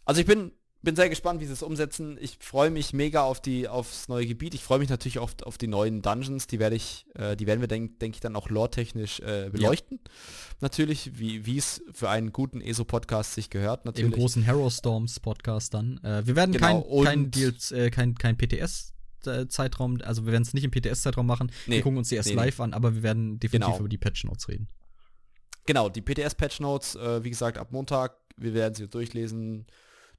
[0.05, 0.51] Also ich bin,
[0.81, 2.17] bin sehr gespannt, wie sie es umsetzen.
[2.19, 4.53] Ich freue mich mega auf die, aufs neue Gebiet.
[4.53, 6.47] Ich freue mich natürlich auf, auf die neuen Dungeons.
[6.47, 9.99] Die werde ich, äh, die werden wir, denke denk ich, dann auch lore-technisch äh, beleuchten.
[10.03, 10.11] Ja.
[10.61, 13.85] Natürlich, wie es für einen guten ESO-Podcast sich gehört.
[13.85, 14.11] Natürlich.
[14.11, 15.99] Im großen Hero Storms Podcast dann.
[16.03, 16.81] Äh, wir werden genau.
[16.81, 18.93] kein, kein, Deals, äh, kein, kein PTS
[19.49, 22.29] Zeitraum, also wir werden es nicht im PTS-Zeitraum machen, nee, wir gucken uns die erst
[22.29, 22.63] nee, live nee.
[22.63, 23.79] an, aber wir werden definitiv genau.
[23.81, 24.67] über die Patch Notes reden.
[25.67, 29.67] Genau, die PTS-Patch Notes, äh, wie gesagt, ab Montag, wir werden sie durchlesen,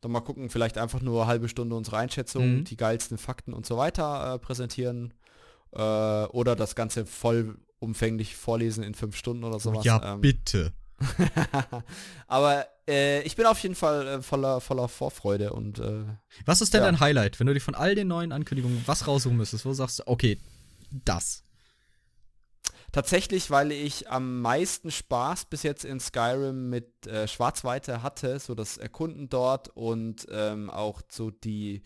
[0.03, 2.65] dann mal gucken, vielleicht einfach nur eine halbe Stunde unsere Einschätzung, mhm.
[2.65, 5.15] die geilsten Fakten und so weiter äh, präsentieren
[5.73, 9.85] äh, oder das Ganze vollumfänglich vorlesen in fünf Stunden oder sowas.
[9.85, 10.73] Ja, ähm, bitte.
[12.27, 16.05] Aber äh, ich bin auf jeden Fall äh, voller, voller Vorfreude und äh,
[16.47, 16.87] Was ist denn ja.
[16.87, 19.65] dein Highlight, wenn du dir von all den neuen Ankündigungen was raussuchen müsstest?
[19.65, 20.39] Wo sagst du, okay,
[20.91, 21.45] das?
[22.93, 28.55] Tatsächlich, weil ich am meisten Spaß bis jetzt in Skyrim mit äh, Schwarzweite hatte, so
[28.55, 31.83] das Erkunden dort und ähm, auch so die,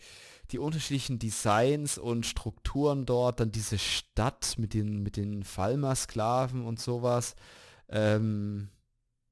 [0.51, 6.81] die unterschiedlichen Designs und Strukturen dort, dann diese Stadt mit den, mit den Falmer-Sklaven und
[6.81, 7.35] sowas.
[7.87, 8.67] Ähm,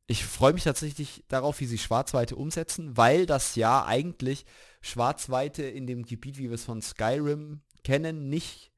[0.08, 4.46] ich freue mich tatsächlich darauf, wie sie Schwarzweite umsetzen, weil das ja eigentlich
[4.80, 8.72] Schwarzweite in dem Gebiet, wie wir es von Skyrim kennen, nicht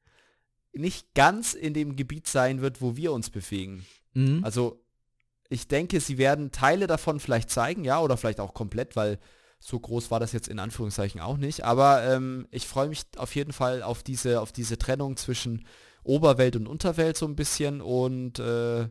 [0.78, 3.84] nicht ganz in dem Gebiet sein wird, wo wir uns bewegen.
[4.14, 4.44] Mhm.
[4.44, 4.80] Also
[5.48, 9.18] ich denke, sie werden Teile davon vielleicht zeigen, ja, oder vielleicht auch komplett, weil
[9.60, 11.64] so groß war das jetzt in Anführungszeichen auch nicht.
[11.64, 15.66] Aber ähm, ich freue mich auf jeden Fall auf diese, auf diese Trennung zwischen
[16.04, 18.88] Oberwelt und Unterwelt so ein bisschen und äh,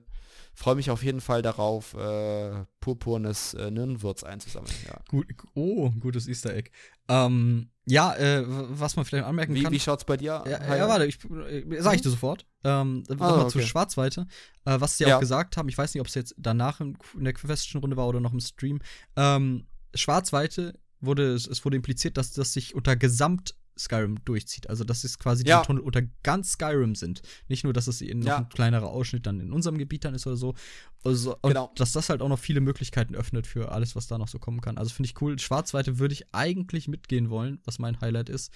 [0.53, 4.75] freue mich auf jeden Fall darauf, äh, purpurnes äh, Nirnwurz einzusammeln.
[4.87, 4.99] Ja.
[5.07, 6.71] Gut, oh, gutes Easter Egg.
[7.07, 9.71] Ähm, ja, äh, was man vielleicht anmerken wie, kann.
[9.71, 10.43] Wie schaut's bei dir?
[10.45, 12.45] Ja, ja warte, ich, äh, sag ich dir sofort.
[12.65, 13.49] Ähm, ah, Nochmal okay.
[13.51, 14.27] zu Schwarzweite.
[14.65, 15.15] Äh, was sie ja.
[15.15, 17.95] auch gesagt haben, ich weiß nicht, ob es jetzt danach in, in der Question Runde
[17.95, 18.79] war oder noch im Stream.
[19.15, 24.69] Ähm, Schwarzweite wurde, es wurde impliziert, dass das sich unter Gesamt Skyrim durchzieht.
[24.69, 25.61] Also, dass es quasi ja.
[25.61, 27.21] die Tunnel unter ganz Skyrim sind.
[27.47, 28.37] Nicht nur, dass es in noch ja.
[28.37, 30.55] ein kleinerer Ausschnitt dann in unserem Gebiet dann ist oder so.
[31.03, 31.71] Also, genau.
[31.75, 34.61] dass das halt auch noch viele Möglichkeiten öffnet für alles, was da noch so kommen
[34.61, 34.77] kann.
[34.77, 35.37] Also, finde ich cool.
[35.39, 38.51] Schwarzweite würde ich eigentlich mitgehen wollen, was mein Highlight ist.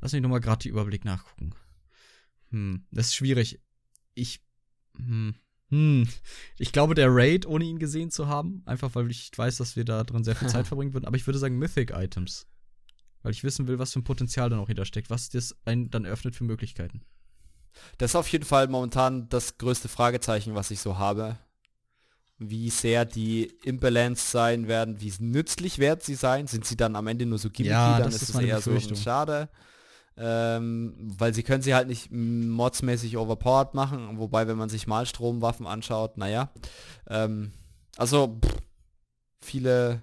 [0.00, 1.52] Lass mich nochmal gerade die Überblick nachgucken.
[2.50, 3.60] Hm, das ist schwierig.
[4.14, 4.40] Ich.
[4.96, 5.34] Hm.
[5.70, 6.08] Hm.
[6.58, 9.84] Ich glaube, der Raid, ohne ihn gesehen zu haben, einfach weil ich weiß, dass wir
[9.84, 12.46] da drin sehr viel Zeit verbringen würden, aber ich würde sagen Mythic Items.
[13.22, 16.04] Weil ich wissen will, was für ein Potenzial da noch hintersteckt, was das einen dann
[16.04, 17.02] eröffnet für Möglichkeiten.
[17.98, 21.38] Das ist auf jeden Fall momentan das größte Fragezeichen, was ich so habe.
[22.38, 26.46] Wie sehr die Imbalance sein werden, wie nützlich werden sie sein.
[26.46, 29.50] Sind sie dann am Ende nur so gimmicky, ja, dann ist es eher so schade.
[30.16, 35.06] Ähm, weil sie können sie halt nicht modsmäßig overpowered machen, wobei, wenn man sich mal
[35.06, 36.50] Stromwaffen anschaut, naja.
[37.08, 37.52] Ähm,
[37.96, 38.56] also, pff,
[39.40, 40.02] viele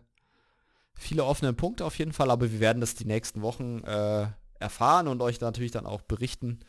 [0.97, 4.27] viele offene Punkte auf jeden Fall, aber wir werden das die nächsten Wochen äh,
[4.59, 6.59] erfahren und euch natürlich dann auch berichten,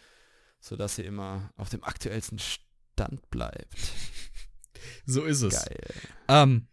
[0.61, 3.75] sodass ihr immer auf dem aktuellsten Stand bleibt.
[5.07, 5.65] so ist es.
[5.65, 5.95] Geil.
[6.29, 6.69] Ähm,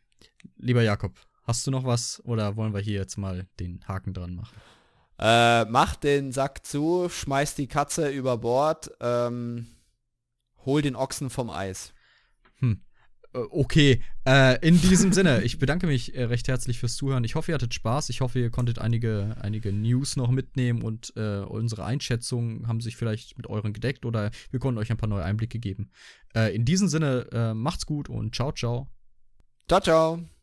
[0.57, 1.14] lieber Jakob,
[1.44, 4.56] hast du noch was oder wollen wir hier jetzt mal den Haken dran machen?
[5.18, 9.68] Äh, mach den Sack zu, schmeiß die Katze über Bord, ähm,
[10.65, 11.94] hol den Ochsen vom Eis.
[12.60, 12.82] Hm.
[13.36, 17.24] Äh, okay, äh, in diesem Sinne, ich bedanke mich äh, recht herzlich fürs Zuhören.
[17.24, 18.10] Ich hoffe, ihr hattet Spaß.
[18.10, 22.95] Ich hoffe, ihr konntet einige, einige News noch mitnehmen und äh, unsere Einschätzungen haben sich
[22.95, 25.91] vielleicht mit euren gedeckt oder wir konnten euch ein paar neue Einblicke geben.
[26.36, 28.88] Äh, in diesem Sinne, äh, macht's gut und ciao, ciao.
[29.68, 30.35] Ciao, ciao.